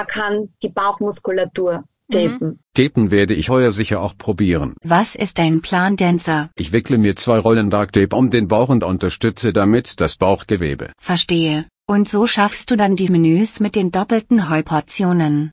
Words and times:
man 0.00 0.06
kann 0.06 0.48
die 0.62 0.70
Bauchmuskulatur 0.70 1.84
tapen. 2.10 2.38
Mhm. 2.40 2.58
Tapen 2.74 3.10
werde 3.10 3.34
ich 3.34 3.50
heuer 3.50 3.70
sicher 3.70 4.00
auch 4.00 4.16
probieren. 4.16 4.74
Was 4.82 5.14
ist 5.14 5.38
dein 5.38 5.60
Plan, 5.60 5.96
Dancer? 5.96 6.48
Ich 6.56 6.72
wickle 6.72 6.96
mir 6.96 7.16
zwei 7.16 7.38
Rollen 7.38 7.68
Dark 7.68 7.92
Tape 7.92 8.16
um 8.16 8.30
den 8.30 8.48
Bauch 8.48 8.70
und 8.70 8.82
unterstütze 8.82 9.52
damit 9.52 10.00
das 10.00 10.16
Bauchgewebe. 10.16 10.92
Verstehe. 10.98 11.66
Und 11.86 12.08
so 12.08 12.26
schaffst 12.26 12.70
du 12.70 12.76
dann 12.76 12.96
die 12.96 13.10
Menüs 13.10 13.60
mit 13.60 13.76
den 13.76 13.90
doppelten 13.90 14.48
Heuportionen. 14.48 15.50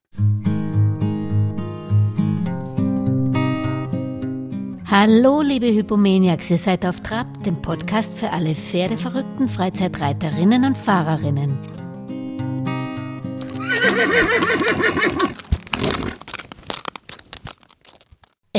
Hallo, 4.89 5.41
liebe 5.41 5.67
Hypomaniacs, 5.67 6.49
ihr 6.49 6.57
seid 6.57 6.85
auf 6.85 7.01
Trab, 7.01 7.43
dem 7.43 7.61
Podcast 7.61 8.17
für 8.17 8.29
alle 8.31 8.55
pferdeverrückten 8.55 9.49
Freizeitreiterinnen 9.49 10.63
und 10.63 10.77
Fahrerinnen. 10.77 11.76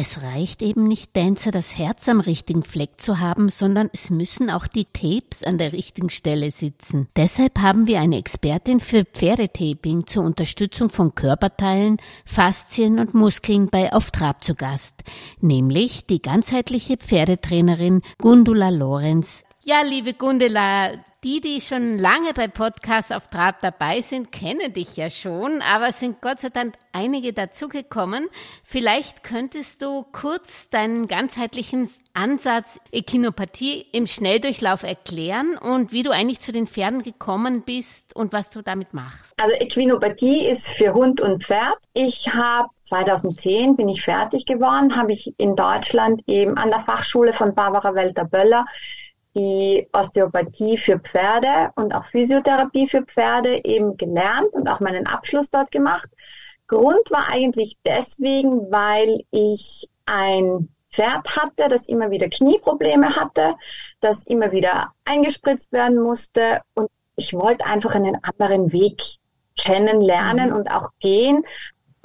Es 0.01 0.23
reicht 0.23 0.63
eben 0.63 0.87
nicht, 0.87 1.17
Dancer 1.17 1.51
das 1.51 1.77
Herz 1.77 2.09
am 2.09 2.21
richtigen 2.21 2.63
Fleck 2.63 3.01
zu 3.01 3.19
haben, 3.19 3.49
sondern 3.49 3.91
es 3.93 4.11
müssen 4.11 4.49
auch 4.49 4.69
die 4.69 4.85
Tapes 4.85 5.43
an 5.43 5.59
der 5.59 5.73
richtigen 5.73 6.09
Stelle 6.09 6.53
sitzen. 6.53 7.09
Deshalb 7.17 7.59
haben 7.59 7.89
wir 7.89 7.99
eine 7.99 8.17
Expertin 8.17 8.79
für 8.79 9.05
Pferdetaping 9.05 10.07
zur 10.07 10.23
Unterstützung 10.23 10.89
von 10.89 11.17
Körperteilen, 11.17 11.97
Faszien 12.25 13.01
und 13.01 13.15
Muskeln 13.15 13.71
bei 13.71 13.93
Auf 13.93 14.13
Trab 14.13 14.45
zu 14.45 14.55
Gast, 14.55 15.03
nämlich 15.41 16.07
die 16.07 16.23
ganzheitliche 16.23 16.97
Pferdetrainerin 16.97 18.03
Gundula 18.19 18.69
Lorenz. 18.69 19.43
Ja, 19.65 19.83
liebe 19.83 20.15
Gundula, 20.15 20.93
die, 21.25 21.41
die 21.41 21.61
schon 21.61 21.99
lange 21.99 22.33
bei 22.33 22.47
Podcasts 22.47 23.11
auf 23.11 23.27
Draht 23.27 23.57
dabei 23.63 24.01
sind, 24.03 24.31
kennen 24.31 24.73
dich 24.73 24.97
ja 24.97 25.11
schon, 25.11 25.63
aber 25.63 25.91
sind 25.93 26.21
Gott 26.21 26.41
sei 26.41 26.49
Dank 26.49 26.75
einige 26.93 27.33
dazugekommen. 27.33 28.29
Vielleicht 28.63 29.25
könntest 29.25 29.83
du 29.83 30.05
kurz 30.13 30.71
deinen 30.71 31.09
ganzheitlichen 31.09 31.91
Ansatz 32.15 32.79
Echinopathie 32.93 33.87
im 33.93 34.07
Schnelldurchlauf 34.07 34.85
erklären 34.85 35.59
und 35.59 35.91
wie 35.93 36.05
du 36.05 36.11
eigentlich 36.11 36.41
zu 36.41 36.53
den 36.53 36.69
Pferden 36.69 37.03
gekommen 37.03 37.63
bist 37.63 38.15
und 38.15 38.33
was 38.33 38.51
du 38.51 38.63
damit 38.63 38.95
machst. 38.95 39.35
Also 39.43 39.55
Equinopathie 39.55 40.47
ist 40.47 40.69
für 40.69 40.95
Hund 40.95 41.21
und 41.21 41.43
Pferd. 41.43 41.79
Ich 41.95 42.33
habe 42.33 42.69
2010 42.83 43.75
bin 43.75 43.89
ich 43.89 44.03
fertig 44.03 44.47
geworden, 44.47 44.97
habe 44.97 45.13
ich 45.13 45.35
in 45.37 45.57
Deutschland 45.57 46.23
eben 46.29 46.57
an 46.57 46.71
der 46.71 46.81
Fachschule 46.81 47.33
von 47.33 47.55
Barbara 47.55 47.95
Welter-Böller 47.95 48.65
die 49.39 49.89
Osteopathie 49.93 50.77
für 50.77 50.99
Pferde 50.99 51.71
und 51.77 51.95
auch 51.95 52.05
Physiotherapie 52.07 52.89
für 52.89 53.03
Pferde 53.03 53.65
eben 53.65 53.97
gelernt 53.97 54.53
und 54.53 54.69
auch 54.69 54.81
meinen 54.81 55.07
Abschluss 55.07 55.51
dort 55.51 55.71
gemacht. 55.71 56.11
Grund 56.67 57.11
war 57.11 57.31
eigentlich 57.31 57.79
deswegen, 57.87 58.71
weil 58.71 59.25
ich 59.31 59.89
ein 60.07 60.69
Pferd 60.91 61.37
hatte, 61.37 61.69
das 61.69 61.87
immer 61.87 62.11
wieder 62.11 62.29
Knieprobleme 62.29 63.15
hatte, 63.17 63.55
das 64.01 64.25
immer 64.27 64.53
wieder 64.53 64.93
eingespritzt 65.05 65.73
werden 65.73 66.03
musste 66.03 66.63
und 66.75 66.91
ich 67.17 67.35
wollte 67.35 67.67
einfach 67.67 67.95
einen 67.95 68.17
anderen 68.23 68.73
Weg 68.73 69.03
kennenlernen 69.59 70.51
mhm. 70.51 70.57
und 70.57 70.71
auch 70.71 70.91
gehen, 71.01 71.45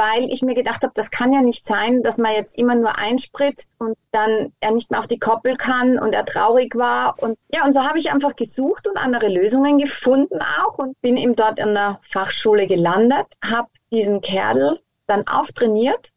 weil 0.04 0.32
ich 0.32 0.42
mir 0.42 0.54
gedacht 0.54 0.84
habe, 0.84 0.92
das 0.96 1.12
kann 1.12 1.32
ja 1.32 1.42
nicht 1.42 1.66
sein, 1.66 2.04
dass 2.04 2.18
man 2.18 2.34
jetzt 2.34 2.58
immer 2.58 2.76
nur 2.76 2.98
einspritzt 3.00 3.74
und 3.80 3.98
dann 4.12 4.52
er 4.60 4.72
nicht 4.72 4.92
mehr 4.92 5.00
auf 5.00 5.08
die 5.08 5.20
Koppel 5.20 5.56
kann 5.56 5.98
und 5.98 6.14
er 6.14 6.26
traurig 6.26 6.76
war. 6.76 7.16
Und 7.22 7.38
ja, 7.54 7.66
und 7.66 7.74
so 7.74 7.84
habe 7.84 8.00
ich 8.00 8.12
einfach 8.12 8.36
gesucht 8.36 8.88
und 8.88 8.98
andere 8.98 9.30
Lösungen 9.30 9.78
gefunden 9.78 10.40
auch 10.62 10.78
und 10.78 11.00
bin 11.02 11.16
ihm 11.16 11.36
dort 11.36 11.62
an 11.62 11.74
der 11.74 12.00
Fachschule 12.02 12.68
gelandet, 12.68 13.28
habe 13.44 13.70
diesen 13.92 14.22
Kerl 14.22 14.80
dann 15.08 15.26
auftrainiert 15.28 16.10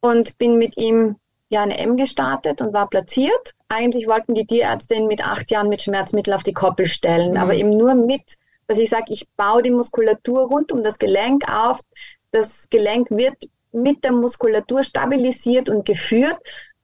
und 0.00 0.36
bin 0.38 0.58
mit 0.58 0.76
ihm 0.76 1.16
ja 1.50 1.62
eine 1.62 1.78
M 1.78 1.96
gestartet 1.96 2.60
und 2.60 2.72
war 2.72 2.88
platziert. 2.88 3.54
Eigentlich 3.68 4.08
wollten 4.08 4.34
die 4.34 4.46
Tierärzte 4.46 4.94
ihn 4.94 5.06
mit 5.06 5.24
acht 5.24 5.50
Jahren 5.50 5.68
mit 5.68 5.82
Schmerzmittel 5.82 6.34
auf 6.34 6.42
die 6.42 6.54
Koppel 6.54 6.86
stellen, 6.86 7.32
mhm. 7.32 7.36
aber 7.36 7.54
eben 7.54 7.76
nur 7.76 7.94
mit, 7.94 8.38
dass 8.66 8.78
ich 8.78 8.90
sage, 8.90 9.12
ich 9.12 9.28
baue 9.36 9.62
die 9.62 9.70
Muskulatur 9.70 10.48
rund 10.48 10.72
um 10.72 10.82
das 10.82 10.98
Gelenk 10.98 11.44
auf, 11.52 11.80
das 12.30 12.68
Gelenk 12.70 13.10
wird 13.10 13.36
mit 13.72 14.04
der 14.04 14.12
Muskulatur 14.12 14.82
stabilisiert 14.82 15.68
und 15.68 15.84
geführt. 15.84 16.38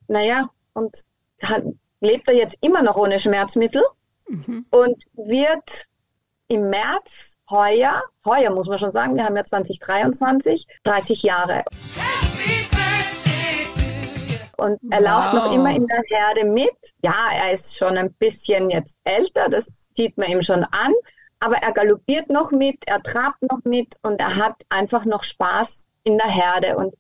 Naja, 0.08 0.50
und 0.72 1.04
hat, 1.42 1.64
lebt 2.00 2.28
er 2.28 2.36
jetzt 2.36 2.58
immer 2.60 2.82
noch 2.82 2.96
ohne 2.96 3.18
Schmerzmittel 3.18 3.82
mhm. 4.28 4.66
und 4.70 5.02
wird 5.14 5.86
im 6.48 6.70
März 6.70 7.38
heuer, 7.50 8.02
heuer 8.24 8.50
muss 8.50 8.68
man 8.68 8.78
schon 8.78 8.92
sagen, 8.92 9.16
wir 9.16 9.24
haben 9.24 9.36
ja 9.36 9.44
2023, 9.44 10.66
30 10.84 11.22
Jahre. 11.22 11.64
Und 14.56 14.80
er 14.90 15.00
wow. 15.00 15.08
läuft 15.08 15.34
noch 15.34 15.52
immer 15.52 15.74
in 15.74 15.86
der 15.86 16.02
Herde 16.08 16.44
mit. 16.44 16.70
Ja, 17.02 17.28
er 17.34 17.52
ist 17.52 17.76
schon 17.76 17.96
ein 17.96 18.12
bisschen 18.14 18.70
jetzt 18.70 18.98
älter, 19.04 19.48
das 19.48 19.90
sieht 19.92 20.16
man 20.16 20.30
ihm 20.30 20.42
schon 20.42 20.64
an 20.64 20.94
aber 21.40 21.56
er 21.56 21.72
galoppiert 21.72 22.30
noch 22.30 22.50
mit, 22.50 22.86
er 22.86 23.02
trabt 23.02 23.42
noch 23.42 23.64
mit 23.64 23.96
und 24.02 24.20
er 24.20 24.36
hat 24.36 24.62
einfach 24.68 25.04
noch 25.04 25.22
Spaß 25.22 25.88
in 26.04 26.18
der 26.18 26.28
Herde. 26.28 26.76
Und 26.76 26.94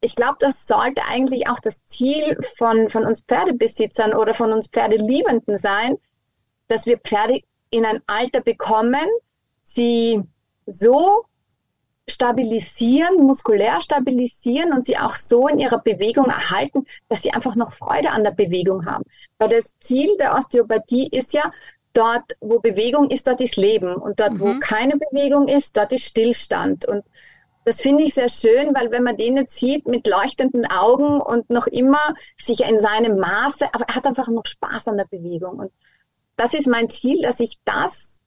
ich 0.00 0.14
glaube, 0.14 0.36
das 0.40 0.66
sollte 0.66 1.02
eigentlich 1.08 1.48
auch 1.48 1.60
das 1.60 1.86
Ziel 1.86 2.36
von, 2.56 2.90
von 2.90 3.04
uns 3.04 3.22
Pferdebesitzern 3.22 4.14
oder 4.14 4.34
von 4.34 4.52
uns 4.52 4.68
Pferdeliebenden 4.68 5.56
sein, 5.56 5.96
dass 6.68 6.86
wir 6.86 6.98
Pferde 6.98 7.40
in 7.70 7.84
ein 7.84 8.02
Alter 8.06 8.40
bekommen, 8.40 9.06
sie 9.62 10.22
so 10.66 11.24
stabilisieren, 12.08 13.24
muskulär 13.24 13.80
stabilisieren 13.80 14.72
und 14.72 14.84
sie 14.84 14.98
auch 14.98 15.14
so 15.14 15.48
in 15.48 15.58
ihrer 15.58 15.78
Bewegung 15.78 16.26
erhalten, 16.26 16.84
dass 17.08 17.22
sie 17.22 17.32
einfach 17.32 17.54
noch 17.54 17.72
Freude 17.72 18.10
an 18.10 18.24
der 18.24 18.32
Bewegung 18.32 18.86
haben. 18.86 19.04
Weil 19.38 19.50
das 19.50 19.78
Ziel 19.78 20.16
der 20.18 20.34
Osteopathie 20.34 21.08
ist 21.08 21.32
ja, 21.32 21.50
dort, 21.92 22.36
wo 22.40 22.60
Bewegung 22.60 23.10
ist, 23.10 23.26
dort 23.26 23.40
ist 23.40 23.56
Leben. 23.56 23.94
Und 23.94 24.20
dort, 24.20 24.34
mhm. 24.34 24.40
wo 24.40 24.60
keine 24.60 24.96
Bewegung 24.96 25.48
ist, 25.48 25.76
dort 25.76 25.92
ist 25.92 26.04
Stillstand. 26.04 26.86
Und 26.86 27.04
das 27.64 27.80
finde 27.80 28.04
ich 28.04 28.14
sehr 28.14 28.28
schön, 28.28 28.74
weil 28.74 28.90
wenn 28.90 29.04
man 29.04 29.16
den 29.16 29.36
jetzt 29.36 29.54
sieht 29.54 29.86
mit 29.86 30.06
leuchtenden 30.06 30.66
Augen 30.66 31.20
und 31.20 31.48
noch 31.48 31.66
immer 31.66 32.14
sich 32.38 32.68
in 32.68 32.78
seinem 32.78 33.18
Maße, 33.18 33.66
aber 33.72 33.84
er 33.88 33.94
hat 33.94 34.06
einfach 34.06 34.28
noch 34.28 34.46
Spaß 34.46 34.88
an 34.88 34.96
der 34.96 35.04
Bewegung. 35.04 35.58
Und 35.58 35.72
das 36.36 36.54
ist 36.54 36.66
mein 36.66 36.90
Ziel, 36.90 37.22
dass 37.22 37.40
ich 37.40 37.58
das 37.64 38.22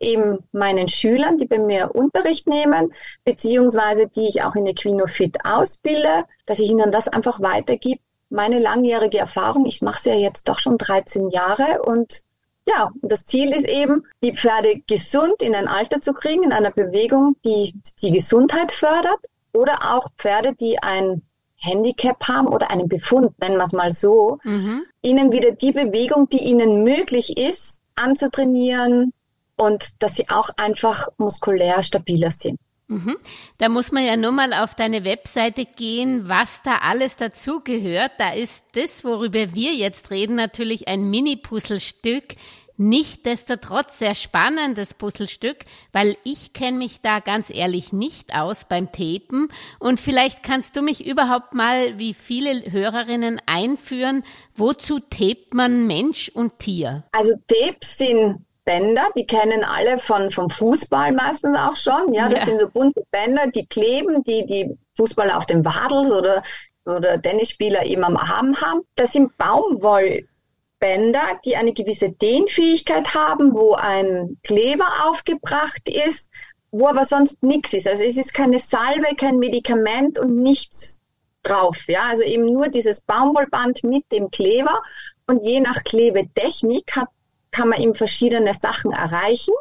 eben 0.00 0.40
meinen 0.52 0.88
Schülern, 0.88 1.38
die 1.38 1.46
bei 1.46 1.58
mir 1.58 1.94
Unterricht 1.94 2.46
nehmen, 2.46 2.92
beziehungsweise 3.24 4.08
die 4.08 4.28
ich 4.28 4.42
auch 4.42 4.54
in 4.54 4.66
Equinofit 4.66 5.44
ausbilde, 5.44 6.24
dass 6.46 6.58
ich 6.58 6.68
ihnen 6.68 6.90
das 6.90 7.08
einfach 7.08 7.40
weitergebe. 7.40 8.00
Meine 8.28 8.58
langjährige 8.58 9.18
Erfahrung, 9.18 9.64
ich 9.64 9.80
mache 9.80 9.98
es 9.98 10.04
ja 10.06 10.14
jetzt 10.14 10.48
doch 10.48 10.58
schon 10.58 10.76
13 10.76 11.28
Jahre 11.28 11.82
und 11.82 12.24
ja, 12.66 12.90
das 13.02 13.26
Ziel 13.26 13.52
ist 13.52 13.68
eben, 13.68 14.06
die 14.22 14.34
Pferde 14.34 14.80
gesund 14.86 15.42
in 15.42 15.54
ein 15.54 15.68
Alter 15.68 16.00
zu 16.00 16.14
kriegen, 16.14 16.44
in 16.44 16.52
einer 16.52 16.70
Bewegung, 16.70 17.36
die 17.44 17.74
die 18.02 18.10
Gesundheit 18.10 18.72
fördert 18.72 19.26
oder 19.52 19.94
auch 19.94 20.08
Pferde, 20.16 20.54
die 20.54 20.82
ein 20.82 21.22
Handicap 21.56 22.26
haben 22.28 22.48
oder 22.48 22.70
einen 22.70 22.88
Befund, 22.88 23.38
nennen 23.40 23.56
wir 23.56 23.64
es 23.64 23.72
mal 23.72 23.92
so, 23.92 24.38
mhm. 24.44 24.82
ihnen 25.02 25.32
wieder 25.32 25.52
die 25.52 25.72
Bewegung, 25.72 26.28
die 26.28 26.42
ihnen 26.42 26.84
möglich 26.84 27.38
ist, 27.38 27.82
anzutrainieren 27.94 29.12
und 29.56 30.02
dass 30.02 30.16
sie 30.16 30.28
auch 30.28 30.50
einfach 30.56 31.08
muskulär 31.16 31.82
stabiler 31.82 32.30
sind. 32.30 32.58
Mhm. 32.94 33.16
Da 33.58 33.68
muss 33.68 33.92
man 33.92 34.04
ja 34.04 34.16
nur 34.16 34.32
mal 34.32 34.52
auf 34.52 34.74
deine 34.74 35.04
Webseite 35.04 35.64
gehen, 35.64 36.28
was 36.28 36.62
da 36.62 36.78
alles 36.78 37.16
dazugehört. 37.16 38.12
Da 38.18 38.32
ist 38.32 38.64
das, 38.72 39.04
worüber 39.04 39.54
wir 39.54 39.74
jetzt 39.74 40.10
reden, 40.10 40.36
natürlich 40.36 40.88
ein 40.88 41.10
Mini-Puzzlestück. 41.10 42.34
Nichtsdestotrotz 42.76 44.00
sehr 44.00 44.16
spannendes 44.16 44.94
Puzzlestück, 44.94 45.58
weil 45.92 46.16
ich 46.24 46.54
kenne 46.54 46.78
mich 46.78 47.00
da 47.00 47.20
ganz 47.20 47.48
ehrlich 47.48 47.92
nicht 47.92 48.34
aus 48.34 48.64
beim 48.64 48.90
Tapen 48.90 49.46
und 49.78 50.00
vielleicht 50.00 50.42
kannst 50.42 50.74
du 50.74 50.82
mich 50.82 51.06
überhaupt 51.06 51.54
mal, 51.54 51.98
wie 51.98 52.14
viele 52.14 52.72
Hörerinnen 52.72 53.40
einführen, 53.46 54.24
wozu 54.56 54.98
tape 54.98 55.46
man 55.52 55.86
Mensch 55.86 56.28
und 56.30 56.58
Tier? 56.58 57.04
Also 57.12 57.34
Tapes 57.46 57.96
sind 57.96 58.44
Bänder, 58.64 59.08
die 59.16 59.26
kennen 59.26 59.64
alle 59.64 59.98
von, 59.98 60.30
vom 60.30 60.48
Fußball 60.48 61.12
meistens 61.12 61.56
auch 61.56 61.76
schon. 61.76 62.14
Ja, 62.14 62.28
das 62.28 62.40
ja. 62.40 62.44
sind 62.46 62.60
so 62.60 62.68
bunte 62.68 63.02
Bänder, 63.10 63.48
die 63.48 63.66
kleben, 63.66 64.22
die 64.24 64.46
die 64.46 64.76
Fußballer 64.96 65.36
auf 65.36 65.46
dem 65.46 65.64
Wadels 65.64 66.12
oder, 66.12 66.42
oder 66.84 67.20
Tennisspieler 67.20 67.84
eben 67.84 68.04
am 68.04 68.16
Arm 68.16 68.60
haben. 68.60 68.82
Das 68.94 69.12
sind 69.12 69.36
Baumwollbänder, 69.36 71.40
die 71.44 71.56
eine 71.56 71.74
gewisse 71.74 72.10
Dehnfähigkeit 72.10 73.14
haben, 73.14 73.54
wo 73.54 73.74
ein 73.74 74.38
Kleber 74.42 74.88
aufgebracht 75.04 75.88
ist, 75.88 76.30
wo 76.70 76.88
aber 76.88 77.04
sonst 77.04 77.42
nichts 77.42 77.74
ist. 77.74 77.86
Also 77.86 78.04
es 78.04 78.16
ist 78.16 78.34
keine 78.34 78.58
Salbe, 78.58 79.14
kein 79.16 79.38
Medikament 79.38 80.18
und 80.18 80.42
nichts 80.42 81.02
drauf. 81.42 81.84
Ja, 81.86 82.04
also 82.04 82.22
eben 82.22 82.46
nur 82.46 82.68
dieses 82.68 83.02
Baumwollband 83.02 83.84
mit 83.84 84.10
dem 84.10 84.30
Kleber. 84.30 84.82
Und 85.26 85.42
je 85.42 85.60
nach 85.60 85.84
Klebetechnik 85.84 86.96
hat 86.96 87.08
kann 87.54 87.68
man 87.68 87.80
eben 87.80 87.94
verschiedene 87.94 88.52
Sachen 88.52 88.90
erreichen. 88.92 89.54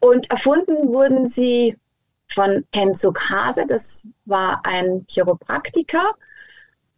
Und 0.00 0.30
erfunden 0.30 0.88
wurden 0.88 1.26
sie 1.26 1.76
von 2.26 2.64
Kenzuk 2.72 3.28
Hase, 3.28 3.66
das 3.66 4.08
war 4.24 4.62
ein 4.64 5.04
Chiropraktiker. 5.08 6.14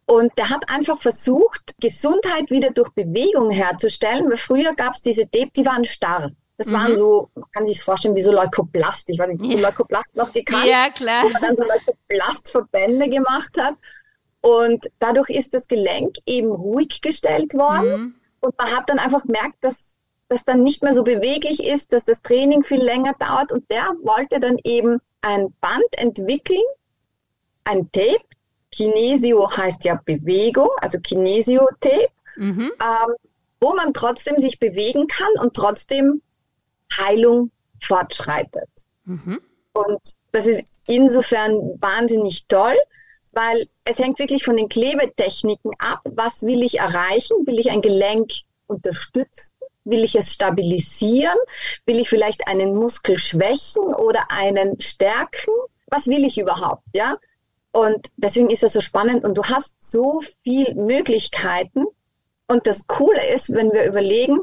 Und 0.05 0.31
der 0.37 0.49
hat 0.49 0.69
einfach 0.69 0.99
versucht, 0.99 1.75
Gesundheit 1.81 2.49
wieder 2.49 2.71
durch 2.71 2.89
Bewegung 2.91 3.49
herzustellen, 3.49 4.29
weil 4.29 4.37
früher 4.37 4.73
gab 4.73 4.93
es 4.93 5.01
diese 5.01 5.29
Tape, 5.29 5.51
die 5.53 5.65
waren 5.65 5.83
starr. 5.83 6.31
Das 6.55 6.67
mhm. 6.67 6.73
waren 6.73 6.95
so, 6.95 7.29
man 7.35 7.51
kann 7.51 7.67
sich 7.67 7.83
vorstellen, 7.83 8.15
wie 8.15 8.21
so 8.21 8.31
Leukoplast. 8.31 9.09
Ich 9.09 9.19
weiß 9.19 9.27
nicht, 9.27 9.53
ja. 9.53 9.59
Leukoplast 9.59 10.15
noch 10.15 10.31
gekannt? 10.31 10.65
Ja, 10.65 10.89
klar. 10.89 11.23
Wo 11.23 11.29
man 11.29 11.41
dann 11.41 11.57
so 11.57 11.63
Leukoplastverbände 11.63 13.09
gemacht 13.09 13.57
hat. 13.59 13.75
Und 14.39 14.89
dadurch 14.99 15.29
ist 15.29 15.53
das 15.53 15.67
Gelenk 15.67 16.15
eben 16.25 16.51
ruhig 16.51 17.01
gestellt 17.01 17.53
worden. 17.53 18.01
Mhm. 18.01 18.15
Und 18.39 18.57
man 18.57 18.75
hat 18.75 18.89
dann 18.89 18.99
einfach 18.99 19.23
gemerkt, 19.23 19.57
dass 19.61 19.96
das 20.29 20.45
dann 20.45 20.63
nicht 20.63 20.83
mehr 20.83 20.93
so 20.93 21.03
beweglich 21.03 21.63
ist, 21.63 21.93
dass 21.93 22.05
das 22.05 22.21
Training 22.21 22.63
viel 22.63 22.81
länger 22.81 23.13
dauert. 23.19 23.51
Und 23.51 23.69
der 23.71 23.93
wollte 24.01 24.39
dann 24.39 24.57
eben 24.63 24.99
ein 25.21 25.53
Band 25.61 25.97
entwickeln, 25.97 26.63
ein 27.63 27.91
Tape. 27.91 28.21
Kinesio 28.71 29.49
heißt 29.49 29.85
ja 29.85 29.99
Bewegung, 30.03 30.69
also 30.81 30.99
Kinesio-Tape, 30.99 32.09
mhm. 32.35 32.71
ähm, 32.81 33.15
wo 33.61 33.73
man 33.73 33.93
trotzdem 33.93 34.39
sich 34.39 34.59
bewegen 34.59 35.07
kann 35.07 35.31
und 35.39 35.53
trotzdem 35.53 36.21
Heilung 36.97 37.51
fortschreitet. 37.81 38.69
Mhm. 39.05 39.41
Und 39.73 39.99
das 40.31 40.47
ist 40.47 40.65
insofern 40.85 41.79
wahnsinnig 41.79 42.47
toll, 42.47 42.75
weil 43.31 43.67
es 43.85 43.99
hängt 43.99 44.19
wirklich 44.19 44.43
von 44.43 44.57
den 44.57 44.69
Klebetechniken 44.69 45.71
ab. 45.79 46.01
Was 46.03 46.43
will 46.43 46.63
ich 46.63 46.79
erreichen? 46.79 47.45
Will 47.45 47.59
ich 47.59 47.71
ein 47.71 47.81
Gelenk 47.81 48.31
unterstützen? 48.67 49.56
Will 49.89 50.03
ich 50.03 50.15
es 50.15 50.33
stabilisieren? 50.33 51.37
Will 51.85 51.99
ich 51.99 52.09
vielleicht 52.09 52.47
einen 52.47 52.75
Muskel 52.75 53.17
schwächen 53.17 53.83
oder 53.83 54.31
einen 54.31 54.79
stärken? 54.79 55.53
Was 55.87 56.07
will 56.07 56.25
ich 56.25 56.37
überhaupt? 56.37 56.83
Ja? 56.93 57.17
Und 57.71 58.07
deswegen 58.17 58.49
ist 58.49 58.63
das 58.63 58.73
so 58.73 58.81
spannend 58.81 59.23
und 59.23 59.37
du 59.37 59.43
hast 59.43 59.83
so 59.83 60.21
viele 60.43 60.75
Möglichkeiten. 60.75 61.85
Und 62.47 62.65
das 62.65 62.87
Coole 62.87 63.33
ist, 63.33 63.53
wenn 63.53 63.71
wir 63.71 63.85
überlegen, 63.85 64.39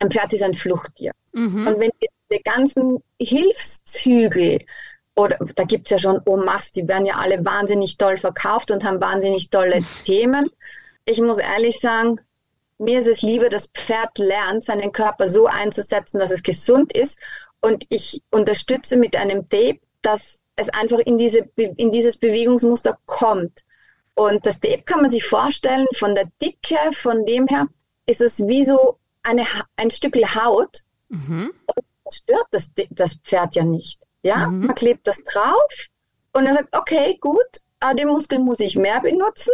ein 0.00 0.10
Pferd 0.10 0.32
ist 0.32 0.42
ein 0.42 0.54
Fluchttier. 0.54 1.12
Mhm. 1.32 1.66
Und 1.66 1.80
wenn 1.80 1.90
die 2.00 2.42
ganzen 2.42 3.02
Hilfszügel, 3.20 4.60
oder 5.16 5.38
da 5.54 5.64
gibt 5.64 5.86
es 5.86 5.90
ja 5.90 5.98
schon 5.98 6.20
Omas, 6.26 6.72
die 6.72 6.86
werden 6.88 7.06
ja 7.06 7.16
alle 7.16 7.44
wahnsinnig 7.44 7.96
toll 7.96 8.18
verkauft 8.18 8.70
und 8.70 8.84
haben 8.84 9.00
wahnsinnig 9.00 9.50
tolle 9.50 9.82
Themen. 10.04 10.50
Ich 11.04 11.20
muss 11.20 11.38
ehrlich 11.38 11.80
sagen, 11.80 12.20
mir 12.78 13.00
ist 13.00 13.08
es 13.08 13.22
lieber, 13.22 13.48
das 13.48 13.68
Pferd 13.68 14.18
lernt, 14.18 14.64
seinen 14.64 14.92
Körper 14.92 15.28
so 15.28 15.46
einzusetzen, 15.46 16.18
dass 16.18 16.30
es 16.30 16.42
gesund 16.42 16.92
ist. 16.92 17.18
Und 17.60 17.86
ich 17.88 18.22
unterstütze 18.30 18.96
mit 18.96 19.16
einem 19.16 19.48
Tape, 19.48 19.80
dass 20.02 20.42
es 20.56 20.68
einfach 20.70 20.98
in, 20.98 21.18
diese, 21.18 21.48
in 21.56 21.90
dieses 21.90 22.16
Bewegungsmuster 22.16 22.98
kommt. 23.06 23.64
Und 24.14 24.46
das 24.46 24.60
Tape 24.60 24.82
kann 24.82 25.00
man 25.00 25.10
sich 25.10 25.24
vorstellen, 25.24 25.86
von 25.94 26.14
der 26.14 26.30
Dicke, 26.40 26.78
von 26.92 27.24
dem 27.26 27.46
her, 27.46 27.68
ist 28.06 28.20
es 28.20 28.46
wie 28.46 28.64
so 28.64 28.98
eine, 29.22 29.46
ein 29.76 29.90
Stück 29.90 30.16
Haut. 30.34 30.80
Mhm. 31.08 31.52
Und 31.66 31.84
das 32.04 32.16
stört 32.16 32.46
das, 32.50 32.72
das 32.90 33.14
Pferd 33.14 33.54
ja 33.56 33.64
nicht. 33.64 34.02
Ja, 34.22 34.48
mhm. 34.48 34.66
man 34.66 34.74
klebt 34.74 35.06
das 35.06 35.24
drauf 35.24 35.88
und 36.32 36.46
er 36.46 36.54
sagt, 36.54 36.76
okay, 36.76 37.18
gut, 37.20 37.38
den 37.98 38.08
Muskel 38.08 38.38
muss 38.38 38.60
ich 38.60 38.76
mehr 38.76 39.00
benutzen. 39.00 39.52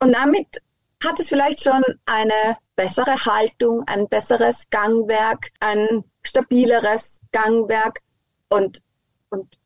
Und 0.00 0.12
damit 0.12 0.62
hat 1.04 1.20
es 1.20 1.28
vielleicht 1.28 1.62
schon 1.62 1.82
eine 2.06 2.56
bessere 2.76 3.14
Haltung, 3.24 3.84
ein 3.86 4.08
besseres 4.08 4.68
Gangwerk, 4.70 5.50
ein 5.60 6.04
stabileres 6.22 7.20
Gangwerk 7.32 8.00
und, 8.48 8.82
und 9.30 9.58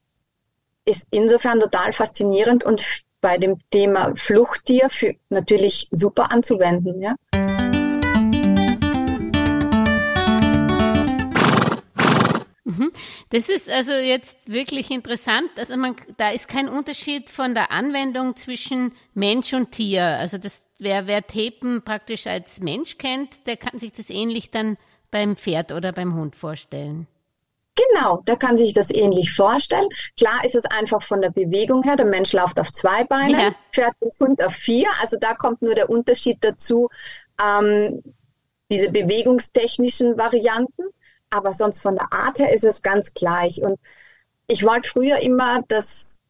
ist 0.84 1.08
insofern 1.10 1.60
total 1.60 1.92
faszinierend 1.92 2.64
und 2.64 2.84
bei 3.20 3.38
dem 3.38 3.58
Thema 3.70 4.14
Fluchttier 4.16 4.90
für 4.90 5.14
natürlich 5.28 5.88
super 5.92 6.32
anzuwenden. 6.32 7.00
Ja. 7.00 7.14
Mhm. 12.64 12.92
Das 13.30 13.48
ist 13.48 13.68
also 13.68 13.92
jetzt 13.92 14.50
wirklich 14.50 14.90
interessant. 14.90 15.50
Also 15.56 15.76
man, 15.76 15.96
da 16.16 16.30
ist 16.30 16.48
kein 16.48 16.68
Unterschied 16.68 17.30
von 17.30 17.54
der 17.54 17.70
Anwendung 17.70 18.36
zwischen 18.36 18.92
Mensch 19.14 19.52
und 19.52 19.72
Tier. 19.72 20.04
Also 20.04 20.38
das, 20.38 20.66
wer, 20.82 21.06
wer 21.06 21.26
Tapen 21.26 21.82
praktisch 21.82 22.26
als 22.26 22.60
Mensch 22.60 22.98
kennt, 22.98 23.46
der 23.46 23.56
kann 23.56 23.78
sich 23.78 23.92
das 23.92 24.10
ähnlich 24.10 24.50
dann 24.50 24.76
beim 25.10 25.36
Pferd 25.36 25.72
oder 25.72 25.92
beim 25.92 26.14
Hund 26.14 26.36
vorstellen. 26.36 27.06
Genau, 27.74 28.18
der 28.26 28.36
kann 28.36 28.58
sich 28.58 28.74
das 28.74 28.90
ähnlich 28.90 29.32
vorstellen. 29.32 29.88
Klar 30.18 30.44
ist 30.44 30.54
es 30.54 30.66
einfach 30.66 31.02
von 31.02 31.22
der 31.22 31.30
Bewegung 31.30 31.82
her. 31.82 31.96
Der 31.96 32.06
Mensch 32.06 32.32
läuft 32.32 32.60
auf 32.60 32.70
zwei 32.70 33.04
Beinen, 33.04 33.40
ja. 33.40 33.54
Pferd 33.72 33.94
und 34.00 34.14
Hund 34.20 34.44
auf 34.44 34.52
vier. 34.52 34.88
Also 35.00 35.16
da 35.18 35.34
kommt 35.34 35.62
nur 35.62 35.74
der 35.74 35.88
Unterschied 35.88 36.38
dazu, 36.42 36.90
ähm, 37.42 38.02
diese 38.70 38.90
bewegungstechnischen 38.90 40.18
Varianten 40.18 40.84
aber 41.32 41.52
sonst 41.52 41.80
von 41.80 41.96
der 41.96 42.12
Art 42.12 42.38
her 42.38 42.52
ist 42.52 42.64
es 42.64 42.82
ganz 42.82 43.14
gleich. 43.14 43.62
Und 43.62 43.80
ich 44.46 44.64
wollte 44.64 44.90
früher 44.90 45.18
immer 45.20 45.62
das 45.68 46.20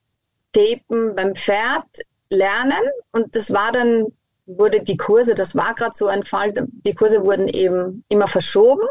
Tapen 0.52 1.14
beim 1.14 1.34
Pferd 1.34 1.86
lernen 2.30 2.82
und 3.10 3.34
das 3.34 3.52
war 3.52 3.72
dann, 3.72 4.06
wurde 4.46 4.82
die 4.82 4.96
Kurse, 4.96 5.34
das 5.34 5.54
war 5.54 5.74
gerade 5.74 5.94
so 5.94 6.06
ein 6.06 6.24
Fall, 6.24 6.52
die 6.68 6.94
Kurse 6.94 7.24
wurden 7.24 7.48
eben 7.48 8.04
immer 8.08 8.28
verschoben 8.28 8.86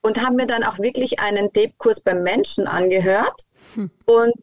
und 0.00 0.24
haben 0.24 0.36
mir 0.36 0.46
dann 0.46 0.64
auch 0.64 0.78
wirklich 0.78 1.20
einen 1.20 1.52
Tape-Kurs 1.52 2.00
beim 2.00 2.22
Menschen 2.22 2.66
angehört. 2.66 3.42
Hm. 3.74 3.90
Und 4.06 4.34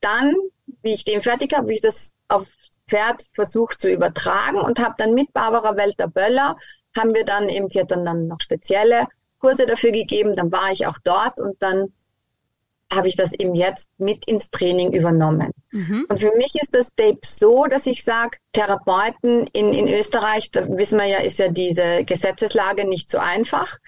dann, 0.00 0.34
wie 0.82 0.92
ich 0.92 1.04
den 1.04 1.22
fertig 1.22 1.54
habe, 1.54 1.68
wie 1.68 1.74
ich 1.74 1.80
das 1.80 2.14
auf 2.28 2.48
Pferd 2.88 3.24
versucht 3.34 3.80
zu 3.80 3.90
übertragen 3.90 4.60
und 4.60 4.80
habe 4.80 4.94
dann 4.98 5.14
mit 5.14 5.32
Barbara 5.32 5.76
Welter-Böller 5.76 6.56
haben 6.96 7.14
wir 7.14 7.24
dann 7.24 7.48
eben, 7.48 7.68
die 7.68 7.80
hat 7.80 7.92
dann, 7.92 8.04
dann 8.04 8.26
noch 8.26 8.40
spezielle 8.40 9.06
Kurse 9.38 9.64
dafür 9.64 9.92
gegeben, 9.92 10.34
dann 10.34 10.50
war 10.52 10.70
ich 10.72 10.86
auch 10.86 10.98
dort 11.02 11.40
und 11.40 11.62
dann 11.62 11.92
habe 12.92 13.08
ich 13.08 13.16
das 13.16 13.32
eben 13.32 13.54
jetzt 13.54 13.90
mit 13.98 14.26
ins 14.26 14.50
Training 14.50 14.92
übernommen. 14.92 15.52
Mhm. 15.70 16.06
Und 16.08 16.20
für 16.20 16.34
mich 16.36 16.54
ist 16.60 16.74
das 16.74 16.94
Tape 16.94 17.20
so, 17.24 17.66
dass 17.66 17.86
ich 17.86 18.04
sage, 18.04 18.36
Therapeuten 18.52 19.46
in, 19.52 19.72
in 19.72 19.88
Österreich, 19.88 20.50
da 20.50 20.66
wissen 20.68 20.98
wir 20.98 21.06
ja, 21.06 21.18
ist 21.18 21.38
ja 21.38 21.48
diese 21.48 22.04
Gesetzeslage 22.04 22.88
nicht 22.88 23.08
so 23.08 23.18
einfach. 23.18 23.78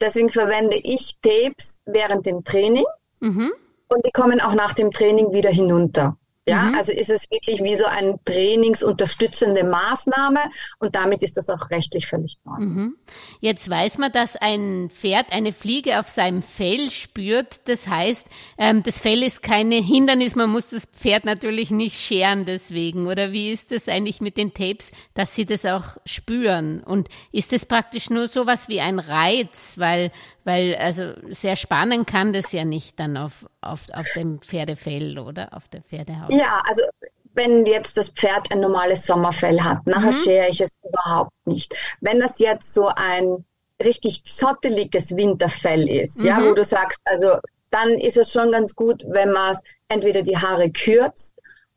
Deswegen 0.00 0.30
verwende 0.30 0.76
ich 0.76 1.16
Tapes 1.20 1.80
während 1.84 2.26
dem 2.26 2.44
Training 2.44 2.86
mhm. 3.20 3.52
und 3.88 4.06
die 4.06 4.12
kommen 4.12 4.40
auch 4.40 4.54
nach 4.54 4.72
dem 4.72 4.90
Training 4.90 5.32
wieder 5.32 5.50
hinunter. 5.50 6.16
Ja, 6.48 6.62
mhm. 6.62 6.74
also 6.76 6.92
ist 6.92 7.10
es 7.10 7.28
wirklich 7.28 7.60
wie 7.64 7.74
so 7.74 7.86
eine 7.86 8.20
trainingsunterstützende 8.24 9.64
Maßnahme 9.64 10.38
und 10.78 10.94
damit 10.94 11.24
ist 11.24 11.36
das 11.36 11.50
auch 11.50 11.70
rechtlich 11.70 12.06
völlig 12.06 12.38
neu. 12.44 12.60
Mhm. 12.60 12.96
Jetzt 13.40 13.68
weiß 13.68 13.98
man, 13.98 14.12
dass 14.12 14.36
ein 14.36 14.88
Pferd 14.90 15.32
eine 15.32 15.52
Fliege 15.52 15.98
auf 15.98 16.06
seinem 16.06 16.42
Fell 16.42 16.90
spürt. 16.92 17.60
Das 17.64 17.88
heißt, 17.88 18.26
ähm, 18.58 18.84
das 18.84 19.00
Fell 19.00 19.24
ist 19.24 19.42
kein 19.42 19.72
Hindernis. 19.72 20.36
Man 20.36 20.50
muss 20.50 20.70
das 20.70 20.86
Pferd 20.86 21.24
natürlich 21.24 21.72
nicht 21.72 21.98
scheren 21.98 22.44
deswegen. 22.44 23.08
Oder 23.08 23.32
wie 23.32 23.50
ist 23.50 23.72
das 23.72 23.88
eigentlich 23.88 24.20
mit 24.20 24.36
den 24.36 24.54
Tapes, 24.54 24.92
dass 25.14 25.34
sie 25.34 25.46
das 25.46 25.66
auch 25.66 25.96
spüren? 26.06 26.80
Und 26.84 27.08
ist 27.32 27.50
das 27.50 27.66
praktisch 27.66 28.08
nur 28.08 28.28
sowas 28.28 28.68
wie 28.68 28.80
ein 28.80 29.00
Reiz? 29.00 29.74
Weil 29.78 30.12
weil 30.46 30.76
also 30.76 31.12
sehr 31.30 31.56
spannen 31.56 32.06
kann 32.06 32.32
das 32.32 32.52
ja 32.52 32.64
nicht 32.64 32.98
dann 33.00 33.16
auf, 33.16 33.44
auf, 33.60 33.80
auf 33.92 34.06
dem 34.14 34.40
Pferdefell 34.40 35.18
oder 35.18 35.52
auf 35.52 35.68
der 35.68 35.82
Pferdehaut. 35.82 36.32
Ja, 36.32 36.62
also 36.66 36.82
wenn 37.34 37.66
jetzt 37.66 37.96
das 37.96 38.08
Pferd 38.08 38.50
ein 38.52 38.60
normales 38.60 39.04
Sommerfell 39.04 39.60
hat, 39.62 39.86
nachher 39.86 40.12
mhm. 40.12 40.24
schere 40.24 40.48
ich 40.48 40.60
es 40.60 40.78
überhaupt 40.82 41.32
nicht. 41.44 41.74
Wenn 42.00 42.20
das 42.20 42.38
jetzt 42.38 42.72
so 42.72 42.86
ein 42.86 43.44
richtig 43.82 44.24
zotteliges 44.24 45.16
Winterfell 45.16 45.88
ist, 45.88 46.20
mhm. 46.20 46.26
ja, 46.26 46.40
wo 46.42 46.54
du 46.54 46.64
sagst, 46.64 47.00
also 47.04 47.38
dann 47.70 47.90
ist 47.98 48.16
es 48.16 48.32
schon 48.32 48.52
ganz 48.52 48.74
gut, 48.74 49.04
wenn 49.08 49.32
man 49.32 49.56
entweder 49.88 50.22
die 50.22 50.38
Haare 50.38 50.70
kürzt 50.70 51.35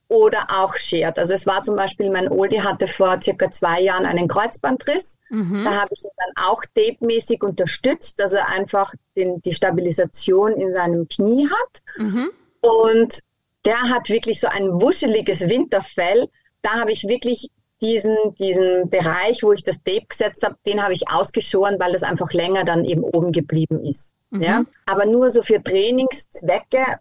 oder 0.09 0.47
auch 0.49 0.75
schert. 0.75 1.19
Also 1.19 1.33
es 1.33 1.45
war 1.45 1.61
zum 1.61 1.75
Beispiel, 1.75 2.09
mein 2.09 2.29
Oldie 2.29 2.61
hatte 2.61 2.87
vor 2.87 3.21
circa 3.21 3.51
zwei 3.51 3.79
Jahren 3.79 4.05
einen 4.05 4.27
Kreuzbandriss. 4.27 5.19
Mhm. 5.29 5.63
Da 5.63 5.81
habe 5.81 5.89
ich 5.91 6.03
ihn 6.03 6.09
dann 6.17 6.45
auch 6.45 6.63
tape-mäßig 6.75 7.43
unterstützt, 7.43 8.19
dass 8.19 8.33
er 8.33 8.49
einfach 8.49 8.93
den, 9.15 9.39
die 9.41 9.53
Stabilisation 9.53 10.53
in 10.53 10.73
seinem 10.73 11.07
Knie 11.07 11.47
hat. 11.47 11.83
Mhm. 11.97 12.31
Und 12.61 13.19
der 13.65 13.81
hat 13.81 14.09
wirklich 14.09 14.41
so 14.41 14.47
ein 14.47 14.81
wuscheliges 14.81 15.47
Winterfell. 15.47 16.27
Da 16.63 16.71
habe 16.79 16.91
ich 16.91 17.07
wirklich 17.07 17.51
diesen, 17.79 18.17
diesen 18.39 18.89
Bereich, 18.89 19.43
wo 19.43 19.53
ich 19.53 19.63
das 19.63 19.83
Tape 19.83 20.07
gesetzt 20.09 20.43
habe, 20.43 20.55
den 20.65 20.81
habe 20.81 20.93
ich 20.93 21.09
ausgeschoren, 21.11 21.79
weil 21.79 21.93
das 21.93 22.01
einfach 22.01 22.33
länger 22.33 22.63
dann 22.63 22.83
eben 22.83 23.03
oben 23.03 23.31
geblieben 23.31 23.85
ist. 23.85 24.15
Mhm. 24.31 24.41
Ja? 24.41 24.63
Aber 24.87 25.05
nur 25.05 25.29
so 25.29 25.43
für 25.43 25.61
Trainingszwecke 25.63 26.99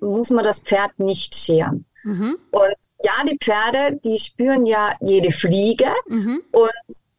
muss 0.00 0.30
man 0.30 0.42
das 0.42 0.60
Pferd 0.60 0.98
nicht 0.98 1.34
scheren. 1.34 1.84
Mhm. 2.06 2.38
Und 2.52 2.74
ja, 3.02 3.12
die 3.28 3.36
Pferde, 3.36 3.98
die 4.04 4.18
spüren 4.18 4.64
ja 4.64 4.94
jede 5.00 5.32
Fliege 5.32 5.88
mhm. 6.06 6.40
und 6.52 6.70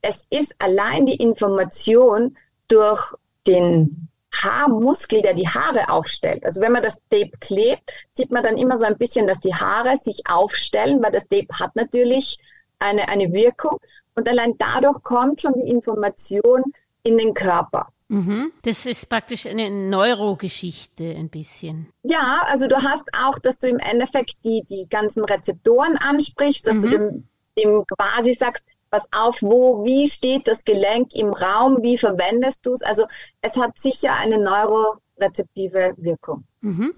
es 0.02 0.26
ist 0.30 0.56
allein 0.60 1.06
die 1.06 1.18
Information 1.18 2.38
durch 2.70 3.14
den 3.46 4.08
Haarmuskel, 4.34 5.22
der 5.22 5.34
die 5.34 5.48
Haare 5.48 5.90
aufstellt. 5.90 6.46
Also 6.46 6.62
wenn 6.62 6.72
man 6.72 6.84
das 6.84 7.02
Tape 7.10 7.32
klebt, 7.42 7.92
sieht 8.14 8.32
man 8.32 8.44
dann 8.44 8.58
immer 8.58 8.78
so 8.78 8.86
ein 8.86 8.98
bisschen, 8.98 9.28
dass 9.28 9.42
die 9.42 9.54
Haare 9.54 9.98
sich 9.98 10.24
aufstellen, 10.30 11.04
weil 11.04 11.12
das 11.12 11.28
Tape 11.28 11.48
hat 11.52 11.76
natürlich 11.76 12.40
eine, 12.80 13.10
eine 13.10 13.34
Wirkung. 13.34 13.80
Und 14.16 14.30
allein 14.30 14.58
dadurch 14.58 15.04
kommt 15.04 15.42
schon 15.42 15.54
die 15.56 15.70
Information 15.70 16.64
in 17.04 17.18
den 17.18 17.34
Körper. 17.34 17.90
Mhm. 18.10 18.52
Das 18.62 18.86
ist 18.86 19.10
praktisch 19.10 19.46
eine 19.46 19.70
Neurogeschichte 19.70 21.04
ein 21.04 21.30
bisschen. 21.30 21.92
Ja, 22.04 22.42
also 22.46 22.68
du 22.68 22.78
hast 22.78 23.10
auch, 23.18 23.38
dass 23.40 23.58
du 23.60 23.68
im 23.68 23.80
Endeffekt 23.80 24.36
die, 24.46 24.64
die 24.70 24.88
ganzen 24.90 25.26
Rezeptoren 25.26 25.98
ansprichst, 25.98 26.68
dass 26.68 26.78
mhm. 26.78 26.82
du 26.82 26.90
dem, 26.90 27.28
dem 27.58 27.84
quasi 27.98 28.34
sagst, 28.34 28.66
pass 28.90 29.08
auf, 29.12 29.42
wo, 29.42 29.84
wie 29.84 30.10
steht 30.10 30.48
das 30.48 30.64
Gelenk 30.64 31.14
im 31.14 31.34
Raum, 31.34 31.82
wie 31.82 31.98
verwendest 31.98 32.66
du 32.66 32.74
es? 32.74 32.82
Also 32.82 33.06
es 33.42 33.58
hat 33.58 33.78
sicher 33.78 34.14
eine 34.16 34.38
neurorezeptive 34.38 35.94
Wirkung. 35.98 36.46
Mhm. 36.62 36.94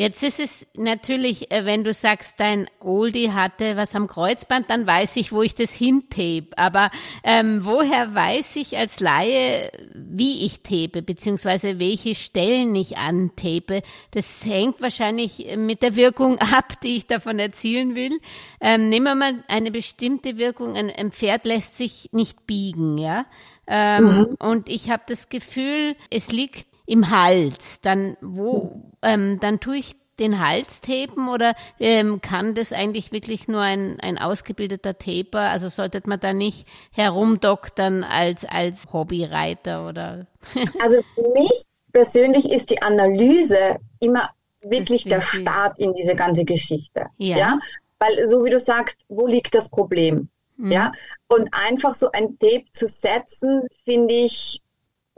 Jetzt 0.00 0.22
ist 0.22 0.40
es 0.40 0.66
natürlich, 0.72 1.52
äh, 1.52 1.66
wenn 1.66 1.84
du 1.84 1.92
sagst, 1.92 2.40
dein 2.40 2.70
Oldie 2.80 3.32
hatte 3.32 3.76
was 3.76 3.94
am 3.94 4.06
Kreuzband, 4.06 4.70
dann 4.70 4.86
weiß 4.86 5.16
ich, 5.16 5.30
wo 5.30 5.42
ich 5.42 5.54
das 5.54 5.74
hintape. 5.74 6.56
Aber 6.56 6.90
ähm, 7.22 7.66
woher 7.66 8.14
weiß 8.14 8.56
ich 8.56 8.78
als 8.78 8.98
Laie, 9.00 9.70
wie 9.92 10.46
ich 10.46 10.62
tape, 10.62 11.02
beziehungsweise 11.02 11.78
welche 11.78 12.14
Stellen 12.14 12.74
ich 12.76 12.96
antape? 12.96 13.82
Das 14.12 14.42
hängt 14.46 14.80
wahrscheinlich 14.80 15.54
mit 15.58 15.82
der 15.82 15.96
Wirkung 15.96 16.38
ab, 16.38 16.80
die 16.82 16.96
ich 16.96 17.06
davon 17.06 17.38
erzielen 17.38 17.94
will. 17.94 18.20
Ähm, 18.62 18.88
nehmen 18.88 19.04
wir 19.04 19.14
mal 19.14 19.44
eine 19.48 19.70
bestimmte 19.70 20.38
Wirkung. 20.38 20.76
Ein, 20.76 20.88
ein 20.88 21.12
Pferd 21.12 21.44
lässt 21.44 21.76
sich 21.76 22.08
nicht 22.12 22.46
biegen, 22.46 22.96
ja. 22.96 23.26
Ähm, 23.66 24.04
mhm. 24.04 24.24
Und 24.38 24.70
ich 24.70 24.90
habe 24.90 25.02
das 25.06 25.28
Gefühl, 25.28 25.92
es 26.08 26.32
liegt 26.32 26.69
im 26.90 27.08
Hals, 27.08 27.80
dann 27.82 28.16
wo, 28.20 28.82
ähm, 29.00 29.38
dann 29.38 29.60
tue 29.60 29.76
ich 29.76 29.94
den 30.18 30.44
Hals 30.44 30.80
tapen 30.80 31.28
oder 31.28 31.54
ähm, 31.78 32.20
kann 32.20 32.56
das 32.56 32.72
eigentlich 32.72 33.12
wirklich 33.12 33.46
nur 33.46 33.60
ein, 33.60 34.00
ein 34.00 34.18
ausgebildeter 34.18 34.98
Taper? 34.98 35.38
Also 35.38 35.68
sollte 35.68 36.02
man 36.06 36.18
da 36.18 36.32
nicht 36.32 36.66
herumdoktern 36.90 38.02
als, 38.02 38.44
als 38.44 38.92
Hobbyreiter 38.92 39.88
oder? 39.88 40.26
also 40.82 41.00
für 41.14 41.28
mich 41.32 41.66
persönlich 41.92 42.50
ist 42.50 42.70
die 42.70 42.82
Analyse 42.82 43.76
immer 44.00 44.30
wirklich 44.60 45.04
der 45.04 45.20
Start 45.20 45.78
in 45.78 45.94
diese 45.94 46.16
ganze 46.16 46.44
Geschichte. 46.44 47.06
Ja. 47.18 47.36
ja. 47.36 47.58
Weil 48.00 48.26
so 48.26 48.44
wie 48.44 48.50
du 48.50 48.58
sagst, 48.58 49.02
wo 49.08 49.28
liegt 49.28 49.54
das 49.54 49.68
Problem? 49.68 50.28
Mhm. 50.56 50.72
Ja. 50.72 50.92
Und 51.28 51.50
einfach 51.52 51.94
so 51.94 52.10
ein 52.10 52.36
Tape 52.40 52.64
zu 52.72 52.88
setzen, 52.88 53.62
finde 53.84 54.14
ich 54.14 54.60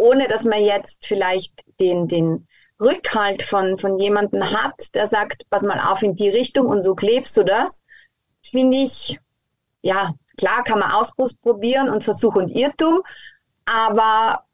ohne 0.02 0.26
dass 0.26 0.44
man 0.44 0.60
jetzt 0.60 1.06
vielleicht 1.06 1.52
den, 1.78 2.08
den 2.08 2.48
Rückhalt 2.80 3.42
von, 3.42 3.78
von 3.78 3.98
jemandem 3.98 4.50
hat, 4.50 4.94
der 4.96 5.06
sagt, 5.06 5.48
pass 5.48 5.62
mal 5.62 5.78
auf 5.78 6.02
in 6.02 6.16
die 6.16 6.28
Richtung 6.28 6.66
und 6.66 6.82
so 6.82 6.96
klebst 6.96 7.36
du 7.36 7.44
das, 7.44 7.84
finde 8.42 8.78
ich, 8.78 9.20
ja, 9.80 10.12
klar 10.36 10.64
kann 10.64 10.80
man 10.80 10.90
ausprobieren 10.90 11.88
und 11.88 12.02
Versuch 12.02 12.34
und 12.34 12.50
Irrtum, 12.50 13.02
aber 13.64 14.44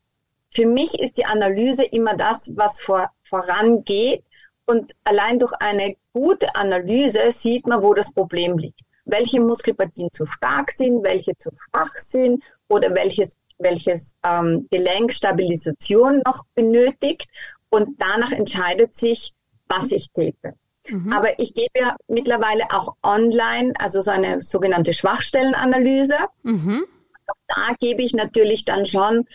für 0.50 0.66
mich 0.66 1.00
ist 1.00 1.16
die 1.16 1.24
Analyse 1.24 1.84
immer 1.84 2.14
das, 2.14 2.54
was 2.54 2.78
vor, 2.78 3.10
vorangeht 3.22 4.24
und 4.66 4.92
allein 5.04 5.38
durch 5.38 5.54
eine 5.60 5.96
gute 6.12 6.54
Analyse 6.56 7.32
sieht 7.32 7.66
man, 7.66 7.82
wo 7.82 7.94
das 7.94 8.12
Problem 8.12 8.58
liegt. 8.58 8.80
Welche 9.06 9.40
Muskelpartien 9.40 10.12
zu 10.12 10.26
stark 10.26 10.70
sind, 10.72 11.02
welche 11.04 11.34
zu 11.36 11.48
schwach 11.56 11.96
sind 11.96 12.44
oder 12.68 12.94
welches 12.94 13.38
welches 13.58 14.14
ähm, 14.24 14.66
Gelenk 14.70 15.12
Stabilisation 15.12 16.22
noch 16.24 16.44
benötigt 16.54 17.28
und 17.70 18.00
danach 18.00 18.32
entscheidet 18.32 18.94
sich, 18.94 19.34
was 19.68 19.92
ich 19.92 20.10
tape. 20.12 20.54
Mhm. 20.88 21.12
Aber 21.12 21.38
ich 21.38 21.54
gebe 21.54 21.78
ja 21.78 21.96
mittlerweile 22.06 22.64
auch 22.70 22.94
online, 23.02 23.74
also 23.78 24.00
so 24.00 24.10
eine 24.10 24.40
sogenannte 24.40 24.92
Schwachstellenanalyse. 24.92 26.16
Mhm. 26.42 26.84
Auch 27.26 27.42
da 27.54 27.74
gebe 27.78 28.02
ich 28.02 28.14
natürlich 28.14 28.64
dann 28.64 28.86
schon 28.86 29.26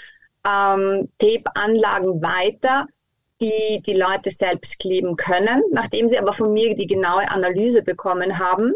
ähm, 0.47 1.09
Tape-Anlagen 1.19 2.23
weiter, 2.23 2.87
die 3.41 3.81
die 3.85 3.93
Leute 3.93 4.31
selbst 4.31 4.79
kleben 4.79 5.15
können, 5.15 5.61
nachdem 5.71 6.09
sie 6.09 6.17
aber 6.17 6.33
von 6.33 6.53
mir 6.53 6.75
die 6.75 6.87
genaue 6.87 7.29
Analyse 7.29 7.83
bekommen 7.83 8.39
haben 8.39 8.73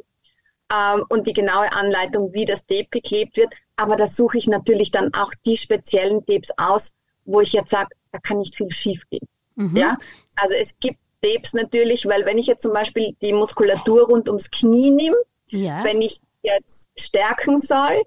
ähm, 0.74 1.06
und 1.10 1.28
die 1.28 1.34
genaue 1.34 1.72
Anleitung, 1.72 2.34
wie 2.34 2.46
das 2.46 2.66
Tape 2.66 2.88
geklebt 2.92 3.38
wird, 3.38 3.54
aber 3.76 3.96
da 3.96 4.08
suche 4.08 4.38
ich 4.38 4.48
natürlich 4.48 4.92
dann 4.92 5.14
auch 5.14 5.34
die 5.46 5.58
speziellen 5.58 6.26
Tapes 6.26 6.52
aus, 6.58 6.96
wo 7.26 7.42
ich 7.42 7.54
jetzt 7.54 7.70
sage, 7.70 7.90
da 8.12 8.20
kann 8.20 8.40
nicht 8.40 8.56
viel 8.56 8.72
schief 8.72 9.04
gehen. 9.10 9.28
Mhm. 9.56 9.76
Ja, 9.76 9.98
also 10.36 10.56
es 10.56 10.78
gibt 10.80 11.00
Tapes 11.22 11.54
natürlich, 11.54 12.06
weil 12.06 12.26
wenn 12.26 12.38
ich 12.38 12.48
jetzt 12.48 12.62
zum 12.62 12.74
Beispiel 12.74 13.16
die 13.22 13.34
Muskulatur 13.34 14.08
rund 14.08 14.28
ums 14.28 14.52
Knie 14.52 14.92
nehme, 14.92 15.18
ja. 15.48 15.84
wenn 15.84 16.02
ich 16.02 16.20
jetzt 16.42 16.90
stärken 16.98 17.58
soll 17.58 18.02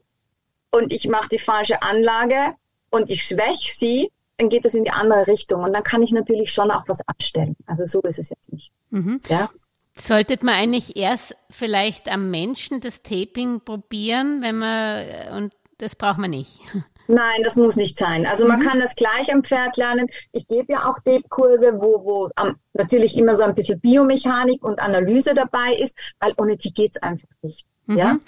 und 0.70 0.92
ich 0.92 1.08
mache 1.08 1.28
die 1.28 1.38
falsche 1.38 1.82
Anlage 1.82 2.54
und 2.90 3.10
ich 3.10 3.24
schwäche 3.24 3.72
sie, 3.74 4.12
dann 4.38 4.48
geht 4.48 4.64
das 4.64 4.74
in 4.74 4.84
die 4.84 4.90
andere 4.90 5.26
Richtung 5.26 5.62
und 5.62 5.72
dann 5.72 5.82
kann 5.82 6.02
ich 6.02 6.12
natürlich 6.12 6.52
schon 6.52 6.70
auch 6.70 6.88
was 6.88 7.06
abstellen. 7.06 7.56
Also 7.66 7.84
so 7.84 8.00
ist 8.02 8.18
es 8.18 8.30
jetzt 8.30 8.52
nicht. 8.52 8.72
Mhm. 8.90 9.20
Ja. 9.28 9.50
Sollte 9.98 10.38
man 10.42 10.54
eigentlich 10.54 10.96
erst 10.96 11.36
vielleicht 11.50 12.08
am 12.08 12.30
Menschen 12.30 12.80
das 12.80 13.02
Taping 13.02 13.60
probieren, 13.60 14.40
wenn 14.42 14.58
man 14.58 15.32
und 15.36 15.54
das 15.78 15.96
braucht 15.96 16.18
man 16.18 16.30
nicht. 16.30 16.60
Nein, 17.08 17.42
das 17.42 17.56
muss 17.56 17.74
nicht 17.74 17.98
sein. 17.98 18.24
Also 18.24 18.46
man 18.46 18.60
mhm. 18.60 18.64
kann 18.64 18.78
das 18.78 18.94
gleich 18.94 19.32
am 19.32 19.42
Pferd 19.42 19.76
lernen. 19.76 20.06
Ich 20.30 20.46
gebe 20.46 20.72
ja 20.72 20.88
auch 20.88 21.00
Deb-Kurse, 21.00 21.80
wo, 21.80 22.04
wo 22.04 22.30
um, 22.40 22.54
natürlich 22.72 23.18
immer 23.18 23.34
so 23.34 23.42
ein 23.42 23.54
bisschen 23.56 23.80
Biomechanik 23.80 24.62
und 24.62 24.80
Analyse 24.80 25.34
dabei 25.34 25.74
ist, 25.74 25.98
weil 26.20 26.34
ohne 26.36 26.56
die 26.56 26.72
geht 26.72 26.92
es 26.94 27.02
einfach 27.02 27.28
nicht. 27.42 27.66
Mhm. 27.86 27.96
Ja? 27.96 28.18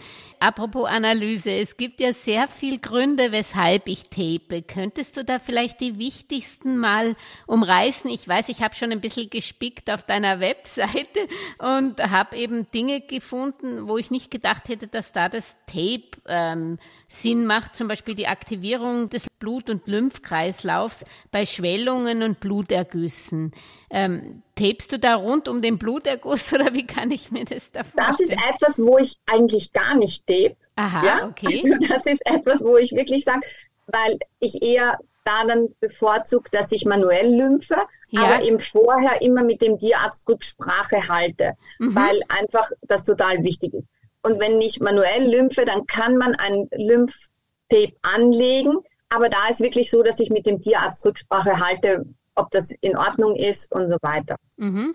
Apropos 0.43 0.89
Analyse, 0.89 1.53
es 1.53 1.77
gibt 1.77 2.01
ja 2.01 2.13
sehr 2.13 2.49
viel 2.49 2.81
Gründe, 2.81 3.31
weshalb 3.31 3.87
ich 3.87 4.11
tape. 4.11 4.63
Könntest 4.63 5.17
du 5.17 5.25
da 5.25 5.39
vielleicht 5.39 5.81
die 5.81 6.01
wichtigsten 6.01 6.79
mal 6.79 7.15
umreißen? 7.47 8.11
Ich 8.11 8.27
weiß, 8.27 8.49
ich 8.49 8.61
habe 8.61 8.75
schon 8.75 8.91
ein 8.91 9.01
bisschen 9.01 9.31
gespickt 9.31 9.89
auf 9.89 10.03
deiner 10.03 10.41
Webseite 10.41 11.29
und 11.59 12.03
habe 12.03 12.35
eben 12.37 12.69
Dinge 12.73 13.03
gefunden, 13.03 13.87
wo 13.87 13.99
ich 13.99 14.11
nicht 14.11 14.33
gedacht 14.33 14.69
hätte, 14.69 14.89
dass 14.89 15.13
da 15.13 15.29
das 15.29 15.57
Tape 15.69 16.11
ähm, 16.27 16.81
Sinn 17.07 17.47
macht. 17.47 17.77
Zum 17.77 17.87
Beispiel 17.87 18.17
die 18.17 18.27
Aktivierung 18.27 19.11
des 19.11 19.29
Blut- 19.43 19.69
und 19.69 19.89
Lymphkreislaufs 19.89 21.05
bei 21.33 21.47
Schwellungen 21.47 22.23
und 22.23 22.39
Blutergüssen. 22.39 23.53
Ähm, 23.91 24.45
tapest 24.55 24.93
du 24.93 25.01
da 25.01 25.17
rund 25.17 25.49
um 25.49 25.63
den 25.63 25.79
Bluterguss 25.79 26.53
oder 26.55 26.73
wie 26.73 26.87
kann 26.87 27.11
ich 27.11 27.33
mir 27.33 27.45
das 27.45 27.73
da 27.73 27.83
vorstellen? 27.83 28.07
Das 28.09 28.21
ist 28.21 28.33
etwas, 28.33 28.79
wo 28.79 28.99
ich 28.99 29.17
eigentlich 29.27 29.73
gar 29.73 29.97
nicht 29.97 30.29
tape. 30.29 30.55
Aha, 30.77 31.05
ja? 31.05 31.27
okay. 31.27 31.47
Also 31.49 31.89
das 31.89 32.07
ist 32.07 32.25
etwas, 32.25 32.63
wo 32.65 32.77
ich 32.77 32.93
wirklich 32.93 33.25
sage, 33.25 33.41
weil 33.89 34.17
ich 34.39 34.63
eher 34.63 34.97
da 35.25 35.45
dann 35.45 35.67
bevorzuge, 35.81 36.49
dass 36.53 36.71
ich 36.71 36.85
manuell 36.85 37.35
lymphe, 37.35 37.77
ja. 38.11 38.23
aber 38.23 38.45
eben 38.45 38.61
vorher 38.61 39.23
immer 39.23 39.43
mit 39.43 39.61
dem 39.61 39.77
Tierarzt 39.77 40.29
Rücksprache 40.29 41.09
halte, 41.09 41.55
mhm. 41.81 41.97
weil 41.97 42.21
einfach 42.29 42.71
das 42.83 43.05
total 43.05 43.43
wichtig 43.43 43.75
ist. 43.75 43.91
Und 44.23 44.41
wenn 44.41 44.61
ich 44.61 44.79
manuell 44.79 45.29
lymphe, 45.29 45.65
dann 45.65 45.87
kann 45.87 46.17
man 46.17 46.37
ein 46.37 46.69
Lymphtape 46.71 47.97
anlegen, 48.03 48.79
aber 49.15 49.29
da 49.29 49.49
ist 49.49 49.61
wirklich 49.61 49.91
so, 49.91 50.03
dass 50.03 50.21
ich 50.21 50.31
mit 50.31 50.47
dem 50.47 50.61
Tierarzt 50.61 51.05
Rücksprache 51.05 51.59
halte, 51.59 52.07
ob 52.35 52.51
das 52.51 52.73
in 52.81 52.97
Ordnung 52.97 53.37
ist 53.37 53.73
und 53.75 53.89
so 53.89 53.97
weiter. 54.03 54.37
Mhm. 54.57 54.95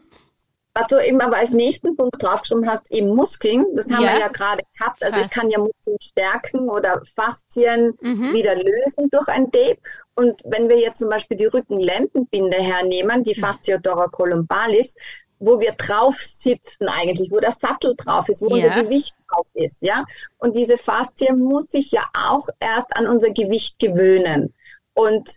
Was 0.74 0.88
du 0.88 1.04
eben 1.04 1.22
aber 1.22 1.38
als 1.38 1.52
nächsten 1.52 1.96
Punkt 1.96 2.22
draufgeschrieben 2.22 2.70
hast, 2.70 2.92
eben 2.92 3.16
Muskeln, 3.16 3.66
das 3.76 3.92
haben 3.92 4.04
ja. 4.04 4.14
wir 4.14 4.20
ja 4.20 4.28
gerade 4.28 4.64
gehabt. 4.78 5.04
Also 5.04 5.18
Krass. 5.18 5.26
ich 5.26 5.34
kann 5.34 5.50
ja 5.50 5.58
Muskeln 5.58 5.98
stärken 6.00 6.70
oder 6.70 7.02
Faszien 7.16 7.98
mhm. 8.00 8.32
wieder 8.34 8.56
lösen 8.56 9.10
durch 9.10 9.28
ein 9.28 9.52
Tape. 9.52 9.80
Und 10.14 10.42
wenn 10.46 10.70
wir 10.70 10.78
jetzt 10.78 11.00
zum 11.00 11.10
Beispiel 11.10 11.36
die 11.36 11.46
Rückenlendenbinde 11.46 12.58
hernehmen, 12.58 13.24
die 13.24 13.34
Fascia 13.34 13.80
thoracolumbalis, 13.80 14.96
wo 15.40 15.60
wir 15.60 15.74
drauf 15.74 16.16
sitzen 16.16 16.88
eigentlich, 16.88 17.32
wo 17.32 17.40
der 17.40 17.52
Sattel 17.52 17.96
drauf 17.96 18.30
ist, 18.30 18.42
wo 18.42 18.56
ja. 18.56 18.68
unser 18.68 18.84
Gewicht 18.84 19.16
drauf 19.30 19.48
ist, 19.54 19.82
ja. 19.82 20.06
Und 20.38 20.56
diese 20.56 20.78
Faszie 20.78 21.34
muss 21.34 21.68
sich 21.72 21.92
ja 21.92 22.06
auch 22.14 22.48
erst 22.60 22.96
an 22.96 23.08
unser 23.08 23.32
Gewicht 23.32 23.80
gewöhnen. 23.80 24.54
Und 24.94 25.30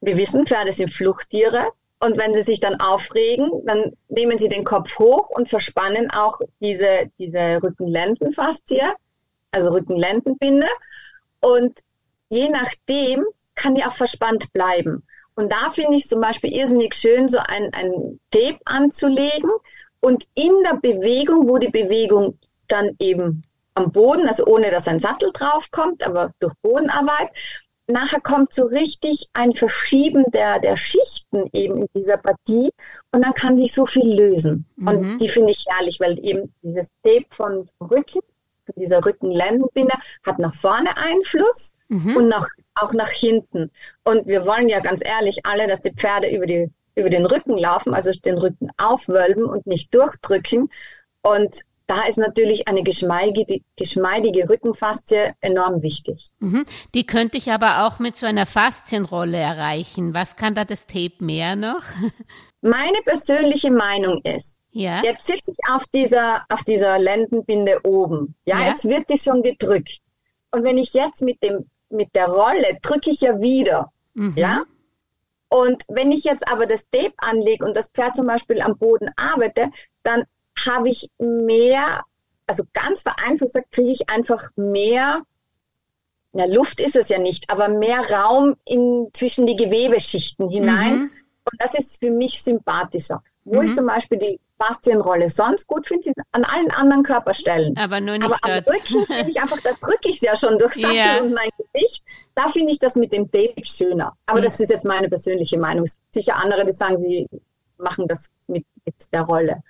wir 0.00 0.16
wissen, 0.16 0.46
Pferde 0.46 0.72
sind 0.72 0.92
Fluchttiere. 0.92 1.68
Und 2.02 2.16
wenn 2.16 2.34
sie 2.34 2.42
sich 2.42 2.60
dann 2.60 2.80
aufregen, 2.80 3.50
dann 3.66 3.92
nehmen 4.08 4.38
sie 4.38 4.48
den 4.48 4.64
Kopf 4.64 4.98
hoch 4.98 5.28
und 5.28 5.50
verspannen 5.50 6.10
auch 6.10 6.38
diese, 6.60 7.10
diese 7.18 7.62
Rückenlendenfaszie, 7.62 8.94
also 9.52 9.70
Rückenlendenbinde. 9.70 10.66
Und 11.40 11.80
je 12.30 12.48
nachdem 12.48 13.26
kann 13.54 13.74
die 13.74 13.84
auch 13.84 13.92
verspannt 13.92 14.50
bleiben. 14.54 15.02
Und 15.40 15.50
da 15.50 15.70
finde 15.70 15.96
ich 15.96 16.06
zum 16.06 16.20
Beispiel 16.20 16.52
irrsinnig 16.52 16.94
schön, 16.94 17.28
so 17.28 17.38
ein, 17.38 17.72
ein 17.72 18.20
Tape 18.30 18.58
anzulegen 18.66 19.50
und 20.00 20.26
in 20.34 20.52
der 20.64 20.76
Bewegung, 20.76 21.48
wo 21.48 21.56
die 21.56 21.70
Bewegung 21.70 22.38
dann 22.68 22.90
eben 22.98 23.44
am 23.74 23.90
Boden, 23.90 24.28
also 24.28 24.44
ohne 24.44 24.70
dass 24.70 24.86
ein 24.86 25.00
Sattel 25.00 25.30
draufkommt, 25.32 26.06
aber 26.06 26.32
durch 26.40 26.52
Bodenarbeit, 26.60 27.30
nachher 27.86 28.20
kommt 28.20 28.52
so 28.52 28.64
richtig 28.64 29.28
ein 29.32 29.54
Verschieben 29.54 30.24
der, 30.32 30.60
der 30.60 30.76
Schichten 30.76 31.48
eben 31.54 31.82
in 31.82 31.88
dieser 31.96 32.18
Partie 32.18 32.70
und 33.10 33.24
dann 33.24 33.32
kann 33.32 33.56
sich 33.56 33.72
so 33.72 33.86
viel 33.86 34.14
lösen. 34.14 34.66
Mhm. 34.76 34.88
Und 34.88 35.18
die 35.18 35.28
finde 35.28 35.52
ich 35.52 35.64
herrlich, 35.68 36.00
weil 36.00 36.18
eben 36.22 36.52
dieses 36.62 36.88
Tape 37.02 37.24
von 37.30 37.66
Rücken, 37.80 38.20
dieser 38.76 39.04
Rückenlendenbinder, 39.04 39.98
hat 40.24 40.38
nach 40.38 40.54
vorne 40.54 40.96
Einfluss 40.98 41.74
mhm. 41.88 42.16
und 42.16 42.28
nach, 42.28 42.46
auch 42.80 42.92
nach 42.92 43.10
hinten. 43.10 43.70
Und 44.04 44.26
wir 44.26 44.46
wollen 44.46 44.68
ja 44.68 44.80
ganz 44.80 45.02
ehrlich 45.04 45.40
alle, 45.44 45.66
dass 45.66 45.80
die 45.80 45.92
Pferde 45.92 46.30
über, 46.30 46.46
die, 46.46 46.70
über 46.94 47.10
den 47.10 47.26
Rücken 47.26 47.56
laufen, 47.56 47.94
also 47.94 48.10
den 48.12 48.38
Rücken 48.38 48.70
aufwölben 48.76 49.44
und 49.44 49.66
nicht 49.66 49.94
durchdrücken. 49.94 50.70
Und 51.22 51.60
da 51.90 52.04
ist 52.04 52.18
natürlich 52.18 52.68
eine 52.68 52.84
geschmeidige, 52.84 53.62
geschmeidige 53.76 54.48
Rückenfaszie 54.48 55.34
enorm 55.40 55.82
wichtig. 55.82 56.28
Mhm. 56.38 56.64
Die 56.94 57.04
könnte 57.04 57.36
ich 57.36 57.50
aber 57.50 57.84
auch 57.84 57.98
mit 57.98 58.16
so 58.16 58.26
einer 58.26 58.46
Faszienrolle 58.46 59.38
erreichen. 59.38 60.14
Was 60.14 60.36
kann 60.36 60.54
da 60.54 60.64
das 60.64 60.86
Tape 60.86 61.16
mehr 61.18 61.56
noch? 61.56 61.82
Meine 62.60 62.98
persönliche 63.04 63.72
Meinung 63.72 64.20
ist, 64.22 64.60
ja. 64.70 65.02
jetzt 65.02 65.26
sitze 65.26 65.50
ich 65.50 65.58
auf 65.68 65.84
dieser, 65.86 66.44
auf 66.48 66.62
dieser 66.62 66.96
Lendenbinde 66.98 67.80
oben. 67.82 68.36
Ja, 68.44 68.60
ja, 68.60 68.68
jetzt 68.68 68.88
wird 68.88 69.10
die 69.10 69.18
schon 69.18 69.42
gedrückt. 69.42 69.98
Und 70.52 70.62
wenn 70.62 70.78
ich 70.78 70.94
jetzt 70.94 71.22
mit 71.22 71.42
dem, 71.42 71.68
mit 71.90 72.14
der 72.14 72.28
Rolle 72.28 72.78
drücke 72.82 73.10
ich 73.10 73.20
ja 73.20 73.40
wieder. 73.40 73.92
Mhm. 74.14 74.34
Ja. 74.36 74.64
Und 75.48 75.84
wenn 75.88 76.12
ich 76.12 76.24
jetzt 76.24 76.46
aber 76.48 76.66
das 76.66 76.88
Tape 76.90 77.14
anlege 77.18 77.64
und 77.64 77.76
das 77.76 77.88
Pferd 77.88 78.14
zum 78.14 78.26
Beispiel 78.26 78.60
am 78.60 78.78
Boden 78.78 79.10
arbeite, 79.16 79.70
dann 80.04 80.24
habe 80.64 80.88
ich 80.88 81.10
mehr, 81.18 82.04
also 82.46 82.64
ganz 82.72 83.02
vereinfacht 83.02 83.40
gesagt, 83.40 83.72
kriege 83.72 83.90
ich 83.90 84.10
einfach 84.10 84.50
mehr, 84.56 85.22
ja, 86.32 86.44
Luft 86.44 86.80
ist 86.80 86.94
es 86.94 87.08
ja 87.08 87.18
nicht, 87.18 87.50
aber 87.50 87.68
mehr 87.68 88.00
Raum 88.10 88.56
in, 88.64 89.08
zwischen 89.12 89.46
die 89.46 89.56
Gewebeschichten 89.56 90.48
hinein. 90.48 90.94
Mhm. 90.94 91.10
Und 91.50 91.60
das 91.60 91.74
ist 91.74 92.00
für 92.00 92.10
mich 92.10 92.42
sympathischer. 92.42 93.22
Wo 93.44 93.60
mhm. 93.60 93.66
ich 93.66 93.74
zum 93.74 93.86
Beispiel 93.86 94.18
die 94.18 94.40
Faszienrolle 94.60 95.30
sonst 95.30 95.66
gut 95.66 95.86
finde, 95.86 96.04
sind 96.04 96.16
an 96.32 96.44
allen 96.44 96.70
anderen 96.70 97.02
Körperstellen. 97.02 97.76
Aber 97.76 98.00
nur 98.00 98.18
nicht 98.18 98.24
Aber 98.24 98.38
dort. 98.42 98.68
am 98.68 98.74
Rücken 98.74 99.06
finde 99.06 99.30
ich 99.30 99.40
einfach, 99.40 99.60
da 99.60 99.70
drücke 99.80 100.10
ich 100.10 100.16
es 100.16 100.22
ja 100.22 100.36
schon 100.36 100.58
durch 100.58 100.74
Sattel 100.74 100.96
ja. 100.96 101.20
und 101.20 101.32
mein 101.32 101.48
Gesicht. 101.72 102.04
Da 102.34 102.48
finde 102.48 102.72
ich 102.72 102.78
das 102.78 102.94
mit 102.94 103.12
dem 103.12 103.30
Tape 103.30 103.64
schöner. 103.64 104.16
Aber 104.26 104.40
mhm. 104.40 104.44
das 104.44 104.60
ist 104.60 104.70
jetzt 104.70 104.84
meine 104.84 105.08
persönliche 105.08 105.58
Meinung. 105.58 105.84
Es 105.84 105.96
gibt 105.96 106.14
sicher 106.14 106.36
andere, 106.36 106.64
die 106.66 106.72
sagen, 106.72 106.98
sie 106.98 107.26
machen 107.78 108.06
das 108.06 108.30
mit, 108.46 108.66
mit 108.84 108.94
der 109.12 109.22
Rolle. 109.22 109.62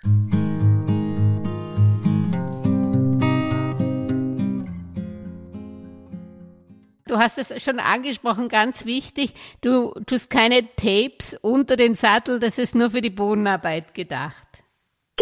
Du 7.06 7.18
hast 7.18 7.38
es 7.38 7.60
schon 7.62 7.80
angesprochen, 7.80 8.48
ganz 8.48 8.86
wichtig. 8.86 9.34
Du 9.62 9.92
tust 10.06 10.30
keine 10.30 10.64
Tapes 10.76 11.36
unter 11.42 11.74
den 11.74 11.96
Sattel, 11.96 12.38
das 12.38 12.56
ist 12.56 12.76
nur 12.76 12.90
für 12.90 13.00
die 13.00 13.10
Bodenarbeit 13.10 13.94
gedacht. 13.94 14.49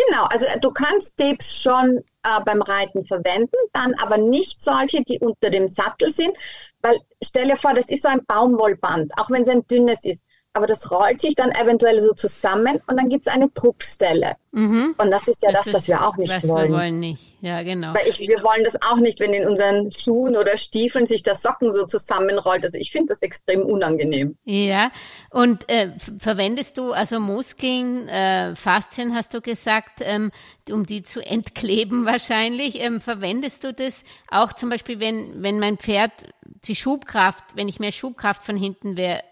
Genau, 0.07 0.25
also 0.25 0.47
äh, 0.47 0.61
du 0.61 0.71
kannst 0.71 1.17
Tapes 1.17 1.61
schon 1.61 2.05
äh, 2.23 2.40
beim 2.45 2.62
Reiten 2.62 3.05
verwenden, 3.05 3.57
dann 3.73 3.95
aber 3.95 4.19
nicht 4.19 4.62
solche, 4.62 5.02
die 5.02 5.19
unter 5.19 5.50
dem 5.50 5.69
Sattel 5.69 6.11
sind, 6.11 6.37
weil 6.83 6.99
stell 7.23 7.49
dir 7.49 7.57
vor, 7.57 7.75
das 7.75 7.88
ist 7.88 8.02
so 8.02 8.09
ein 8.09 8.25
Baumwollband, 8.25 9.12
auch 9.17 9.31
wenn 9.31 9.43
es 9.43 9.49
ein 9.49 9.67
dünnes 9.67 10.05
ist 10.05 10.25
aber 10.59 10.67
das 10.67 10.90
rollt 10.90 11.21
sich 11.21 11.37
dann 11.37 11.52
eventuell 11.52 12.00
so 12.00 12.14
zusammen 12.14 12.81
und 12.88 12.97
dann 12.97 13.09
gibt 13.09 13.28
es 13.28 13.33
eine 13.33 13.49
Druckstelle. 13.49 14.35
Mhm. 14.59 14.97
Und 14.99 15.12
das 15.12 15.29
ist 15.29 15.45
ja 15.45 15.53
das, 15.53 15.67
das 15.67 15.75
was 15.75 15.88
wir 15.88 16.05
auch 16.05 16.17
nicht 16.17 16.35
was 16.35 16.49
wollen. 16.49 16.73
Wir 16.73 16.79
wollen 16.79 16.99
nicht, 16.99 17.23
ja 17.43 17.62
genau. 17.62 17.95
Weil 17.95 18.09
ich, 18.09 18.19
wir 18.19 18.43
wollen 18.43 18.65
das 18.65 18.83
auch 18.83 18.97
nicht, 18.97 19.21
wenn 19.21 19.33
in 19.33 19.47
unseren 19.47 19.93
Schuhen 19.93 20.37
oder 20.37 20.57
Stiefeln 20.57 21.07
sich 21.07 21.23
der 21.23 21.37
Socken 21.37 21.71
so 21.71 21.87
zusammenrollt. 21.87 22.65
Also 22.65 22.77
ich 22.77 22.91
finde 22.91 23.11
das 23.11 23.23
extrem 23.23 23.62
unangenehm. 23.62 24.37
Ja, 24.45 24.91
und 25.31 25.69
äh, 25.69 25.93
verwendest 26.19 26.77
du 26.77 26.91
also 26.91 27.21
Muskeln, 27.21 28.09
äh, 28.09 28.57
Faszien 28.57 29.15
hast 29.15 29.33
du 29.33 29.41
gesagt, 29.41 30.00
ähm, 30.00 30.33
um 30.73 30.87
die 30.87 31.04
zu 31.04 31.25
entkleben 31.25 32.04
wahrscheinlich. 32.04 32.80
Ähm, 32.80 33.00
verwendest 33.00 33.63
du 33.63 33.73
das 33.73 34.02
auch 34.28 34.52
zum 34.52 34.71
Beispiel, 34.71 34.99
wenn, 34.99 35.41
wenn 35.41 35.61
mein 35.61 35.78
Pferd 35.78 36.13
die 36.65 36.75
Schubkraft, 36.75 37.45
wenn 37.54 37.69
ich 37.69 37.78
mehr 37.78 37.93
Schubkraft 37.93 38.43
von 38.43 38.56
hinten 38.56 38.97
wäre, 38.97 39.23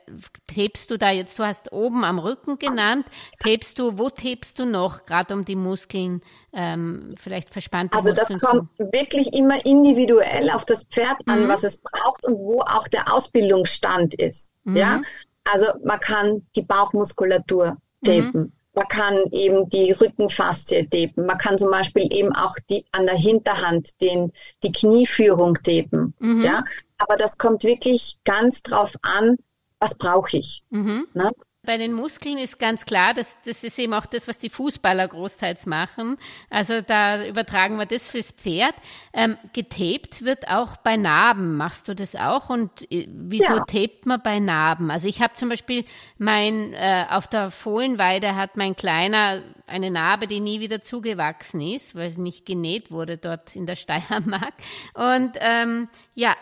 hebst 0.52 0.90
du 0.90 0.98
da 0.98 1.10
jetzt, 1.10 1.38
du 1.38 1.44
hast 1.44 1.72
oben 1.72 2.04
am 2.04 2.18
Rücken 2.18 2.58
genannt, 2.58 3.06
hebst 3.42 3.78
du, 3.78 3.98
wo 3.98 4.10
hebst 4.16 4.58
du 4.58 4.64
noch, 4.64 5.04
gerade 5.16 5.34
um 5.34 5.44
die 5.44 5.56
Muskeln 5.56 6.22
ähm, 6.52 7.14
vielleicht 7.18 7.50
verspannte 7.50 7.96
Also 7.96 8.10
Muskeln 8.10 8.38
das 8.38 8.50
kommt 8.50 8.70
zu. 8.76 8.92
wirklich 8.92 9.32
immer 9.32 9.64
individuell 9.64 10.50
auf 10.50 10.64
das 10.64 10.84
Pferd 10.84 11.16
an, 11.26 11.44
mhm. 11.44 11.48
was 11.48 11.64
es 11.64 11.78
braucht 11.78 12.24
und 12.24 12.38
wo 12.38 12.60
auch 12.60 12.88
der 12.88 13.12
Ausbildungsstand 13.12 14.14
ist. 14.14 14.52
Mhm. 14.64 14.76
Ja, 14.76 15.02
also 15.50 15.66
man 15.84 16.00
kann 16.00 16.46
die 16.54 16.62
Bauchmuskulatur 16.62 17.76
tapen. 18.04 18.40
Mhm. 18.40 18.52
Man 18.74 18.88
kann 18.88 19.14
eben 19.30 19.70
die 19.70 19.92
Rückenfaszie 19.92 20.86
tapen. 20.90 21.24
Man 21.24 21.38
kann 21.38 21.56
zum 21.56 21.70
Beispiel 21.70 22.12
eben 22.12 22.34
auch 22.34 22.54
die, 22.68 22.84
an 22.92 23.06
der 23.06 23.16
Hinterhand 23.16 24.00
den, 24.02 24.32
die 24.62 24.72
Knieführung 24.72 25.54
tapen. 25.62 26.14
Mhm. 26.18 26.42
Ja? 26.44 26.62
Aber 26.98 27.16
das 27.16 27.38
kommt 27.38 27.64
wirklich 27.64 28.18
ganz 28.24 28.62
drauf 28.62 28.94
an, 29.00 29.36
was 29.80 29.96
brauche 29.96 30.36
ich. 30.36 30.62
Mhm. 30.68 31.06
Ne? 31.14 31.32
Bei 31.66 31.76
den 31.76 31.92
Muskeln 31.92 32.38
ist 32.38 32.58
ganz 32.58 32.86
klar, 32.86 33.12
dass 33.12 33.36
das 33.44 33.64
ist 33.64 33.78
eben 33.78 33.92
auch 33.94 34.06
das, 34.06 34.28
was 34.28 34.38
die 34.38 34.50
Fußballer 34.50 35.06
großteils 35.08 35.66
machen. 35.66 36.16
Also 36.48 36.80
da 36.80 37.26
übertragen 37.26 37.76
wir 37.76 37.86
das 37.86 38.08
fürs 38.08 38.30
Pferd. 38.30 38.74
Ähm, 39.12 39.36
getaped 39.52 40.24
wird 40.24 40.48
auch 40.48 40.76
bei 40.76 40.96
Narben. 40.96 41.56
Machst 41.56 41.88
du 41.88 41.94
das 41.94 42.16
auch? 42.16 42.48
Und 42.48 42.90
äh, 42.90 43.06
wieso 43.10 43.54
ja. 43.54 43.58
tapet 43.58 44.06
man 44.06 44.22
bei 44.22 44.38
Narben? 44.38 44.90
Also 44.90 45.08
ich 45.08 45.20
habe 45.20 45.34
zum 45.34 45.48
Beispiel 45.48 45.84
mein 46.18 46.72
äh, 46.72 47.04
auf 47.10 47.26
der 47.26 47.50
Fohlenweide 47.50 48.36
hat 48.36 48.56
mein 48.56 48.76
Kleiner 48.76 49.42
eine 49.66 49.90
Narbe, 49.90 50.26
die 50.26 50.40
nie 50.40 50.60
wieder 50.60 50.80
zugewachsen 50.80 51.60
ist, 51.60 51.94
weil 51.94 52.10
sie 52.10 52.20
nicht 52.20 52.46
genäht 52.46 52.90
wurde 52.90 53.18
dort 53.18 53.56
in 53.56 53.66
der 53.66 53.74
Steiermark. 53.76 54.54
Und 54.94 55.32
ähm, 55.40 55.88
ja, 56.14 56.34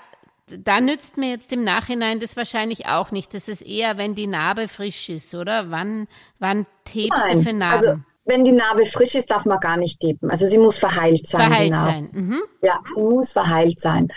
da 0.47 0.81
nützt 0.81 1.17
mir 1.17 1.31
jetzt 1.31 1.53
im 1.53 1.65
Nachhinein 1.65 2.21
das 2.21 2.37
wahrscheinlich 2.37 2.87
auch 2.87 3.11
nicht. 3.11 3.35
Das 3.35 3.49
ist 3.49 3.63
eher, 3.63 3.97
wenn 3.97 4.15
die 4.15 4.27
Narbe 4.27 4.69
frisch 4.69 5.09
ist, 5.09 5.35
oder? 5.35 5.71
Wann, 5.71 6.07
wann 6.39 6.67
tebst 6.85 7.19
Nein, 7.19 7.39
du 7.39 7.43
für 7.43 7.53
Narben? 7.53 7.89
Also, 7.89 8.01
wenn 8.27 8.45
die 8.45 8.53
Narbe 8.53 8.87
frisch 8.87 9.15
ist, 9.15 9.31
darf 9.31 9.45
man 9.45 9.61
gar 9.61 9.77
nicht 9.77 10.01
teben. 10.01 10.31
Also 10.31 10.47
sie 10.47 10.59
muss 10.59 10.79
verheilt 10.79 11.27
sein. 11.27 11.51
Verheilt 11.51 11.73
sein. 11.73 12.09
Mhm. 12.13 12.43
Ja, 12.63 12.81
sie 12.95 13.03
muss 13.03 13.33
verheilt 13.33 13.81
sein. 13.81 14.09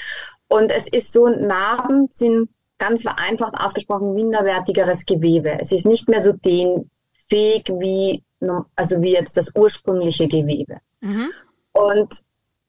Und 0.47 0.71
es 0.71 0.87
ist 0.87 1.11
so, 1.11 1.27
Narben 1.27 2.07
sind 2.09 2.49
ganz 2.77 3.01
vereinfacht 3.01 3.55
ausgesprochen 3.59 4.13
minderwertigeres 4.13 5.05
Gewebe. 5.05 5.57
Es 5.59 5.71
ist 5.71 5.85
nicht 5.85 6.07
mehr 6.07 6.21
so 6.21 6.31
dehnfähig 6.31 7.65
wie, 7.79 8.23
also 8.75 9.01
wie 9.01 9.11
jetzt 9.11 9.35
das 9.35 9.51
ursprüngliche 9.55 10.27
Gewebe. 10.27 10.77
Mhm. 11.01 11.31
Und 11.73 12.21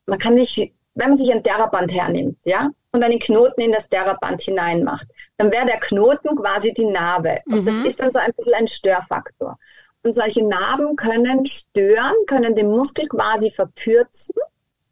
man 0.06 0.18
kann 0.18 0.34
nicht, 0.34 0.72
wenn 0.98 1.10
man 1.10 1.16
sich 1.16 1.32
ein 1.32 1.44
Theraband 1.44 1.92
hernimmt, 1.92 2.38
ja, 2.44 2.70
und 2.90 3.02
einen 3.04 3.20
Knoten 3.20 3.60
in 3.60 3.72
das 3.72 3.88
Theraband 3.88 4.42
hineinmacht, 4.42 5.06
dann 5.36 5.52
wäre 5.52 5.66
der 5.66 5.78
Knoten 5.78 6.36
quasi 6.36 6.74
die 6.74 6.86
Narbe. 6.86 7.40
Und 7.46 7.62
mhm. 7.62 7.66
das 7.66 7.80
ist 7.80 8.00
dann 8.00 8.10
so 8.10 8.18
ein 8.18 8.32
bisschen 8.36 8.54
ein 8.54 8.66
Störfaktor. 8.66 9.58
Und 10.02 10.14
solche 10.14 10.44
Narben 10.44 10.96
können 10.96 11.46
stören, 11.46 12.14
können 12.26 12.56
den 12.56 12.70
Muskel 12.70 13.06
quasi 13.06 13.50
verkürzen, 13.50 14.34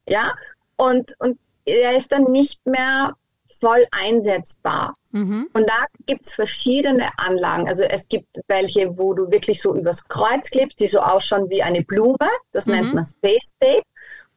ja, 0.08 0.34
und, 0.76 1.14
und 1.18 1.38
er 1.64 1.96
ist 1.96 2.12
dann 2.12 2.24
nicht 2.24 2.64
mehr 2.66 3.14
voll 3.48 3.84
einsetzbar. 3.90 4.94
Mhm. 5.10 5.48
Und 5.52 5.68
da 5.68 5.86
gibt 6.04 6.26
es 6.26 6.34
verschiedene 6.34 7.18
Anlagen. 7.18 7.66
Also 7.66 7.82
es 7.82 8.08
gibt 8.08 8.28
welche, 8.46 8.96
wo 8.96 9.12
du 9.14 9.30
wirklich 9.32 9.60
so 9.60 9.74
übers 9.74 10.06
Kreuz 10.06 10.50
klebst, 10.50 10.78
die 10.78 10.88
so 10.88 11.00
ausschauen 11.00 11.50
wie 11.50 11.62
eine 11.62 11.82
Blume. 11.82 12.28
Das 12.52 12.66
mhm. 12.66 12.72
nennt 12.72 12.94
man 12.94 13.04
Space 13.04 13.54
Tape. 13.58 13.82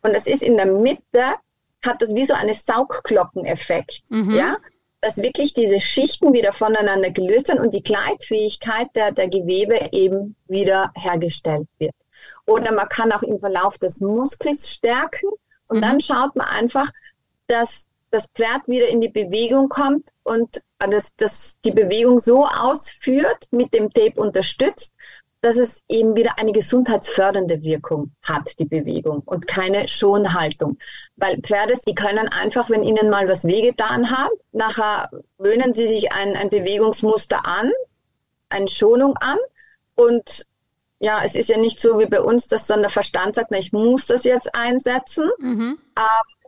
Und 0.01 0.15
es 0.15 0.25
ist 0.25 0.41
in 0.41 0.58
der 0.58 0.67
Mitte 0.67 1.36
hat 1.82 2.02
das 2.02 2.13
wie 2.15 2.26
so 2.26 2.34
einen 2.34 2.54
Saugglockeneffekt, 2.54 4.04
mhm. 4.10 4.36
ja, 4.36 4.58
dass 5.02 5.18
wirklich 5.18 5.54
diese 5.54 5.80
Schichten 5.80 6.34
wieder 6.34 6.52
voneinander 6.52 7.12
gelöst 7.12 7.48
werden 7.48 7.63
und 7.63 7.74
die 7.74 7.84
Gleitfähigkeit 7.84 8.88
der, 8.96 9.12
der 9.12 9.30
Gewebe 9.30 9.89
eben 9.92 10.36
wieder 10.48 10.92
hergestellt 10.96 11.68
wird. 11.78 11.96
Oder 12.46 12.74
man 12.74 12.89
kann 12.89 13.12
auch 13.12 13.24
im 13.24 13.39
Verlauf 13.39 13.78
des 13.78 14.02
Muskels 14.02 14.70
stärken 14.70 15.30
und 15.68 15.78
mhm. 15.78 15.82
dann 15.82 16.02
schaut 16.02 16.36
man 16.36 16.48
einfach, 16.48 16.89
dass 17.48 17.89
das 18.12 18.28
Pferd 18.28 18.68
wieder 18.68 18.88
in 18.88 19.02
die 19.02 19.10
Bewegung 19.10 19.70
kommt 19.70 20.10
und 20.24 20.62
dass, 20.80 21.15
dass 21.15 21.60
die 21.62 21.72
Bewegung 21.72 22.20
so 22.20 22.46
ausführt, 22.46 23.48
mit 23.52 23.74
dem 23.74 23.92
Tape 23.92 24.20
unterstützt, 24.20 24.96
dass 25.41 25.58
es 25.58 25.84
eben 25.88 26.15
wieder 26.15 26.38
eine 26.38 26.52
gesundheitsfördernde 26.52 27.62
Wirkung 27.62 28.12
hat, 28.21 28.60
die 28.60 28.65
Bewegung 28.65 29.21
und 29.25 29.47
keine 29.47 29.88
Schonhaltung. 29.88 30.78
Weil 31.15 31.38
Pferde, 31.41 31.75
die 31.88 31.95
können 31.95 32.28
einfach, 32.28 32.69
wenn 32.69 32.84
ihnen 32.84 33.10
mal 33.10 33.28
was 33.30 33.45
wehgetan 33.45 34.12
hat, 34.12 34.32
nachher 34.52 35.10
gewöhnen 35.38 35.73
sie 35.73 35.88
sich 35.88 36.12
ein, 36.12 36.36
ein 36.36 36.49
Bewegungsmuster 36.49 37.45
an, 37.45 37.71
eine 38.49 38.67
Schonung 38.67 39.15
an 39.17 39.38
und 39.95 40.45
ja, 41.02 41.23
es 41.23 41.36
ist 41.36 41.47
ja 41.47 41.58
nicht 41.58 41.80
so 41.80 41.97
wie 41.97 42.08
bei 42.08 42.19
uns, 42.19 42.47
dass 42.47 42.67
dann 42.67 42.82
der 42.82 42.89
Verstand 42.89 43.36
sagt, 43.36 43.52
na, 43.52 43.58
ich 43.58 43.71
muss 43.71 44.08
das 44.08 44.25
jetzt 44.25 44.54
einsetzen. 44.54 45.30
Mhm. 45.39 45.80
Ähm, 45.97 46.38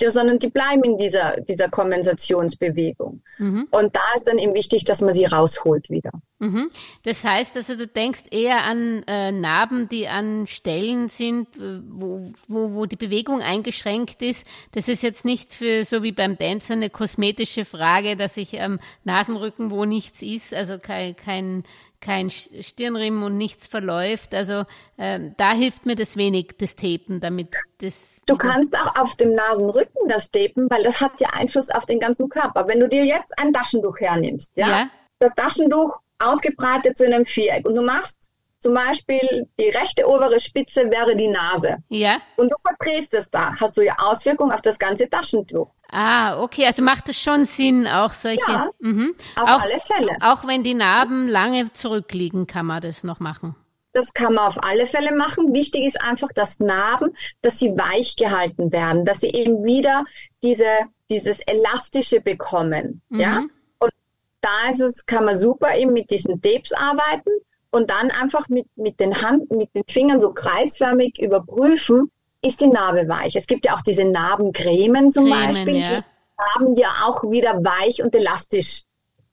sondern 0.00 0.38
die 0.38 0.48
bleiben 0.48 0.82
in 0.84 0.98
dieser, 0.98 1.40
dieser 1.40 1.68
Kompensationsbewegung. 1.68 3.22
Mhm. 3.38 3.68
Und 3.70 3.94
da 3.94 4.02
ist 4.16 4.26
dann 4.26 4.38
eben 4.38 4.54
wichtig, 4.54 4.84
dass 4.84 5.00
man 5.00 5.12
sie 5.12 5.24
rausholt 5.24 5.88
wieder. 5.88 6.10
Mhm. 6.40 6.70
Das 7.04 7.24
heißt 7.24 7.56
also, 7.56 7.76
du 7.76 7.86
denkst 7.86 8.24
eher 8.30 8.64
an 8.64 9.04
äh, 9.06 9.30
Narben, 9.30 9.88
die 9.88 10.08
an 10.08 10.46
Stellen 10.46 11.08
sind, 11.08 11.48
wo, 11.58 12.32
wo, 12.48 12.74
wo 12.74 12.86
die 12.86 12.96
Bewegung 12.96 13.40
eingeschränkt 13.40 14.20
ist. 14.20 14.46
Das 14.72 14.88
ist 14.88 15.02
jetzt 15.02 15.24
nicht 15.24 15.52
für, 15.52 15.84
so 15.84 16.02
wie 16.02 16.12
beim 16.12 16.36
Dancer, 16.36 16.74
eine 16.74 16.90
kosmetische 16.90 17.64
Frage, 17.64 18.16
dass 18.16 18.36
ich 18.36 18.60
am 18.60 18.80
Nasenrücken, 19.04 19.70
wo 19.70 19.84
nichts 19.84 20.22
ist, 20.22 20.52
also 20.54 20.78
kein, 20.78 21.14
kein 21.16 21.64
kein 22.04 22.30
Stirnriemen 22.30 23.22
und 23.22 23.36
nichts 23.36 23.66
verläuft. 23.66 24.34
Also 24.34 24.64
äh, 24.96 25.20
da 25.36 25.52
hilft 25.52 25.86
mir 25.86 25.96
das 25.96 26.16
wenig, 26.16 26.56
das 26.58 26.76
Tapen, 26.76 27.20
damit 27.20 27.56
das. 27.78 28.18
Du 28.26 28.36
kannst 28.36 28.76
auch 28.76 28.96
auf 29.00 29.16
dem 29.16 29.34
Nasenrücken 29.34 30.08
das 30.08 30.30
Tapen, 30.30 30.68
weil 30.70 30.82
das 30.84 31.00
hat 31.00 31.20
ja 31.20 31.28
Einfluss 31.32 31.70
auf 31.70 31.86
den 31.86 31.98
ganzen 31.98 32.28
Körper. 32.28 32.68
Wenn 32.68 32.80
du 32.80 32.88
dir 32.88 33.04
jetzt 33.04 33.36
ein 33.38 33.52
Taschentuch 33.52 33.98
hernimmst, 33.98 34.52
ja, 34.56 34.68
ja. 34.68 34.90
das 35.18 35.34
Taschentuch 35.34 35.94
ausgebreitet 36.18 36.96
zu 36.96 37.04
einem 37.04 37.24
Viereck 37.24 37.66
und 37.66 37.74
du 37.74 37.82
machst 37.82 38.30
zum 38.60 38.72
Beispiel 38.72 39.46
die 39.60 39.68
rechte 39.68 40.08
obere 40.08 40.40
Spitze 40.40 40.90
wäre 40.90 41.16
die 41.16 41.28
Nase. 41.28 41.76
Ja. 41.90 42.18
Und 42.36 42.50
du 42.50 42.56
verdrehst 42.66 43.12
es 43.12 43.30
da, 43.30 43.54
hast 43.60 43.76
du 43.76 43.82
ja 43.82 43.96
Auswirkungen 43.98 44.52
auf 44.52 44.62
das 44.62 44.78
ganze 44.78 45.08
Taschentuch. 45.08 45.68
Ah, 45.94 46.42
okay, 46.42 46.66
also 46.66 46.82
macht 46.82 47.08
es 47.08 47.20
schon 47.20 47.46
Sinn, 47.46 47.86
auch 47.86 48.12
solche. 48.12 48.50
Ja, 48.50 48.68
mhm. 48.80 49.14
auf 49.36 49.48
auch, 49.48 49.62
alle 49.62 49.78
Fälle. 49.78 50.16
Auch 50.20 50.44
wenn 50.44 50.64
die 50.64 50.74
Narben 50.74 51.28
lange 51.28 51.72
zurückliegen, 51.72 52.48
kann 52.48 52.66
man 52.66 52.82
das 52.82 53.04
noch 53.04 53.20
machen. 53.20 53.54
Das 53.92 54.12
kann 54.12 54.34
man 54.34 54.44
auf 54.48 54.64
alle 54.64 54.88
Fälle 54.88 55.14
machen. 55.14 55.54
Wichtig 55.54 55.84
ist 55.84 56.02
einfach, 56.02 56.30
dass 56.34 56.58
Narben, 56.58 57.14
dass 57.42 57.60
sie 57.60 57.78
weich 57.78 58.16
gehalten 58.16 58.72
werden, 58.72 59.04
dass 59.04 59.20
sie 59.20 59.28
eben 59.28 59.62
wieder 59.62 60.04
diese, 60.42 60.66
dieses 61.10 61.38
Elastische 61.42 62.20
bekommen. 62.20 63.00
Mhm. 63.08 63.20
Ja. 63.20 63.44
Und 63.78 63.92
da 64.40 64.70
ist 64.70 64.80
es, 64.80 65.06
kann 65.06 65.24
man 65.24 65.38
super 65.38 65.76
eben 65.76 65.92
mit 65.92 66.10
diesen 66.10 66.42
Tapes 66.42 66.72
arbeiten 66.72 67.30
und 67.70 67.90
dann 67.90 68.10
einfach 68.10 68.48
mit, 68.48 68.66
mit 68.74 68.98
den 68.98 69.22
Hand, 69.22 69.48
mit 69.52 69.72
den 69.76 69.84
Fingern 69.88 70.20
so 70.20 70.32
kreisförmig 70.32 71.20
überprüfen, 71.20 72.10
ist 72.44 72.60
die 72.60 72.68
Narbe 72.68 73.08
weich. 73.08 73.36
Es 73.36 73.46
gibt 73.46 73.64
ja 73.66 73.74
auch 73.74 73.80
diese 73.80 74.04
Narbencremen 74.04 75.10
zum 75.10 75.24
Cremen, 75.24 75.46
Beispiel, 75.46 75.76
ja. 75.76 76.00
die 76.00 76.04
Narben 76.38 76.74
ja 76.74 76.88
auch 77.06 77.22
wieder 77.30 77.54
weich 77.64 78.02
und 78.02 78.14
elastisch 78.14 78.82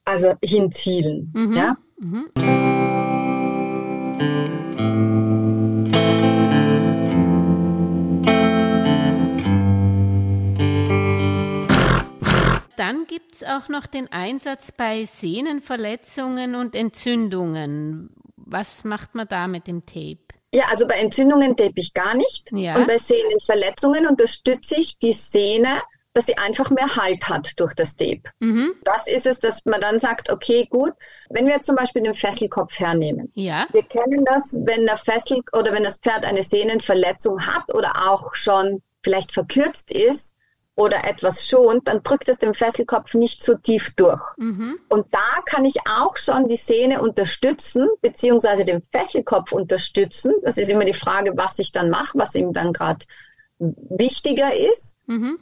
also 0.06 0.34
hinzielen. 0.44 1.32
Mhm. 1.34 1.56
Ja? 1.56 1.78
Mhm. 2.00 2.30
Dann 12.78 13.06
gibt 13.08 13.36
es 13.36 13.44
auch 13.44 13.68
noch 13.68 13.86
den 13.86 14.12
Einsatz 14.12 14.72
bei 14.72 15.06
Sehnenverletzungen 15.06 16.56
und 16.56 16.76
Entzündungen. 16.76 18.10
Was 18.38 18.84
macht 18.84 19.16
man 19.16 19.28
da 19.28 19.48
mit 19.48 19.68
dem 19.68 19.86
Tape? 19.86 20.41
Ja, 20.54 20.66
also 20.70 20.88
bei 20.88 20.96
Entzündungen 20.96 21.56
tape 21.56 21.74
ich 21.76 21.94
gar 21.94 22.14
nicht. 22.14 22.52
Ja. 22.52 22.76
Und 22.76 22.88
bei 22.88 22.98
Sehnenverletzungen 22.98 24.06
unterstütze 24.06 24.76
ich 24.76 25.00
die 25.00 25.14
Sehne, 25.14 25.82
dass 26.14 26.26
sie 26.26 26.38
einfach 26.38 26.70
mehr 26.72 26.96
Halt 26.96 27.30
hat 27.30 27.60
durch 27.60 27.74
das 27.74 27.96
Tape. 27.96 28.24
Mhm. 28.40 28.74
Das 28.84 29.08
ist 29.08 29.26
es, 29.26 29.40
dass 29.40 29.64
man 29.66 29.80
dann 29.80 30.00
sagt, 30.00 30.30
okay, 30.30 30.68
gut, 30.70 30.92
wenn 31.30 31.48
wir 31.48 31.62
zum 31.62 31.76
Beispiel 31.76 32.04
den 32.04 32.14
Fesselkopf 32.14 32.80
hernehmen. 32.80 33.32
Ja. 33.34 33.68
Wir 33.72 33.84
kennen 33.84 34.26
das, 34.26 34.58
wenn 34.66 34.86
der 34.86 34.98
Fessel 34.98 35.42
oder 35.54 35.72
wenn 35.72 35.84
das 35.84 36.00
Pferd 36.00 36.26
eine 36.26 36.44
Sehnenverletzung 36.44 37.46
hat 37.46 37.74
oder 37.74 38.12
auch 38.12 38.36
schon 38.36 38.82
vielleicht 39.04 39.32
verkürzt 39.32 39.92
ist, 39.92 40.36
oder 40.76 41.04
etwas 41.06 41.48
schont, 41.48 41.88
dann 41.88 42.02
drückt 42.02 42.30
es 42.30 42.40
den 42.40 42.54
Fesselkopf 42.54 43.14
nicht 43.14 43.44
so 43.44 43.56
tief 43.56 43.94
durch. 43.96 44.22
Mhm. 44.38 44.80
Und 44.88 45.14
da 45.14 45.42
kann 45.46 45.66
ich 45.66 45.88
auch 45.88 46.18
schon 46.18 46.48
die 46.48 46.56
Sehne 46.56 47.02
unterstützen, 47.02 47.90
beziehungsweise 48.02 48.64
den 48.64 48.82
Fesselkopf 48.82 49.52
unterstützen. 49.52 50.34
Das 50.44 50.58
ist 50.58 50.72
immer 50.72 50.86
die 50.86 50.94
Frage, 50.94 51.34
was 51.36 51.60
ich 51.60 51.72
dann 51.72 51.90
mache, 51.90 52.18
was 52.18 52.36
ihm 52.36 52.54
dann 52.54 52.74
gerade 52.74 53.06
wichtiger 53.60 54.56
ist. 54.56 54.98
Mhm. 55.08 55.40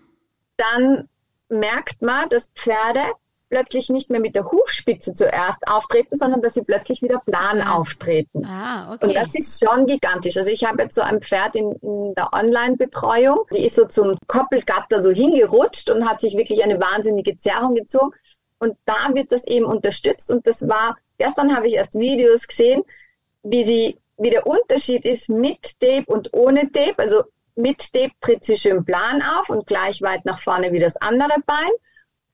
Dann 0.58 1.08
merkt 1.48 2.02
man, 2.02 2.28
dass 2.30 2.48
Pferde 2.48 3.02
plötzlich 3.50 3.90
nicht 3.90 4.10
mehr 4.10 4.20
mit 4.20 4.36
der 4.36 4.52
Hufspitze 4.52 5.14
zuerst 5.14 5.68
auftreten, 5.68 6.16
sondern 6.16 6.42
dass 6.42 6.54
sie 6.54 6.64
plötzlich 6.64 7.02
wieder 7.02 7.20
plan 7.26 7.62
ah. 7.62 7.76
auftreten. 7.76 8.46
Ah, 8.46 8.94
okay. 8.94 9.08
Und 9.08 9.16
das 9.16 9.36
ist 9.36 9.64
schon 9.64 9.86
gigantisch. 9.88 10.38
Also 10.38 10.50
ich 10.50 10.64
habe 10.66 10.84
jetzt 10.84 10.96
so 10.96 11.02
ein 11.02 11.22
Pferd 11.22 11.56
in, 11.56 11.72
in 11.82 12.14
der 12.16 12.34
Online-Betreuung, 12.34 13.40
die 13.52 13.66
ist 13.66 13.76
so 13.76 13.86
zum 13.86 14.16
Koppelgatter 14.28 15.02
so 15.02 15.10
hingerutscht 15.10 15.90
und 15.90 16.08
hat 16.08 16.22
sich 16.22 16.38
wirklich 16.38 16.64
eine 16.64 16.80
wahnsinnige 16.80 17.36
Zerrung 17.38 17.76
gezogen. 17.76 18.12
Und 18.60 18.78
da 18.86 19.14
wird 19.14 19.32
das 19.32 19.48
eben 19.48 19.66
unterstützt. 19.66 20.30
Und 20.32 20.46
das 20.46 20.68
war, 20.68 20.98
gestern 21.18 21.56
habe 21.56 21.68
ich 21.68 21.74
erst 21.74 21.98
Videos 21.98 22.48
gesehen, 22.48 22.84
wie 23.44 23.64
sie, 23.64 23.98
wie 24.18 24.30
der 24.30 24.46
Unterschied 24.46 25.06
ist 25.06 25.30
mit 25.30 25.80
Tape 25.80 26.06
und 26.08 26.34
ohne 26.34 26.72
Tape. 26.72 26.96
Also 26.98 27.24
mit 27.56 27.94
Tape 27.94 28.12
tritt 28.22 28.46
sie 28.46 28.58
schön 28.58 28.86
plan 28.86 29.22
auf 29.22 29.50
und 29.50 29.66
gleich 29.66 30.02
weit 30.02 30.26
nach 30.26 30.40
vorne 30.40 30.72
wie 30.72 30.80
das 30.80 30.98
andere 30.98 31.40
Bein. 31.46 31.70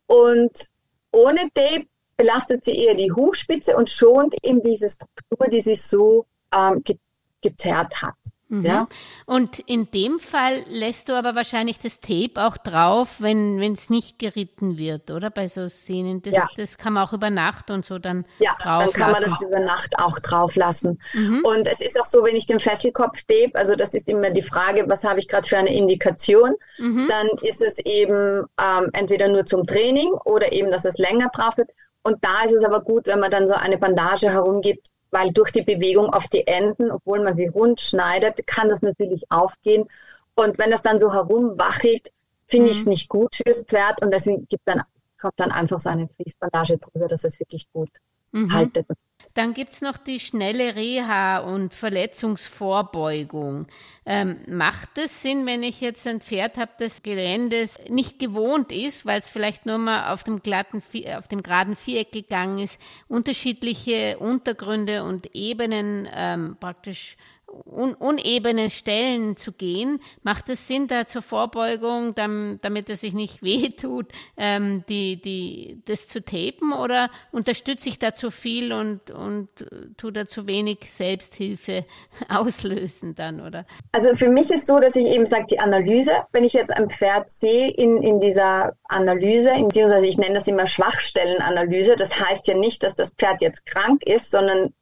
Und 0.07 0.69
ohne 1.15 1.49
Tape 1.53 1.87
belastet 2.17 2.65
sie 2.65 2.77
eher 2.77 2.95
die 2.95 3.11
Hufspitze 3.11 3.75
und 3.75 3.89
schont 3.89 4.35
eben 4.43 4.61
diese 4.61 4.89
Struktur, 4.89 5.47
die 5.47 5.61
sie 5.61 5.75
so 5.75 6.25
ähm, 6.53 6.83
ge 6.83 6.97
gezerrt 7.41 8.01
hat. 8.01 8.15
Mhm. 8.59 8.65
Ja? 8.65 8.87
Und 9.25 9.59
in 9.59 9.89
dem 9.91 10.19
Fall 10.19 10.63
lässt 10.69 11.09
du 11.09 11.13
aber 11.13 11.35
wahrscheinlich 11.35 11.79
das 11.79 11.99
Tape 11.99 12.45
auch 12.45 12.57
drauf, 12.57 13.15
wenn 13.19 13.59
es 13.73 13.89
nicht 13.89 14.19
geritten 14.19 14.77
wird, 14.77 15.11
oder? 15.11 15.29
Bei 15.29 15.47
so 15.47 15.67
Szenen. 15.69 16.21
Das, 16.21 16.35
ja. 16.35 16.47
das 16.55 16.77
kann 16.77 16.93
man 16.93 17.07
auch 17.07 17.13
über 17.13 17.29
Nacht 17.29 17.69
und 17.71 17.85
so 17.85 17.99
dann 17.99 18.25
Ja, 18.39 18.55
dann 18.63 18.91
kann 18.91 19.11
man 19.11 19.23
das 19.23 19.41
über 19.41 19.59
Nacht 19.59 19.97
auch 19.99 20.19
drauf 20.19 20.55
lassen. 20.55 20.99
Mhm. 21.13 21.41
Und 21.43 21.67
es 21.67 21.81
ist 21.81 21.99
auch 21.99 22.05
so, 22.05 22.23
wenn 22.23 22.35
ich 22.35 22.45
den 22.45 22.59
Fesselkopf 22.59 23.23
tape, 23.23 23.51
also 23.55 23.75
das 23.75 23.93
ist 23.93 24.07
immer 24.07 24.29
die 24.31 24.41
Frage, 24.41 24.85
was 24.87 25.03
habe 25.03 25.19
ich 25.19 25.27
gerade 25.27 25.47
für 25.47 25.57
eine 25.57 25.73
Indikation, 25.73 26.55
mhm. 26.77 27.07
dann 27.09 27.27
ist 27.41 27.61
es 27.61 27.79
eben 27.79 28.45
ähm, 28.61 28.89
entweder 28.93 29.27
nur 29.27 29.45
zum 29.45 29.65
Training 29.65 30.11
oder 30.25 30.51
eben, 30.53 30.71
dass 30.71 30.85
es 30.85 30.97
länger 30.97 31.29
drauf 31.33 31.57
wird. 31.57 31.69
Und 32.03 32.23
da 32.23 32.43
ist 32.43 32.53
es 32.53 32.63
aber 32.63 32.81
gut, 32.81 33.07
wenn 33.07 33.19
man 33.19 33.31
dann 33.31 33.47
so 33.47 33.55
eine 33.55 33.79
Bandage 33.79 34.29
herumgibt, 34.29 34.89
weil 35.11 35.31
durch 35.31 35.51
die 35.51 35.61
Bewegung 35.61 36.09
auf 36.09 36.27
die 36.27 36.45
Enden, 36.47 36.91
obwohl 36.91 37.23
man 37.23 37.35
sie 37.35 37.47
rund 37.47 37.81
schneidet, 37.81 38.45
kann 38.47 38.69
das 38.69 38.81
natürlich 38.81 39.25
aufgehen. 39.29 39.87
Und 40.35 40.57
wenn 40.57 40.71
das 40.71 40.81
dann 40.81 40.99
so 40.99 41.13
herumwachelt, 41.13 42.11
finde 42.47 42.67
mhm. 42.67 42.71
ich 42.71 42.79
es 42.79 42.85
nicht 42.85 43.09
gut 43.09 43.35
fürs 43.35 43.63
Pferd 43.63 44.03
und 44.03 44.13
deswegen 44.13 44.47
gibt 44.47 44.67
dann, 44.67 44.81
kommt 45.19 45.39
dann 45.39 45.51
einfach 45.51 45.79
so 45.79 45.89
eine 45.89 46.07
Fließbandage 46.07 46.77
drüber, 46.77 47.07
dass 47.07 47.23
es 47.23 47.39
wirklich 47.39 47.67
gut 47.71 47.89
mhm. 48.31 48.51
haltet. 48.53 48.87
Dann 49.35 49.53
gibt 49.53 49.73
es 49.73 49.81
noch 49.81 49.97
die 49.97 50.21
schnelle 50.21 50.75
Reha 50.75 51.39
und 51.39 51.73
Verletzungsvorbeugung. 51.73 53.67
Ähm, 54.05 54.37
macht 54.47 54.97
es 54.97 55.21
Sinn, 55.21 55.45
wenn 55.45 55.61
ich 55.61 55.81
jetzt 55.81 56.07
ein 56.07 56.21
Pferd 56.21 56.57
habe, 56.57 56.71
das 56.79 57.03
Geländes 57.03 57.77
nicht 57.89 58.17
gewohnt 58.17 58.71
ist, 58.71 59.05
weil 59.05 59.19
es 59.19 59.27
vielleicht 59.27 59.65
nur 59.65 59.77
mal 59.77 60.13
auf 60.13 60.23
dem 60.23 60.41
glatten, 60.41 60.81
auf 61.17 61.27
dem 61.27 61.43
geraden 61.43 61.75
Viereck 61.75 62.13
gegangen 62.13 62.59
ist, 62.59 62.79
unterschiedliche 63.09 64.17
Untergründe 64.19 65.03
und 65.03 65.35
Ebenen 65.35 66.07
ähm, 66.13 66.55
praktisch 66.57 67.17
un 67.63 67.93
unebene 67.93 68.69
Stellen 68.69 69.37
zu 69.37 69.51
gehen, 69.51 69.99
macht 70.23 70.49
es 70.49 70.67
Sinn, 70.67 70.87
da 70.87 71.05
zur 71.05 71.21
Vorbeugung, 71.21 72.15
damit, 72.15 72.89
es 72.89 73.01
sich 73.01 73.13
nicht 73.13 73.43
wehtut, 73.43 74.07
ähm, 74.37 74.83
die, 74.89 75.21
die, 75.21 75.81
das 75.85 76.07
zu 76.07 76.23
tapen 76.23 76.73
oder 76.73 77.09
unterstütze 77.31 77.89
ich 77.89 77.99
da 77.99 78.13
zu 78.13 78.31
viel 78.31 78.73
und, 78.73 79.11
und 79.11 79.49
tue 79.97 80.11
da 80.11 80.25
zu 80.25 80.47
wenig 80.47 80.91
Selbsthilfe 80.91 81.85
auslösen 82.29 83.15
dann, 83.15 83.41
oder? 83.41 83.65
Also 83.91 84.13
für 84.15 84.29
mich 84.29 84.51
ist 84.51 84.67
so, 84.67 84.79
dass 84.79 84.95
ich 84.95 85.05
eben 85.05 85.25
sage, 85.25 85.45
die 85.49 85.59
Analyse, 85.59 86.11
wenn 86.31 86.43
ich 86.43 86.53
jetzt 86.53 86.71
ein 86.71 86.89
Pferd 86.89 87.29
sehe 87.29 87.69
in, 87.69 88.01
in 88.01 88.19
dieser 88.19 88.73
Analyse, 88.85 89.51
beziehungsweise 89.51 90.07
ich 90.07 90.17
nenne 90.17 90.35
das 90.35 90.47
immer 90.47 90.67
Schwachstellenanalyse, 90.67 91.95
das 91.95 92.19
heißt 92.19 92.47
ja 92.47 92.55
nicht, 92.55 92.83
dass 92.83 92.95
das 92.95 93.13
Pferd 93.13 93.41
jetzt 93.41 93.65
krank 93.65 94.03
ist, 94.05 94.31
sondern 94.31 94.73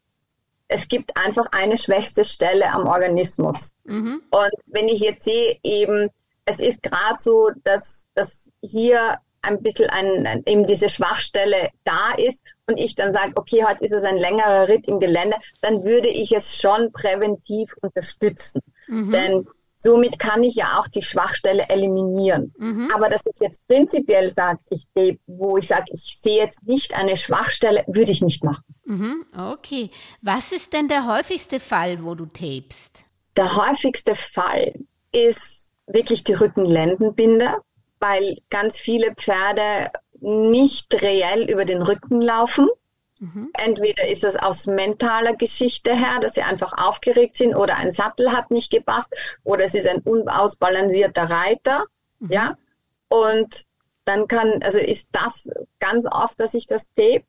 es 0.74 0.88
gibt 0.88 1.16
einfach 1.16 1.46
eine 1.52 1.78
schwächste 1.78 2.26
Stelle 2.26 2.72
am 2.72 2.88
Organismus. 2.88 3.76
Mhm. 3.84 4.24
Und 4.32 4.54
wenn 4.66 4.88
ich 4.88 5.02
jetzt 5.02 5.24
sehe, 5.24 5.58
eben, 5.62 6.10
es 6.46 6.60
ist 6.60 6.82
gerade 6.82 7.18
so, 7.20 7.52
dass, 7.64 8.08
dass 8.16 8.50
hier 8.62 9.20
ein 9.44 9.62
bisschen 9.62 9.90
ein, 9.90 10.42
eben 10.48 10.66
diese 10.66 10.90
Schwachstelle 10.90 11.70
da 11.84 12.14
ist 12.18 12.44
und 12.68 12.78
ich 12.78 12.96
dann 12.96 13.14
sage, 13.14 13.34
okay, 13.36 13.64
heute 13.66 13.84
ist 13.84 13.92
es 13.94 14.04
ein 14.04 14.18
längerer 14.18 14.68
Ritt 14.68 14.88
im 14.88 15.00
Gelände, 15.00 15.38
dann 15.62 15.84
würde 15.84 16.08
ich 16.08 16.32
es 16.32 16.60
schon 16.60 16.92
präventiv 16.92 17.76
unterstützen. 17.82 18.62
Mhm. 18.88 19.12
Denn 19.12 19.48
Somit 19.84 20.18
kann 20.18 20.46
ich 20.46 20.56
ja 20.56 20.80
auch 20.80 20.88
die 20.88 21.02
Schwachstelle 21.02 21.68
eliminieren. 21.68 22.54
Mhm. 22.58 22.90
Aber 22.94 23.10
dass 23.10 23.26
ich 23.26 23.38
jetzt 23.42 23.68
prinzipiell 23.68 24.30
sage, 24.30 24.60
ich, 24.70 24.88
wo 25.28 25.58
ich 25.58 25.68
sage, 25.68 25.88
ich 25.92 26.18
sehe 26.22 26.38
jetzt 26.38 26.66
nicht 26.66 26.96
eine 26.96 27.18
Schwachstelle, 27.18 27.84
würde 27.88 28.14
ich 28.14 28.22
nicht 28.22 28.46
machen. 28.46 28.64
Mhm. 28.86 29.26
Okay. 29.38 29.92
Was 30.22 30.54
ist 30.54 30.72
denn 30.72 30.88
der 30.88 31.06
häufigste 31.06 31.60
Fall, 31.60 32.02
wo 32.02 32.16
du 32.16 32.26
tapest? 32.26 33.00
Der 33.36 33.58
häufigste 33.58 34.16
Fall 34.16 34.74
ist 35.12 35.74
wirklich 35.88 36.24
die 36.24 36.34
Rückenlendenbinde, 36.34 37.58
weil 38.00 38.38
ganz 38.50 38.80
viele 38.80 39.14
Pferde 39.16 39.92
nicht 40.22 41.02
reell 41.02 41.52
über 41.52 41.66
den 41.66 41.82
Rücken 41.82 42.22
laufen. 42.22 42.70
Mhm. 43.24 43.52
Entweder 43.54 44.06
ist 44.10 44.26
es 44.26 44.36
aus 44.36 44.68
mentaler 44.68 45.38
Geschichte 45.38 45.96
her, 45.96 46.20
dass 46.20 46.34
sie 46.34 46.42
einfach 46.42 46.74
aufgeregt 46.78 47.38
sind 47.38 47.56
oder 47.56 47.78
ein 47.78 47.94
Sattel 47.94 48.34
hat 48.34 48.52
nicht 48.52 48.70
gepasst 48.70 49.16
oder 49.46 49.64
es 49.64 49.76
ist 49.76 49.88
ein 49.88 50.02
unausbalancierter 50.02 51.30
Reiter. 51.30 51.86
Mhm. 52.20 52.32
Ja. 52.32 52.58
Und 53.08 53.64
dann 54.04 54.28
kann, 54.28 54.62
also 54.62 54.78
ist 54.78 55.08
das 55.14 55.50
ganz 55.80 56.06
oft, 56.06 56.38
dass 56.42 56.54
ich 56.54 56.68
das 56.68 56.92
Tape 56.92 57.24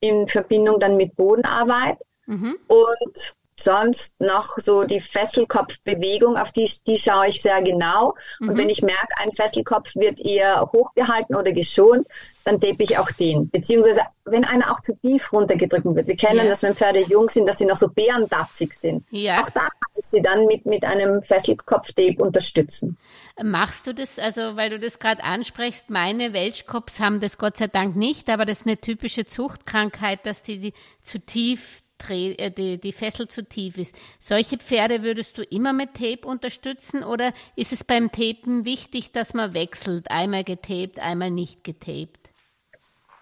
in 0.00 0.28
Verbindung 0.28 0.78
dann 0.78 0.98
mit 0.98 1.16
Bodenarbeit 1.16 1.96
mhm. 2.26 2.58
und 2.66 3.34
sonst 3.62 4.20
noch 4.20 4.58
so 4.58 4.84
die 4.84 5.00
Fesselkopfbewegung, 5.00 6.36
auf 6.36 6.52
die, 6.52 6.70
die 6.86 6.98
schaue 6.98 7.28
ich 7.28 7.42
sehr 7.42 7.62
genau. 7.62 8.14
Mhm. 8.38 8.50
Und 8.50 8.58
wenn 8.58 8.68
ich 8.68 8.82
merke, 8.82 9.16
ein 9.16 9.32
Fesselkopf 9.32 9.94
wird 9.96 10.20
eher 10.20 10.70
hochgehalten 10.72 11.36
oder 11.36 11.52
geschont, 11.52 12.06
dann 12.44 12.60
tape 12.60 12.82
ich 12.82 12.98
auch 12.98 13.10
den. 13.12 13.50
Beziehungsweise, 13.50 14.00
wenn 14.24 14.44
einer 14.44 14.72
auch 14.72 14.80
zu 14.80 14.96
tief 14.96 15.32
runtergedrückt 15.32 15.84
wird. 15.84 16.06
Wir 16.06 16.16
kennen 16.16 16.38
ja. 16.38 16.44
das, 16.44 16.62
wenn 16.62 16.74
Pferde 16.74 17.00
jung 17.00 17.28
sind, 17.28 17.46
dass 17.46 17.58
sie 17.58 17.66
noch 17.66 17.76
so 17.76 17.88
bärendatzig 17.88 18.72
sind. 18.72 19.04
Ja. 19.10 19.40
Auch 19.40 19.50
da 19.50 19.60
kann 19.60 19.92
ich 19.94 20.06
sie 20.06 20.22
dann 20.22 20.46
mit, 20.46 20.64
mit 20.66 20.84
einem 20.84 21.22
Fesselkopftape 21.22 22.16
unterstützen. 22.22 22.96
Machst 23.42 23.86
du 23.86 23.94
das, 23.94 24.18
also 24.18 24.56
weil 24.56 24.70
du 24.70 24.78
das 24.78 24.98
gerade 24.98 25.22
ansprichst, 25.22 25.90
meine 25.90 26.32
Welschkops 26.32 26.98
haben 27.00 27.20
das 27.20 27.38
Gott 27.38 27.56
sei 27.56 27.66
Dank 27.66 27.96
nicht, 27.96 28.28
aber 28.30 28.44
das 28.44 28.60
ist 28.60 28.66
eine 28.66 28.78
typische 28.78 29.24
Zuchtkrankheit, 29.24 30.24
dass 30.24 30.42
die, 30.42 30.58
die 30.58 30.74
zu 31.02 31.18
tief 31.18 31.82
die, 32.08 32.78
die 32.78 32.92
Fessel 32.92 33.28
zu 33.28 33.44
tief 33.44 33.78
ist. 33.78 33.94
Solche 34.18 34.58
Pferde 34.58 35.02
würdest 35.02 35.38
du 35.38 35.42
immer 35.42 35.72
mit 35.72 35.94
Tape 35.94 36.26
unterstützen 36.26 37.04
oder 37.04 37.32
ist 37.56 37.72
es 37.72 37.84
beim 37.84 38.10
Tapen 38.10 38.64
wichtig, 38.64 39.12
dass 39.12 39.34
man 39.34 39.54
wechselt, 39.54 40.10
einmal 40.10 40.44
getaped, 40.44 40.98
einmal 40.98 41.30
nicht 41.30 41.64
getaped? 41.64 42.30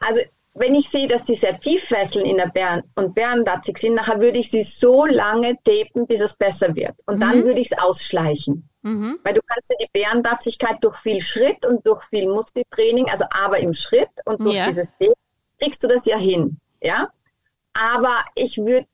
Also 0.00 0.20
wenn 0.54 0.74
ich 0.74 0.88
sehe, 0.88 1.06
dass 1.06 1.24
die 1.24 1.34
sehr 1.34 1.58
tief 1.60 1.84
fesseln 1.84 2.24
in 2.24 2.36
der 2.36 2.48
Bären 2.48 2.82
und 2.96 3.14
bärendatzig 3.14 3.78
sind, 3.78 3.94
nachher 3.94 4.20
würde 4.20 4.38
ich 4.38 4.50
sie 4.50 4.62
so 4.62 5.06
lange 5.06 5.56
tapen, 5.62 6.06
bis 6.06 6.20
es 6.20 6.34
besser 6.34 6.74
wird. 6.74 6.94
Und 7.06 7.16
mhm. 7.16 7.20
dann 7.20 7.44
würde 7.44 7.60
ich 7.60 7.70
es 7.70 7.78
ausschleichen. 7.78 8.68
Mhm. 8.82 9.18
Weil 9.22 9.34
du 9.34 9.40
kannst 9.46 9.70
ja 9.70 9.76
die 9.80 9.90
Bärendatzigkeit 9.92 10.78
durch 10.80 10.96
viel 10.96 11.20
Schritt 11.20 11.64
und 11.64 11.86
durch 11.86 12.02
viel 12.04 12.28
Muskeltraining, 12.28 13.08
also 13.08 13.24
aber 13.30 13.58
im 13.58 13.72
Schritt 13.72 14.10
und 14.24 14.40
durch 14.40 14.56
ja. 14.56 14.66
dieses 14.66 14.90
Tape, 14.98 15.14
kriegst 15.60 15.82
du 15.82 15.88
das 15.88 16.06
ja 16.06 16.16
hin. 16.16 16.58
Ja? 16.82 17.08
Aber 17.78 18.24
ich 18.34 18.58
würde 18.58 18.88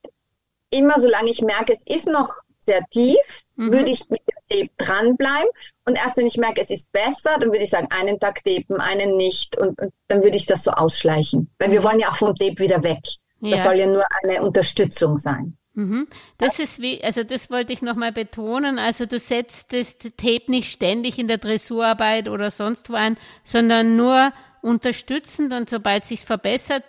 immer, 0.70 1.00
solange 1.00 1.30
ich 1.30 1.40
merke, 1.40 1.72
es 1.72 1.82
ist 1.86 2.06
noch 2.06 2.34
sehr 2.58 2.84
tief, 2.90 3.42
mhm. 3.56 3.72
würde 3.72 3.90
ich 3.90 4.08
mit 4.10 4.20
dem 4.28 4.36
Tape 4.48 4.70
dranbleiben. 4.76 5.50
Und 5.86 5.96
erst 5.96 6.18
wenn 6.18 6.26
ich 6.26 6.36
merke, 6.36 6.60
es 6.60 6.70
ist 6.70 6.92
besser, 6.92 7.38
dann 7.38 7.50
würde 7.50 7.64
ich 7.64 7.70
sagen, 7.70 7.88
einen 7.90 8.20
Tag 8.20 8.44
tapen, 8.44 8.80
einen 8.80 9.16
nicht. 9.16 9.56
Und, 9.56 9.80
und 9.80 9.92
dann 10.08 10.22
würde 10.22 10.36
ich 10.36 10.46
das 10.46 10.64
so 10.64 10.70
ausschleichen. 10.70 11.50
Weil 11.58 11.70
wir 11.70 11.80
mhm. 11.80 11.84
wollen 11.84 12.00
ja 12.00 12.08
auch 12.08 12.16
vom 12.16 12.36
Tape 12.36 12.58
wieder 12.58 12.82
weg. 12.82 13.00
Ja. 13.40 13.52
Das 13.52 13.64
soll 13.64 13.74
ja 13.74 13.86
nur 13.86 14.04
eine 14.22 14.42
Unterstützung 14.42 15.16
sein. 15.16 15.56
Mhm. 15.74 16.06
Das 16.38 16.58
ist 16.58 16.80
wie, 16.80 17.02
also 17.02 17.24
das 17.24 17.50
wollte 17.50 17.72
ich 17.72 17.82
nochmal 17.82 18.12
betonen. 18.12 18.78
Also 18.78 19.06
du 19.06 19.18
setzt 19.18 19.72
das 19.72 19.98
Tape 19.98 20.44
nicht 20.48 20.70
ständig 20.70 21.18
in 21.18 21.26
der 21.28 21.38
Dressurarbeit 21.38 22.28
oder 22.28 22.50
sonst 22.50 22.90
wo 22.90 22.94
ein, 22.94 23.16
sondern 23.44 23.96
nur 23.96 24.32
unterstützend 24.64 25.52
und 25.52 25.68
sobald 25.68 26.04
sich 26.04 26.20
verbessert, 26.20 26.84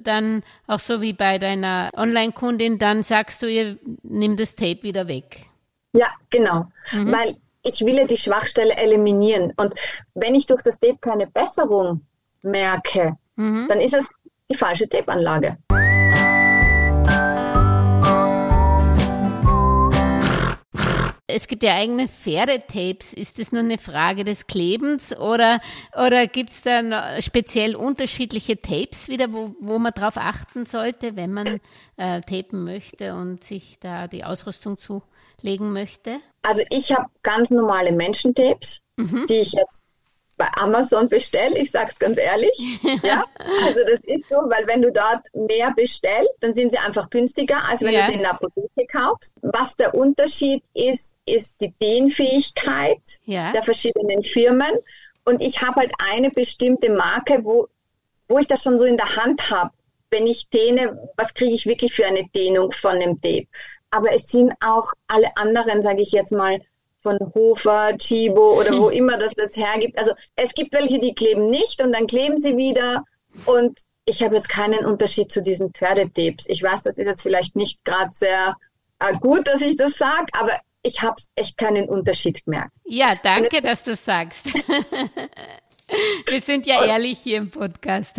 dann 0.00 0.42
auch 0.66 0.80
so 0.80 1.00
wie 1.00 1.14
bei 1.14 1.38
deiner 1.38 1.90
Online-Kundin, 1.96 2.78
dann 2.78 3.02
sagst 3.02 3.42
du 3.42 3.50
ihr, 3.50 3.78
nimm 4.02 4.36
das 4.36 4.54
Tape 4.54 4.82
wieder 4.82 5.08
weg. 5.08 5.46
Ja, 5.92 6.08
genau. 6.30 6.66
Mhm. 6.92 7.12
Weil 7.12 7.36
ich 7.62 7.80
will 7.80 7.96
ja 7.96 8.06
die 8.06 8.16
Schwachstelle 8.18 8.76
eliminieren. 8.76 9.52
Und 9.56 9.74
wenn 10.14 10.34
ich 10.34 10.46
durch 10.46 10.62
das 10.62 10.78
Tape 10.78 10.98
keine 11.00 11.26
Besserung 11.26 12.02
merke, 12.42 13.16
mhm. 13.36 13.66
dann 13.68 13.80
ist 13.80 13.94
es 13.94 14.06
die 14.50 14.54
falsche 14.54 14.88
Tape-Anlage. 14.88 15.56
Es 21.28 21.48
gibt 21.48 21.64
ja 21.64 21.74
eigene 21.74 22.06
Pferdetapes. 22.06 23.12
Ist 23.12 23.38
das 23.38 23.50
nur 23.50 23.62
eine 23.62 23.78
Frage 23.78 24.24
des 24.24 24.46
Klebens 24.46 25.16
oder, 25.16 25.60
oder 25.92 26.26
gibt 26.28 26.50
es 26.50 26.62
da 26.62 27.20
speziell 27.20 27.74
unterschiedliche 27.74 28.60
Tapes 28.60 29.08
wieder, 29.08 29.32
wo, 29.32 29.56
wo 29.60 29.78
man 29.78 29.92
darauf 29.92 30.16
achten 30.16 30.66
sollte, 30.66 31.16
wenn 31.16 31.32
man 31.32 31.60
äh, 31.96 32.20
tapen 32.20 32.64
möchte 32.64 33.14
und 33.14 33.42
sich 33.42 33.78
da 33.80 34.06
die 34.06 34.24
Ausrüstung 34.24 34.78
zulegen 34.78 35.72
möchte? 35.72 36.18
Also 36.42 36.62
ich 36.70 36.92
habe 36.92 37.08
ganz 37.22 37.50
normale 37.50 37.90
Menschentapes, 37.90 38.84
mhm. 38.96 39.26
die 39.28 39.34
ich 39.34 39.52
jetzt 39.52 39.85
bei 40.36 40.48
Amazon 40.56 41.08
bestelle, 41.08 41.58
ich 41.58 41.70
sage 41.70 41.88
es 41.90 41.98
ganz 41.98 42.18
ehrlich. 42.18 42.52
ja, 43.02 43.24
also 43.64 43.80
das 43.84 44.00
ist 44.04 44.28
so, 44.28 44.36
weil 44.48 44.66
wenn 44.66 44.82
du 44.82 44.92
dort 44.92 45.26
mehr 45.34 45.72
bestellst, 45.74 46.34
dann 46.40 46.54
sind 46.54 46.72
sie 46.72 46.78
einfach 46.78 47.08
günstiger, 47.10 47.64
als 47.68 47.82
wenn 47.82 47.94
ja. 47.94 48.00
du 48.00 48.06
sie 48.06 48.14
in 48.14 48.20
der 48.20 48.32
Apotheke 48.32 48.86
kaufst. 48.90 49.34
Was 49.42 49.76
der 49.76 49.94
Unterschied 49.94 50.62
ist, 50.74 51.16
ist 51.24 51.60
die 51.60 51.72
Dehnfähigkeit 51.80 53.00
ja. 53.24 53.52
der 53.52 53.62
verschiedenen 53.62 54.22
Firmen. 54.22 54.72
Und 55.24 55.42
ich 55.42 55.62
habe 55.62 55.80
halt 55.80 55.92
eine 55.98 56.30
bestimmte 56.30 56.90
Marke, 56.90 57.40
wo, 57.42 57.68
wo 58.28 58.38
ich 58.38 58.46
das 58.46 58.62
schon 58.62 58.78
so 58.78 58.84
in 58.84 58.96
der 58.96 59.16
Hand 59.16 59.50
habe. 59.50 59.70
Wenn 60.10 60.26
ich 60.26 60.50
dehne, 60.50 61.10
was 61.16 61.34
kriege 61.34 61.54
ich 61.54 61.66
wirklich 61.66 61.92
für 61.92 62.06
eine 62.06 62.28
Dehnung 62.28 62.70
von 62.70 63.00
dem 63.00 63.20
Tape? 63.20 63.48
Aber 63.90 64.12
es 64.12 64.28
sind 64.28 64.52
auch 64.64 64.92
alle 65.08 65.36
anderen, 65.36 65.82
sage 65.82 66.02
ich 66.02 66.12
jetzt 66.12 66.32
mal, 66.32 66.60
von 67.06 67.18
Hofer, 67.34 67.96
Chibo 67.98 68.58
oder 68.58 68.76
wo 68.76 68.88
immer 69.00 69.16
das 69.16 69.34
jetzt 69.36 69.56
hergibt. 69.56 69.96
Also 69.98 70.12
es 70.34 70.52
gibt 70.54 70.72
welche, 70.72 70.98
die 70.98 71.14
kleben 71.14 71.46
nicht 71.46 71.80
und 71.80 71.92
dann 71.92 72.08
kleben 72.08 72.36
sie 72.36 72.56
wieder. 72.56 73.04
Und 73.44 73.78
ich 74.06 74.22
habe 74.22 74.34
jetzt 74.34 74.48
keinen 74.48 74.84
Unterschied 74.84 75.30
zu 75.30 75.40
diesen 75.40 75.72
Pferdetapes. 75.72 76.46
Ich 76.48 76.62
weiß, 76.62 76.82
das 76.82 76.98
ist 76.98 77.06
jetzt 77.06 77.22
vielleicht 77.22 77.54
nicht 77.54 77.84
gerade 77.84 78.10
sehr 78.12 78.56
äh, 78.98 79.14
gut, 79.18 79.46
dass 79.46 79.60
ich 79.60 79.76
das 79.76 79.98
sage, 79.98 80.26
aber 80.32 80.60
ich 80.82 81.02
habe 81.02 81.20
echt 81.34 81.56
keinen 81.56 81.88
Unterschied 81.88 82.44
gemerkt. 82.44 82.72
Ja, 82.84 83.14
danke, 83.22 83.60
dass 83.60 83.82
du 83.82 83.94
sagst. 83.94 84.46
Wir 86.28 86.40
sind 86.40 86.66
ja 86.66 86.84
ehrlich 86.84 87.18
hier 87.18 87.38
im 87.38 87.50
Podcast. 87.50 88.12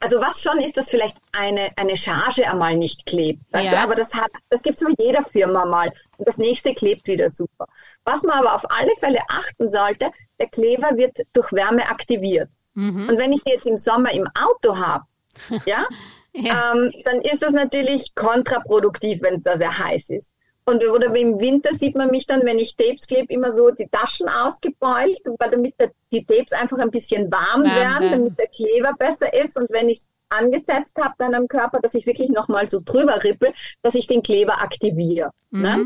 Also 0.00 0.18
was 0.20 0.42
schon 0.42 0.58
ist, 0.58 0.76
dass 0.76 0.88
vielleicht 0.88 1.16
eine, 1.32 1.70
eine 1.76 1.96
Charge 1.96 2.50
einmal 2.50 2.74
nicht 2.74 3.04
klebt. 3.04 3.40
Weißt 3.52 3.66
ja. 3.66 3.72
du? 3.72 3.78
Aber 3.78 3.94
das, 3.94 4.14
hat, 4.14 4.30
das 4.48 4.62
gibt 4.62 4.76
es 4.76 4.82
bei 4.84 4.94
jeder 4.98 5.24
Firma 5.24 5.66
mal. 5.66 5.92
Und 6.16 6.26
das 6.26 6.38
nächste 6.38 6.74
klebt 6.74 7.06
wieder 7.06 7.30
super. 7.30 7.66
Was 8.04 8.22
man 8.22 8.38
aber 8.38 8.54
auf 8.54 8.64
alle 8.70 8.92
Fälle 8.98 9.20
achten 9.28 9.68
sollte, 9.68 10.10
der 10.40 10.48
Kleber 10.48 10.96
wird 10.96 11.18
durch 11.34 11.52
Wärme 11.52 11.88
aktiviert. 11.88 12.48
Mhm. 12.74 13.08
Und 13.08 13.18
wenn 13.18 13.32
ich 13.32 13.42
die 13.42 13.50
jetzt 13.50 13.66
im 13.66 13.76
Sommer 13.76 14.10
im 14.12 14.26
Auto 14.34 14.76
habe, 14.76 15.04
ja, 15.66 15.86
ja. 16.32 16.72
Ähm, 16.72 16.92
dann 17.04 17.20
ist 17.22 17.42
das 17.42 17.52
natürlich 17.52 18.14
kontraproduktiv, 18.14 19.20
wenn 19.22 19.34
es 19.34 19.42
da 19.42 19.58
sehr 19.58 19.78
heiß 19.78 20.10
ist. 20.10 20.34
Und 20.64 20.84
oder 20.86 21.14
im 21.16 21.40
Winter 21.40 21.72
sieht 21.72 21.96
man 21.96 22.10
mich 22.10 22.26
dann, 22.26 22.44
wenn 22.44 22.58
ich 22.58 22.76
Tapes 22.76 23.06
klebe, 23.06 23.32
immer 23.32 23.50
so 23.50 23.70
die 23.70 23.88
Taschen 23.88 24.28
ausgebeult, 24.28 25.20
weil 25.38 25.50
damit 25.50 25.74
die 26.12 26.24
Tapes 26.24 26.52
einfach 26.52 26.78
ein 26.78 26.90
bisschen 26.90 27.30
warm, 27.30 27.64
warm 27.64 27.74
werden, 27.74 28.10
damit 28.10 28.38
der 28.38 28.48
Kleber 28.48 28.94
besser 28.98 29.32
ist. 29.32 29.56
Und 29.56 29.68
wenn 29.70 29.88
ich 29.88 29.98
es 29.98 30.10
angesetzt 30.30 30.98
habe 31.02 31.14
dann 31.18 31.34
am 31.34 31.48
Körper, 31.48 31.80
dass 31.80 31.94
ich 31.94 32.06
wirklich 32.06 32.30
nochmal 32.30 32.68
so 32.68 32.80
drüber 32.84 33.22
rippel, 33.24 33.52
dass 33.82 33.94
ich 33.94 34.06
den 34.06 34.22
Kleber 34.22 34.62
aktiviere. 34.62 35.32
Mhm. 35.50 35.62
Ne? 35.62 35.84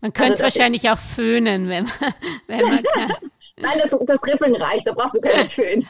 Man 0.00 0.12
könnte 0.12 0.44
also 0.44 0.44
wahrscheinlich 0.44 0.88
auch 0.90 0.98
föhnen, 0.98 1.68
wenn 1.68 1.84
man, 1.84 2.14
wenn 2.46 2.60
man 2.62 2.82
kann. 2.94 3.12
Nein, 3.58 3.78
das, 3.82 3.96
das 4.06 4.26
Rippeln 4.26 4.56
reicht, 4.56 4.86
da 4.86 4.92
brauchst 4.92 5.14
du 5.14 5.20
keinen 5.20 5.48
Föhn. 5.48 5.86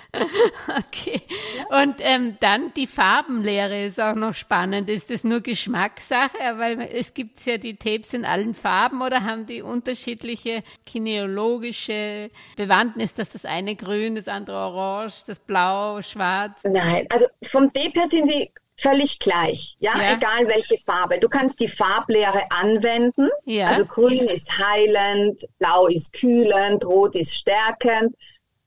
Okay. 0.67 1.23
Und 1.69 1.97
ähm, 2.01 2.37
dann 2.41 2.73
die 2.75 2.87
Farbenlehre 2.87 3.85
ist 3.85 4.01
auch 4.01 4.15
noch 4.15 4.35
spannend. 4.35 4.91
Ist 4.91 5.11
das 5.11 5.23
nur 5.23 5.41
Geschmackssache? 5.41 6.39
Weil 6.57 6.81
es 6.81 7.15
gibt 7.15 7.45
ja 7.47 7.59
die 7.59 7.77
Tapes 7.77 8.15
in 8.15 8.25
allen 8.25 8.55
Farben 8.55 9.01
oder 9.01 9.23
haben 9.23 9.47
die 9.47 9.63
unterschiedliche 9.63 10.65
kineologische 10.85 12.31
Bewandtnis, 12.57 13.15
dass 13.15 13.31
das 13.31 13.45
eine 13.45 13.77
grün, 13.77 14.17
das 14.17 14.29
andere 14.29 14.57
orange, 14.57 15.25
das 15.27 15.39
blau, 15.39 16.03
schwarz? 16.03 16.59
Nein, 16.65 17.07
also 17.11 17.27
vom 17.45 17.73
Tape 17.73 17.93
her 18.01 18.09
sind 18.09 18.29
sie 18.29 18.51
völlig 18.83 19.19
gleich, 19.19 19.77
ja? 19.79 19.97
ja? 19.97 20.15
egal 20.15 20.49
welche 20.49 20.77
Farbe. 20.79 21.19
Du 21.19 21.29
kannst 21.29 21.61
die 21.61 21.69
Farblehre 21.69 22.51
anwenden. 22.51 23.31
Ja. 23.45 23.69
Also 23.69 23.87
grün 23.87 24.27
ist 24.27 24.59
heilend, 24.59 25.47
blau 25.59 25.87
ist 25.87 26.13
kühlend, 26.13 26.85
rot 26.85 27.15
ist 27.15 27.35
stärkend. 27.35 28.15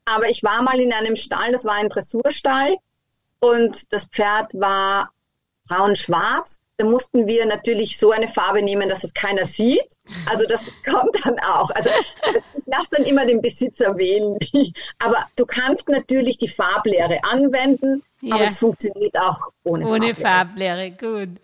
Aber 0.05 0.29
ich 0.29 0.43
war 0.43 0.61
mal 0.61 0.79
in 0.79 0.93
einem 0.93 1.15
Stall, 1.15 1.51
das 1.51 1.65
war 1.65 1.73
ein 1.73 1.89
Dressurstall 1.89 2.77
und 3.39 3.91
das 3.91 4.05
Pferd 4.05 4.53
war 4.53 5.11
braun-schwarz 5.67 6.61
da 6.77 6.85
mussten 6.85 7.25
wir 7.27 7.45
natürlich 7.45 7.97
so 7.97 8.11
eine 8.11 8.27
Farbe 8.27 8.61
nehmen, 8.61 8.89
dass 8.89 9.03
es 9.03 9.13
keiner 9.13 9.45
sieht. 9.45 9.87
Also 10.25 10.45
das 10.45 10.69
kommt 10.85 11.15
dann 11.23 11.39
auch. 11.39 11.69
Also 11.71 11.89
ich 12.53 12.65
lasse 12.65 12.97
dann 12.97 13.05
immer 13.05 13.25
den 13.25 13.41
Besitzer 13.41 13.97
wählen. 13.97 14.37
Aber 14.99 15.25
du 15.35 15.45
kannst 15.45 15.89
natürlich 15.89 16.37
die 16.37 16.47
Farblehre 16.47 17.23
anwenden, 17.23 18.03
ja. 18.25 18.35
aber 18.35 18.45
es 18.45 18.59
funktioniert 18.59 19.17
auch 19.19 19.39
ohne, 19.63 19.87
ohne 19.87 20.15
Farblehre. 20.15 20.91
Farblehre. 20.95 21.27
Gut. 21.27 21.39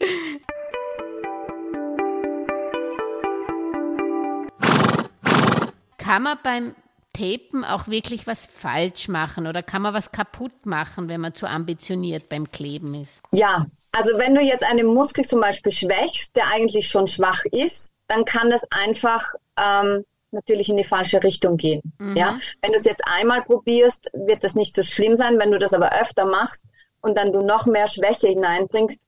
Kann 5.97 6.23
man 6.23 6.37
beim 6.43 6.75
Tapen 7.13 7.63
auch 7.63 7.87
wirklich 7.87 8.25
was 8.25 8.45
falsch 8.45 9.07
machen 9.07 9.45
oder 9.45 9.61
kann 9.61 9.81
man 9.81 9.93
was 9.93 10.11
kaputt 10.11 10.65
machen, 10.65 11.07
wenn 11.07 11.21
man 11.21 11.35
zu 11.35 11.47
ambitioniert 11.47 12.29
beim 12.29 12.49
Kleben 12.51 12.95
ist? 12.95 13.21
Ja, 13.31 13.67
also 13.91 14.17
wenn 14.17 14.33
du 14.33 14.41
jetzt 14.41 14.63
einen 14.63 14.87
Muskel 14.87 15.25
zum 15.25 15.41
Beispiel 15.41 15.71
schwächst, 15.71 16.35
der 16.35 16.47
eigentlich 16.47 16.89
schon 16.89 17.07
schwach 17.07 17.43
ist, 17.51 17.93
dann 18.07 18.25
kann 18.25 18.49
das 18.49 18.65
einfach 18.71 19.33
ähm, 19.59 20.03
natürlich 20.31 20.69
in 20.69 20.77
die 20.77 20.83
falsche 20.83 21.23
Richtung 21.23 21.57
gehen. 21.57 21.81
Mhm. 21.99 22.15
Ja, 22.15 22.37
wenn 22.61 22.71
du 22.71 22.77
es 22.77 22.85
jetzt 22.85 23.03
einmal 23.05 23.43
probierst, 23.43 24.09
wird 24.13 24.43
das 24.43 24.55
nicht 24.55 24.75
so 24.75 24.83
schlimm 24.83 25.15
sein. 25.15 25.39
Wenn 25.39 25.51
du 25.51 25.59
das 25.59 25.73
aber 25.73 25.91
öfter 25.99 26.25
machst 26.25 26.65
und 27.01 27.17
dann 27.17 27.31
du 27.31 27.41
noch 27.41 27.65
mehr 27.67 27.87
Schwäche 27.87 28.27
hineinbringst, 28.27 29.01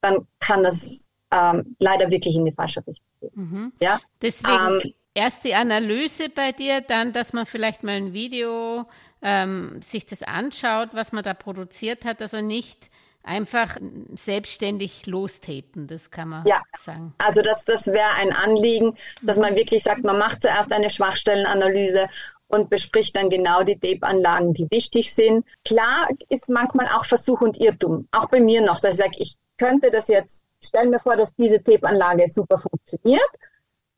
dann 0.00 0.26
kann 0.38 0.62
das 0.62 1.08
ähm, 1.30 1.76
leider 1.78 2.10
wirklich 2.10 2.34
in 2.34 2.44
die 2.44 2.52
falsche 2.52 2.80
Richtung 2.86 3.06
gehen. 3.20 3.32
Mhm. 3.34 3.72
Ja, 3.80 4.00
deswegen 4.22 4.80
ähm, 4.82 4.94
erst 5.14 5.44
die 5.44 5.54
Analyse 5.54 6.28
bei 6.28 6.52
dir, 6.52 6.80
dann, 6.80 7.12
dass 7.12 7.32
man 7.32 7.46
vielleicht 7.46 7.82
mal 7.82 7.96
ein 7.96 8.12
Video 8.12 8.86
ähm, 9.22 9.80
sich 9.82 10.06
das 10.06 10.22
anschaut, 10.22 10.90
was 10.92 11.12
man 11.12 11.22
da 11.22 11.34
produziert 11.34 12.04
hat, 12.04 12.20
also 12.20 12.40
nicht 12.40 12.90
einfach 13.22 13.76
selbstständig 14.14 15.06
lostapen, 15.06 15.86
das 15.86 16.10
kann 16.10 16.28
man 16.28 16.46
ja. 16.46 16.62
sagen. 16.78 17.14
Also 17.18 17.42
das, 17.42 17.64
das 17.64 17.86
wäre 17.88 18.10
ein 18.18 18.32
Anliegen, 18.32 18.96
dass 19.22 19.38
man 19.38 19.56
wirklich 19.56 19.82
sagt, 19.82 20.04
man 20.04 20.18
macht 20.18 20.42
zuerst 20.42 20.72
eine 20.72 20.90
Schwachstellenanalyse 20.90 22.08
und 22.48 22.70
bespricht 22.70 23.16
dann 23.16 23.30
genau 23.30 23.62
die 23.62 23.78
Tape-Anlagen, 23.78 24.54
die 24.54 24.66
wichtig 24.70 25.14
sind. 25.14 25.44
Klar 25.64 26.08
ist 26.28 26.48
manchmal 26.48 26.86
auch 26.86 27.04
Versuch 27.04 27.40
und 27.40 27.60
Irrtum, 27.60 28.08
auch 28.10 28.28
bei 28.28 28.40
mir 28.40 28.60
noch, 28.62 28.80
dass 28.80 28.94
ich 28.94 29.00
sage, 29.00 29.16
ich 29.18 29.36
könnte 29.58 29.90
das 29.90 30.08
jetzt, 30.08 30.44
stellen 30.62 30.90
mir 30.90 31.00
vor, 31.00 31.16
dass 31.16 31.34
diese 31.36 31.62
Tape-Anlage 31.62 32.28
super 32.28 32.58
funktioniert 32.58 33.30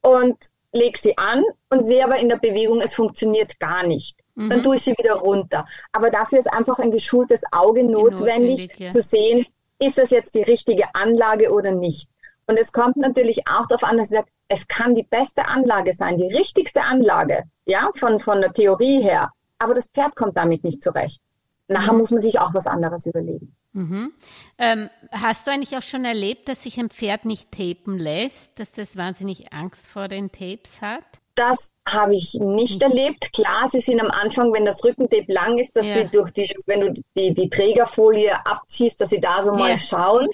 und 0.03 0.37
lege 0.73 0.99
sie 0.99 1.17
an 1.17 1.45
und 1.71 1.85
sehe 1.85 2.05
aber 2.05 2.19
in 2.19 2.29
der 2.29 2.39
Bewegung, 2.39 2.81
es 2.81 2.95
funktioniert 2.95 3.59
gar 3.61 3.87
nicht 3.87 4.22
mhm. 4.35 4.51
dann 4.51 4.63
tue 4.63 4.77
ich 4.77 4.83
sie 4.83 4.93
wieder 4.93 5.15
runter. 5.15 5.67
Aber 5.93 6.11
dafür 6.11 6.39
ist 6.39 6.53
einfach 6.53 6.79
ein 6.79 6.91
geschultes 6.91 7.43
Auge 7.53 7.85
notwendig, 7.85 8.21
notwendig 8.21 8.79
ja. 8.79 8.91
zu 8.91 9.03
sehen, 9.03 9.47
ist 9.79 9.99
das 9.99 10.11
jetzt 10.11 10.35
die 10.35 10.43
richtige 10.43 10.95
Anlage 10.95 11.53
oder 11.53 11.73
nicht. 11.73 12.09
Und 12.47 12.59
es 12.59 12.73
kommt 12.73 12.97
natürlich 12.97 13.49
auch 13.49 13.67
darauf 13.67 13.85
an, 13.85 13.97
dass 13.97 14.11
ich 14.11 14.19
sage, 14.19 14.31
es 14.49 14.69
kann 14.69 14.95
die 14.95 15.05
beste 15.05 15.47
Anlage 15.47 15.93
sein, 15.93 16.19
die 16.19 16.27
richtigste 16.27 16.83
Anlage, 16.83 17.45
ja, 17.65 17.91
von, 17.95 18.21
von 18.21 18.41
der 18.41 18.53
Theorie 18.53 19.03
her. 19.03 19.31
Aber 19.59 19.75
das 19.75 19.89
Pferd 19.89 20.17
kommt 20.17 20.37
damit 20.37 20.65
nicht 20.65 20.83
zurecht. 20.83 21.21
Nachher 21.69 21.93
mhm. 21.93 22.01
muss 22.01 22.11
man 22.11 22.21
sich 22.21 22.39
auch 22.39 22.53
was 22.53 22.67
anderes 22.67 23.07
überlegen. 23.07 23.55
Mhm. 23.73 24.13
Ähm, 24.59 24.91
hast 25.11 25.47
du 25.47 25.51
eigentlich 25.51 25.77
auch 25.77 25.83
schon 25.83 26.05
erlebt, 26.05 26.49
dass 26.49 26.65
sich 26.65 26.79
ein 26.79 26.91
Pferd 26.91 27.25
nicht 27.25 27.51
tapen 27.53 27.97
lässt, 27.99 28.59
dass 28.59 28.73
das 28.73 28.97
wahnsinnig 28.97 29.53
Angst 29.53 29.87
vor 29.87 30.09
den 30.09 30.31
Tapes 30.31 30.83
hat? 30.83 31.05
Das 31.35 31.73
habe 31.89 32.15
ich 32.15 32.35
nicht 32.35 32.83
erlebt. 32.83 33.33
Klar, 33.33 33.69
sie 33.69 33.81
sind 33.81 34.01
am 34.01 34.11
Anfang, 34.11 34.53
wenn 34.53 34.67
das 34.67 34.85
Rückentape 34.85 35.33
lang 35.33 35.59
ist, 35.59 35.77
dass 35.77 35.87
ja. 35.87 35.95
sie 35.95 36.05
durch 36.09 36.31
dieses, 36.33 36.69
wenn 36.69 36.81
du 36.81 36.93
die, 37.17 37.33
die 37.33 37.49
Trägerfolie 37.49 38.35
abziehst, 38.45 39.01
dass 39.01 39.11
sie 39.11 39.21
da 39.21 39.41
so 39.41 39.55
mal 39.55 39.71
ja. 39.71 39.77
schauen. 39.77 40.29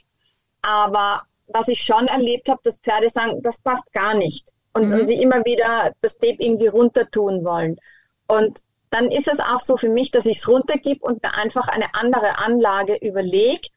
Aber 0.62 1.22
was 1.46 1.68
ich 1.68 1.82
schon 1.82 2.08
erlebt 2.08 2.48
habe, 2.48 2.61
dass 2.64 2.78
Pferde 2.78 3.08
sagen, 3.11 3.40
das 3.42 3.61
passt 3.61 3.92
gar 3.92 4.14
nicht. 4.14 4.48
Und, 4.72 4.90
mhm. 4.90 5.00
und 5.00 5.06
sie 5.06 5.20
immer 5.22 5.44
wieder 5.44 5.92
das 6.00 6.18
Tape 6.18 6.37
irgendwie 6.40 6.66
runter 6.66 7.08
tun 7.11 7.44
wollen. 7.44 7.78
Und 8.26 8.61
dann 8.90 9.11
ist 9.11 9.28
es 9.28 9.40
auch 9.40 9.61
so 9.61 9.76
für 9.76 9.88
mich, 9.88 10.11
dass 10.11 10.26
ich 10.26 10.38
es 10.38 10.48
runtergib 10.48 11.02
und 11.02 11.22
mir 11.22 11.34
einfach 11.34 11.68
eine 11.68 11.94
andere 11.94 12.38
Anlage 12.38 12.96
überlege, 12.96 13.68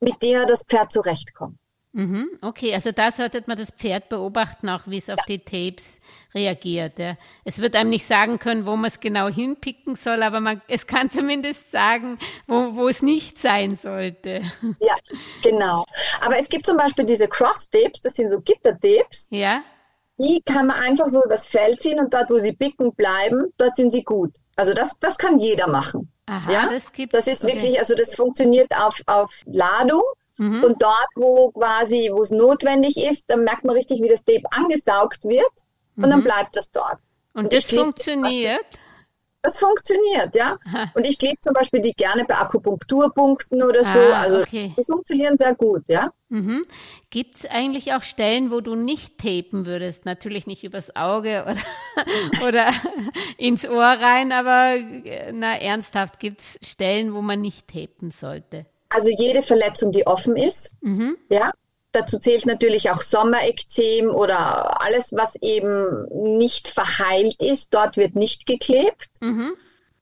mit 0.00 0.22
der 0.22 0.46
das 0.46 0.64
Pferd 0.64 0.92
zurechtkommt. 0.92 1.58
Mhm, 1.96 2.28
okay, 2.42 2.74
also 2.74 2.90
da 2.90 3.12
sollte 3.12 3.44
man 3.46 3.56
das 3.56 3.70
Pferd 3.70 4.08
beobachten, 4.08 4.68
auch 4.68 4.82
wie 4.86 4.98
es 4.98 5.08
auf 5.08 5.20
die 5.28 5.38
Tapes 5.38 6.00
reagiert. 6.34 6.98
Ja. 6.98 7.16
Es 7.44 7.60
wird 7.60 7.76
einem 7.76 7.90
nicht 7.90 8.04
sagen 8.04 8.40
können, 8.40 8.66
wo 8.66 8.74
man 8.74 8.86
es 8.86 8.98
genau 8.98 9.28
hinpicken 9.28 9.94
soll, 9.94 10.24
aber 10.24 10.40
man, 10.40 10.60
es 10.66 10.88
kann 10.88 11.10
zumindest 11.12 11.70
sagen, 11.70 12.18
wo, 12.48 12.74
wo 12.74 12.88
es 12.88 13.00
nicht 13.00 13.38
sein 13.38 13.76
sollte. 13.76 14.42
Ja, 14.80 14.96
genau. 15.44 15.86
Aber 16.20 16.36
es 16.36 16.48
gibt 16.48 16.66
zum 16.66 16.76
Beispiel 16.76 17.04
diese 17.04 17.28
Cross-Tapes, 17.28 18.00
das 18.00 18.14
sind 18.14 18.28
so 18.28 18.40
Gitter-Tapes. 18.40 19.28
Ja. 19.30 19.62
Die 20.18 20.42
kann 20.44 20.66
man 20.66 20.80
einfach 20.80 21.06
so 21.06 21.24
übers 21.24 21.46
Feld 21.46 21.80
ziehen 21.80 22.00
und 22.00 22.12
dort, 22.12 22.28
wo 22.28 22.40
sie 22.40 22.52
picken 22.52 22.92
bleiben, 22.94 23.52
dort 23.56 23.76
sind 23.76 23.92
sie 23.92 24.02
gut. 24.02 24.34
Also 24.56 24.74
das, 24.74 24.98
das 24.98 25.16
kann 25.16 25.38
jeder 25.38 25.68
machen. 25.68 26.10
Aha, 26.26 26.52
ja? 26.52 26.68
das 26.68 26.92
gibt's. 26.92 27.12
Das 27.12 27.28
ist 27.28 27.44
okay. 27.44 27.52
wirklich, 27.52 27.78
also 27.78 27.94
das 27.94 28.16
funktioniert 28.16 28.74
auf, 28.76 29.00
auf 29.06 29.30
Ladung. 29.44 30.02
Mhm. 30.36 30.64
Und 30.64 30.82
dort, 30.82 31.08
wo 31.14 31.50
quasi, 31.52 32.10
wo 32.12 32.22
es 32.22 32.30
notwendig 32.30 32.96
ist, 32.96 33.30
dann 33.30 33.44
merkt 33.44 33.64
man 33.64 33.76
richtig, 33.76 34.02
wie 34.02 34.08
das 34.08 34.24
Tape 34.24 34.44
angesaugt 34.50 35.24
wird 35.24 35.52
und 35.96 36.06
mhm. 36.06 36.10
dann 36.10 36.24
bleibt 36.24 36.56
das 36.56 36.72
dort. 36.72 36.98
Und, 37.34 37.44
und 37.44 37.52
das 37.52 37.64
funktioniert? 37.64 38.64
Das 39.44 39.58
funktioniert, 39.58 40.34
ja. 40.34 40.58
Aha. 40.64 40.90
Und 40.94 41.04
ich 41.04 41.18
klebe 41.18 41.38
zum 41.40 41.52
Beispiel 41.52 41.80
die 41.80 41.92
gerne 41.92 42.24
bei 42.24 42.34
Akupunkturpunkten 42.34 43.62
oder 43.62 43.84
so. 43.84 44.00
Ah, 44.00 44.22
also 44.22 44.40
okay. 44.40 44.72
die 44.78 44.84
funktionieren 44.84 45.36
sehr 45.36 45.54
gut, 45.54 45.82
ja. 45.86 46.14
Mhm. 46.30 46.64
Gibt 47.10 47.36
es 47.36 47.46
eigentlich 47.46 47.92
auch 47.92 48.02
Stellen, 48.02 48.50
wo 48.50 48.62
du 48.62 48.74
nicht 48.74 49.18
tapen 49.18 49.66
würdest? 49.66 50.06
Natürlich 50.06 50.46
nicht 50.46 50.64
übers 50.64 50.96
Auge 50.96 51.44
oder, 52.40 52.48
oder 52.48 52.72
ins 53.36 53.68
Ohr 53.68 53.84
rein, 53.84 54.32
aber 54.32 54.76
na 55.32 55.58
ernsthaft, 55.58 56.20
gibt 56.20 56.40
es 56.40 56.58
Stellen, 56.62 57.12
wo 57.12 57.20
man 57.20 57.42
nicht 57.42 57.68
tapen 57.68 58.10
sollte? 58.10 58.64
Also 58.94 59.10
jede 59.10 59.42
Verletzung, 59.42 59.90
die 59.90 60.06
offen 60.06 60.36
ist, 60.36 60.76
mhm. 60.80 61.16
ja, 61.28 61.50
dazu 61.90 62.16
zählt 62.20 62.46
natürlich 62.46 62.90
auch 62.92 63.00
Sommerekzem 63.00 64.08
oder 64.08 64.80
alles, 64.82 65.12
was 65.12 65.34
eben 65.42 66.06
nicht 66.32 66.68
verheilt 66.68 67.42
ist. 67.42 67.74
Dort 67.74 67.96
wird 67.96 68.14
nicht 68.14 68.46
geklebt. 68.46 69.08
Mhm. 69.20 69.54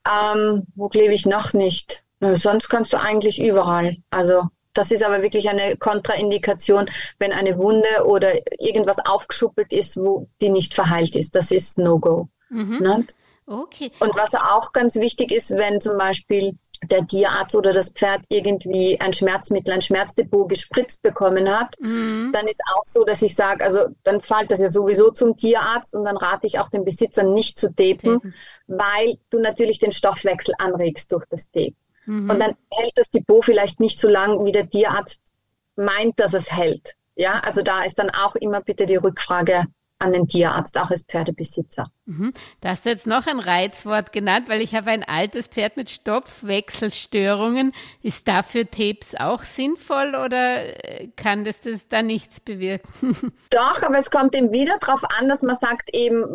Ähm, 0.07 0.67
wo 0.75 0.89
klebe 0.89 1.15
ich 1.15 1.25
noch 1.25 1.53
nicht? 1.53 2.03
Sonst 2.19 2.69
kannst 2.69 2.93
du 2.93 2.99
eigentlich 2.99 3.41
überall. 3.41 3.97
Also 4.11 4.43
das 4.75 4.91
ist 4.91 5.03
aber 5.03 5.23
wirklich 5.23 5.49
eine 5.49 5.75
Kontraindikation, 5.75 6.87
wenn 7.17 7.31
eine 7.31 7.57
Wunde 7.57 8.05
oder 8.05 8.35
irgendwas 8.59 8.99
aufgeschuppelt 8.99 9.73
ist, 9.73 9.97
wo 9.97 10.27
die 10.39 10.49
nicht 10.49 10.75
verheilt 10.75 11.15
ist. 11.15 11.35
Das 11.35 11.49
ist 11.49 11.79
No-Go. 11.79 12.29
Mhm. 12.49 12.77
Ne? 12.79 13.07
Okay. 13.47 13.91
Und 13.99 14.15
was 14.15 14.35
auch 14.35 14.71
ganz 14.71 14.97
wichtig 14.97 15.31
ist, 15.31 15.49
wenn 15.49 15.81
zum 15.81 15.97
Beispiel 15.97 16.57
der 16.89 17.05
Tierarzt 17.07 17.55
oder 17.55 17.73
das 17.73 17.89
Pferd 17.89 18.21
irgendwie 18.29 18.99
ein 18.99 19.13
Schmerzmittel, 19.13 19.73
ein 19.73 19.81
Schmerzdepot 19.81 20.49
gespritzt 20.49 21.01
bekommen 21.01 21.49
hat, 21.49 21.75
mhm. 21.79 22.31
dann 22.33 22.47
ist 22.47 22.61
auch 22.75 22.83
so, 22.85 23.03
dass 23.03 23.21
ich 23.21 23.35
sage, 23.35 23.63
also 23.63 23.87
dann 24.03 24.21
fällt 24.21 24.51
das 24.51 24.59
ja 24.59 24.69
sowieso 24.69 25.11
zum 25.11 25.37
Tierarzt 25.37 25.95
und 25.95 26.05
dann 26.05 26.17
rate 26.17 26.47
ich 26.47 26.59
auch 26.59 26.69
den 26.69 26.85
Besitzern 26.85 27.33
nicht 27.33 27.57
zu 27.57 27.73
tapen, 27.73 28.19
mhm. 28.23 28.33
weil 28.67 29.17
du 29.29 29.39
natürlich 29.39 29.79
den 29.79 29.91
Stoffwechsel 29.91 30.53
anregst 30.57 31.11
durch 31.11 31.25
das 31.29 31.51
Tape. 31.51 31.75
Mhm. 32.05 32.29
Und 32.29 32.39
dann 32.39 32.55
hält 32.71 32.93
das 32.95 33.09
Depot 33.09 33.43
vielleicht 33.43 33.79
nicht 33.79 33.99
so 33.99 34.09
lang, 34.09 34.45
wie 34.45 34.51
der 34.51 34.69
Tierarzt 34.69 35.33
meint, 35.75 36.19
dass 36.19 36.33
es 36.33 36.51
hält. 36.51 36.95
Ja, 37.15 37.39
also 37.45 37.61
da 37.61 37.83
ist 37.83 37.99
dann 37.99 38.09
auch 38.09 38.35
immer 38.35 38.61
bitte 38.61 38.85
die 38.85 38.95
Rückfrage 38.95 39.65
an 39.99 40.11
den 40.11 40.27
Tierarzt, 40.27 40.77
auch 40.77 40.91
als 40.91 41.03
Pferdebesitzer. 41.03 41.85
Mhm. 42.05 42.33
Da 42.59 42.69
hast 42.69 42.85
du 42.85 42.89
jetzt 42.89 43.07
noch 43.07 43.25
ein 43.25 43.39
Reizwort 43.39 44.11
genannt, 44.11 44.49
weil 44.49 44.61
ich 44.61 44.75
habe 44.75 44.91
ein 44.91 45.03
altes 45.03 45.47
Pferd 45.47 45.77
mit 45.77 45.89
Stoffwechselstörungen. 45.89 47.73
Ist 48.01 48.27
dafür 48.27 48.69
Tapes 48.69 49.15
auch 49.17 49.43
sinnvoll 49.43 50.09
oder 50.09 50.83
äh, 50.83 51.07
kann 51.15 51.45
das, 51.45 51.61
das 51.61 51.87
da 51.87 52.01
nichts 52.01 52.41
bewirken? 52.41 53.33
Doch, 53.49 53.81
aber 53.83 53.97
es 53.97 54.11
kommt 54.11 54.35
eben 54.35 54.51
wieder 54.51 54.77
darauf 54.79 55.03
an, 55.17 55.29
dass 55.29 55.41
man 55.41 55.55
sagt 55.55 55.93
eben, 55.93 56.25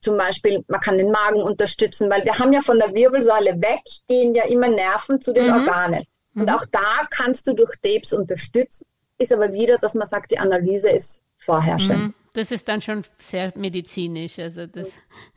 zum 0.00 0.16
Beispiel, 0.16 0.64
man 0.68 0.80
kann 0.80 0.98
den 0.98 1.10
Magen 1.10 1.42
unterstützen, 1.42 2.08
weil 2.10 2.24
wir 2.24 2.38
haben 2.38 2.52
ja 2.52 2.62
von 2.62 2.78
der 2.78 2.94
Wirbelsäule 2.94 3.60
weg, 3.60 3.82
gehen 4.06 4.34
ja 4.34 4.44
immer 4.44 4.68
Nerven 4.68 5.20
zu 5.20 5.32
den 5.32 5.46
mhm. 5.46 5.52
Organen. 5.52 6.04
Und 6.34 6.42
mhm. 6.42 6.48
auch 6.50 6.64
da 6.70 7.06
kannst 7.10 7.48
du 7.48 7.54
durch 7.54 7.72
Tapes 7.82 8.12
unterstützen, 8.12 8.86
ist 9.18 9.32
aber 9.32 9.52
wieder, 9.52 9.78
dass 9.78 9.94
man 9.94 10.06
sagt, 10.06 10.30
die 10.30 10.38
Analyse 10.38 10.90
ist 10.90 11.24
vorherrschend. 11.38 12.14
Das 12.36 12.50
ist 12.50 12.68
dann 12.68 12.82
schon 12.82 13.02
sehr 13.16 13.50
medizinisch. 13.56 14.38
Also 14.38 14.66
das 14.66 14.88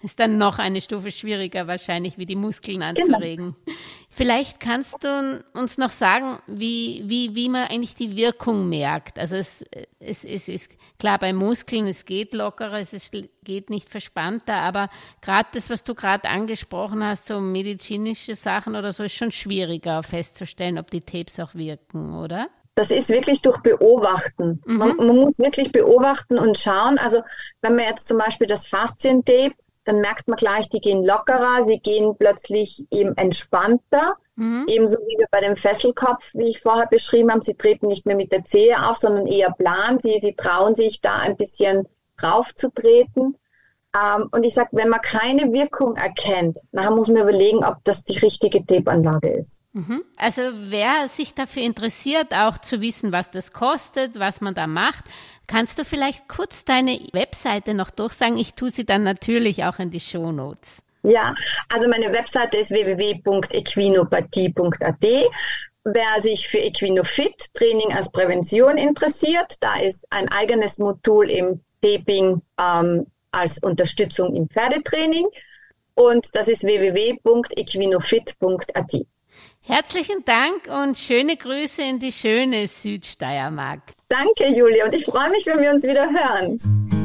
ist 0.01 0.19
dann 0.19 0.38
noch 0.38 0.59
eine 0.59 0.81
Stufe 0.81 1.12
schwieriger 1.12 1.65
wahrscheinlich, 1.65 2.17
wie 2.17 2.25
die 2.25 2.35
Muskeln 2.35 2.81
genau. 2.81 2.89
anzuregen. 2.89 3.55
Genau. 3.65 3.77
Vielleicht 4.09 4.59
kannst 4.59 5.02
du 5.02 5.41
uns 5.54 5.77
noch 5.77 5.91
sagen, 5.91 6.39
wie, 6.45 7.04
wie, 7.06 7.35
wie 7.35 7.47
man 7.47 7.69
eigentlich 7.69 7.95
die 7.95 8.17
Wirkung 8.17 8.67
merkt. 8.67 9.17
Also 9.17 9.37
es, 9.37 9.63
es, 10.00 10.25
es 10.25 10.50
ist 10.50 10.71
klar 10.97 11.19
bei 11.19 11.31
Muskeln, 11.31 11.87
es 11.87 12.04
geht 12.04 12.33
lockerer, 12.33 12.79
es 12.79 12.91
ist, 12.91 13.15
geht 13.45 13.69
nicht 13.69 13.87
verspannter, 13.87 14.56
aber 14.56 14.89
gerade 15.21 15.47
das, 15.54 15.69
was 15.69 15.85
du 15.85 15.95
gerade 15.95 16.27
angesprochen 16.27 17.02
hast, 17.02 17.27
so 17.27 17.39
medizinische 17.39 18.35
Sachen 18.35 18.75
oder 18.75 18.91
so, 18.91 19.04
ist 19.04 19.15
schon 19.15 19.31
schwieriger 19.31 20.04
festzustellen, 20.04 20.77
ob 20.77 20.91
die 20.91 21.00
Tapes 21.00 21.39
auch 21.39 21.56
wirken, 21.56 22.13
oder? 22.13 22.50
Das 22.80 22.92
ist 22.92 23.10
wirklich 23.10 23.42
durch 23.42 23.58
Beobachten. 23.58 24.62
Mhm. 24.65 24.77
Man, 24.77 24.96
man, 24.96 25.15
muss 25.17 25.38
wirklich 25.38 25.73
beobachten 25.73 26.40
und 26.40 26.58
schauen. 26.58 26.98
Also 26.98 27.23
wenn 27.62 27.75
man 27.75 27.84
jetzt 27.84 28.08
zum 28.08 28.17
Beispiel 28.17 28.48
das 28.48 28.67
Faszientape, 28.67 29.52
dann 29.84 30.00
merkt 30.00 30.30
man 30.30 30.38
gleich, 30.38 30.69
die 30.69 30.80
gehen 30.80 31.04
lockerer, 31.04 31.65
sie 31.65 31.80
gehen 31.80 32.15
plötzlich 32.17 32.88
eben 32.90 33.17
entspannter. 33.17 34.15
Mhm. 34.38 34.63
Ebenso 34.69 34.98
wie 35.00 35.17
wir 35.17 35.27
bei 35.30 35.42
dem 35.42 35.58
Fesselkopf, 35.58 36.34
wie 36.36 36.48
ich 36.48 36.62
vorher 36.62 36.88
beschrieben 36.88 37.32
habe, 37.32 37.44
sie 37.44 37.56
treten 37.56 37.88
nicht 37.88 38.06
mehr 38.06 38.15
mit 38.15 38.32
der 38.32 38.46
Zehe 38.46 38.88
auf, 38.88 38.96
sondern 38.96 39.27
eher 39.27 39.52
plan. 39.52 40.00
Sie, 40.00 40.17
sie 40.19 40.36
trauen 40.36 40.75
sich 40.75 41.02
da 41.02 41.15
ein 41.17 41.36
bisschen 41.36 41.86
drauf 42.15 42.56
zu 42.56 42.71
treten. 42.71 43.36
Ähm, 43.96 44.27
und 44.31 44.44
ich 44.44 44.54
sage, 44.54 44.69
wenn 44.73 44.90
man 44.90 45.02
keine 45.02 45.52
Wirkung 45.52 45.96
erkennt, 45.96 46.60
dann 46.71 46.96
muss 46.96 47.08
man 47.08 47.23
überlegen, 47.23 47.65
ob 47.65 47.83
das 47.83 48.04
die 48.04 48.19
richtige 48.19 48.63
Tape-Anlage 48.63 49.29
ist. 49.29 49.63
Mhm. 49.73 50.04
Also 50.15 50.44
wer 50.44 51.10
sich 51.10 51.33
dafür 51.33 51.63
interessiert, 51.63 52.31
auch 52.33 52.60
zu 52.60 52.81
wissen, 52.81 53.12
was 53.12 53.31
das 53.31 53.52
kostet, 53.52 54.19
was 54.19 54.42
man 54.42 54.54
da 54.54 54.67
macht, 54.67 55.06
kannst 55.48 55.79
du 55.79 55.85
vielleicht 55.85 56.27
kurz 56.27 56.65
deine 56.65 57.00
Webseite 57.13 57.73
noch 57.73 57.90
durchsagen? 57.90 58.37
Ich 58.37 58.54
tue 58.54 58.69
sie 58.69 58.85
dann 58.85 59.02
natürlich 59.04 59.63
auch 59.63 59.79
in 59.79 59.90
die 59.90 60.00
Show 60.00 60.31
Notes. 60.31 60.77
Ja, 61.02 61.33
also 61.73 61.87
meine 61.87 62.13
Webseite 62.13 62.58
ist 62.58 62.69
www.equinopathie.at. 62.71 65.06
Wer 65.85 66.21
sich 66.21 66.46
für 66.48 66.60
Equinofit 66.60 67.54
Training 67.54 67.94
als 67.94 68.12
Prävention 68.12 68.77
interessiert, 68.77 69.56
da 69.62 69.79
ist 69.79 70.06
ein 70.12 70.29
eigenes 70.29 70.77
Modul 70.77 71.31
im 71.31 71.62
Taping 71.81 72.42
ähm, 72.62 73.08
als 73.32 73.60
Unterstützung 73.60 74.36
im 74.36 74.50
Pferdetraining 74.50 75.27
und 75.96 76.36
das 76.36 76.48
ist 76.48 76.63
www.equinofit.at. 76.63 78.94
Herzlichen 79.62 80.23
Dank 80.25 80.67
und 80.67 80.98
schöne 80.98 81.36
Grüße 81.36 81.82
in 81.82 82.00
die 82.00 82.12
schöne 82.12 82.67
Südsteiermark. 82.67 83.82
Danke, 84.08 84.48
Julia, 84.56 84.86
und 84.86 84.96
ich 84.96 85.06
freue 85.06 85.30
mich, 85.30 85.46
wenn 85.46 85.60
wir 85.60 85.71
uns 85.71 85.84
wieder 85.84 86.10
hören. 86.10 86.98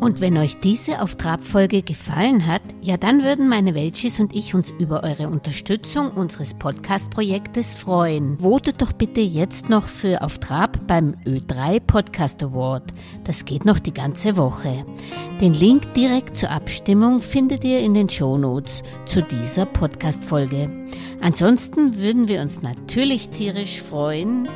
Und 0.00 0.22
wenn 0.22 0.38
euch 0.38 0.58
diese 0.60 1.02
auf 1.02 1.16
Trab-Folge 1.16 1.82
gefallen 1.82 2.46
hat, 2.46 2.62
ja 2.80 2.96
dann 2.96 3.22
würden 3.22 3.50
meine 3.50 3.74
Welchis 3.74 4.18
und 4.18 4.34
ich 4.34 4.54
uns 4.54 4.70
über 4.78 5.04
eure 5.04 5.28
Unterstützung 5.28 6.10
unseres 6.12 6.54
Podcast-Projektes 6.54 7.74
freuen. 7.74 8.38
Votet 8.40 8.80
doch 8.80 8.94
bitte 8.94 9.20
jetzt 9.20 9.68
noch 9.68 9.84
für 9.84 10.22
Auf 10.22 10.38
Trab 10.38 10.86
beim 10.86 11.16
Ö3 11.26 11.80
Podcast 11.80 12.42
Award. 12.42 12.84
Das 13.24 13.44
geht 13.44 13.66
noch 13.66 13.78
die 13.78 13.92
ganze 13.92 14.38
Woche. 14.38 14.86
Den 15.42 15.52
Link 15.52 15.92
direkt 15.92 16.34
zur 16.34 16.50
Abstimmung 16.50 17.20
findet 17.20 17.62
ihr 17.62 17.80
in 17.80 17.92
den 17.92 18.08
Shownotes 18.08 18.82
zu 19.04 19.20
dieser 19.20 19.66
Podcast-Folge. 19.66 20.70
Ansonsten 21.20 21.98
würden 21.98 22.26
wir 22.26 22.40
uns 22.40 22.62
natürlich 22.62 23.28
tierisch 23.28 23.82
freuen, 23.82 24.48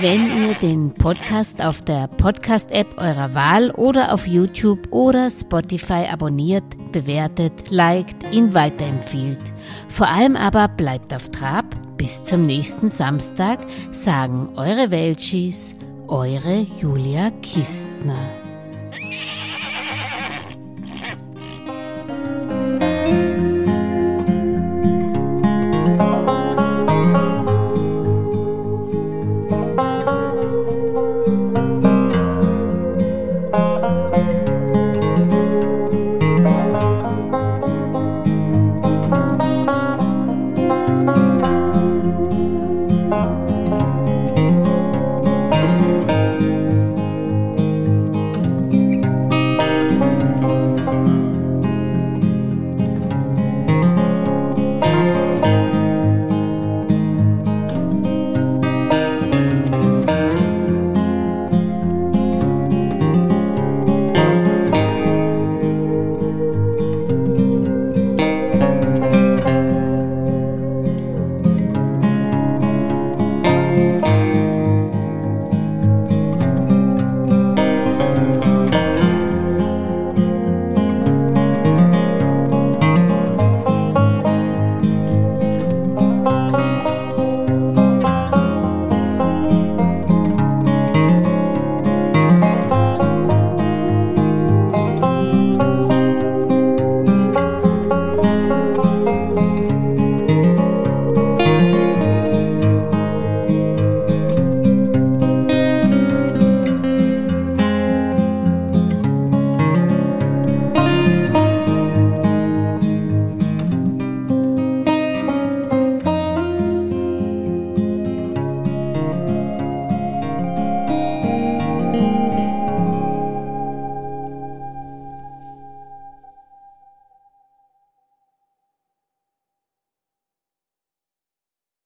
wenn 0.00 0.42
ihr 0.42 0.54
den 0.54 0.92
Podcast 0.92 1.62
auf 1.62 1.82
der 1.82 2.08
Podcast-App 2.08 2.98
eurer 2.98 3.34
Wahl 3.34 3.70
oder 3.70 4.12
auf 4.12 4.26
YouTube 4.26 4.80
oder 4.90 5.30
Spotify 5.30 6.06
abonniert, 6.10 6.64
bewertet, 6.92 7.70
liked, 7.70 8.16
ihn 8.32 8.54
weiterempfiehlt. 8.54 9.40
Vor 9.88 10.08
allem 10.08 10.36
aber 10.36 10.68
bleibt 10.68 11.14
auf 11.14 11.30
Trab. 11.30 11.64
Bis 11.96 12.24
zum 12.24 12.44
nächsten 12.44 12.90
Samstag 12.90 13.60
sagen 13.92 14.50
eure 14.56 14.90
Welchis, 14.90 15.76
eure 16.08 16.66
Julia 16.80 17.30
Kistner. 17.42 18.43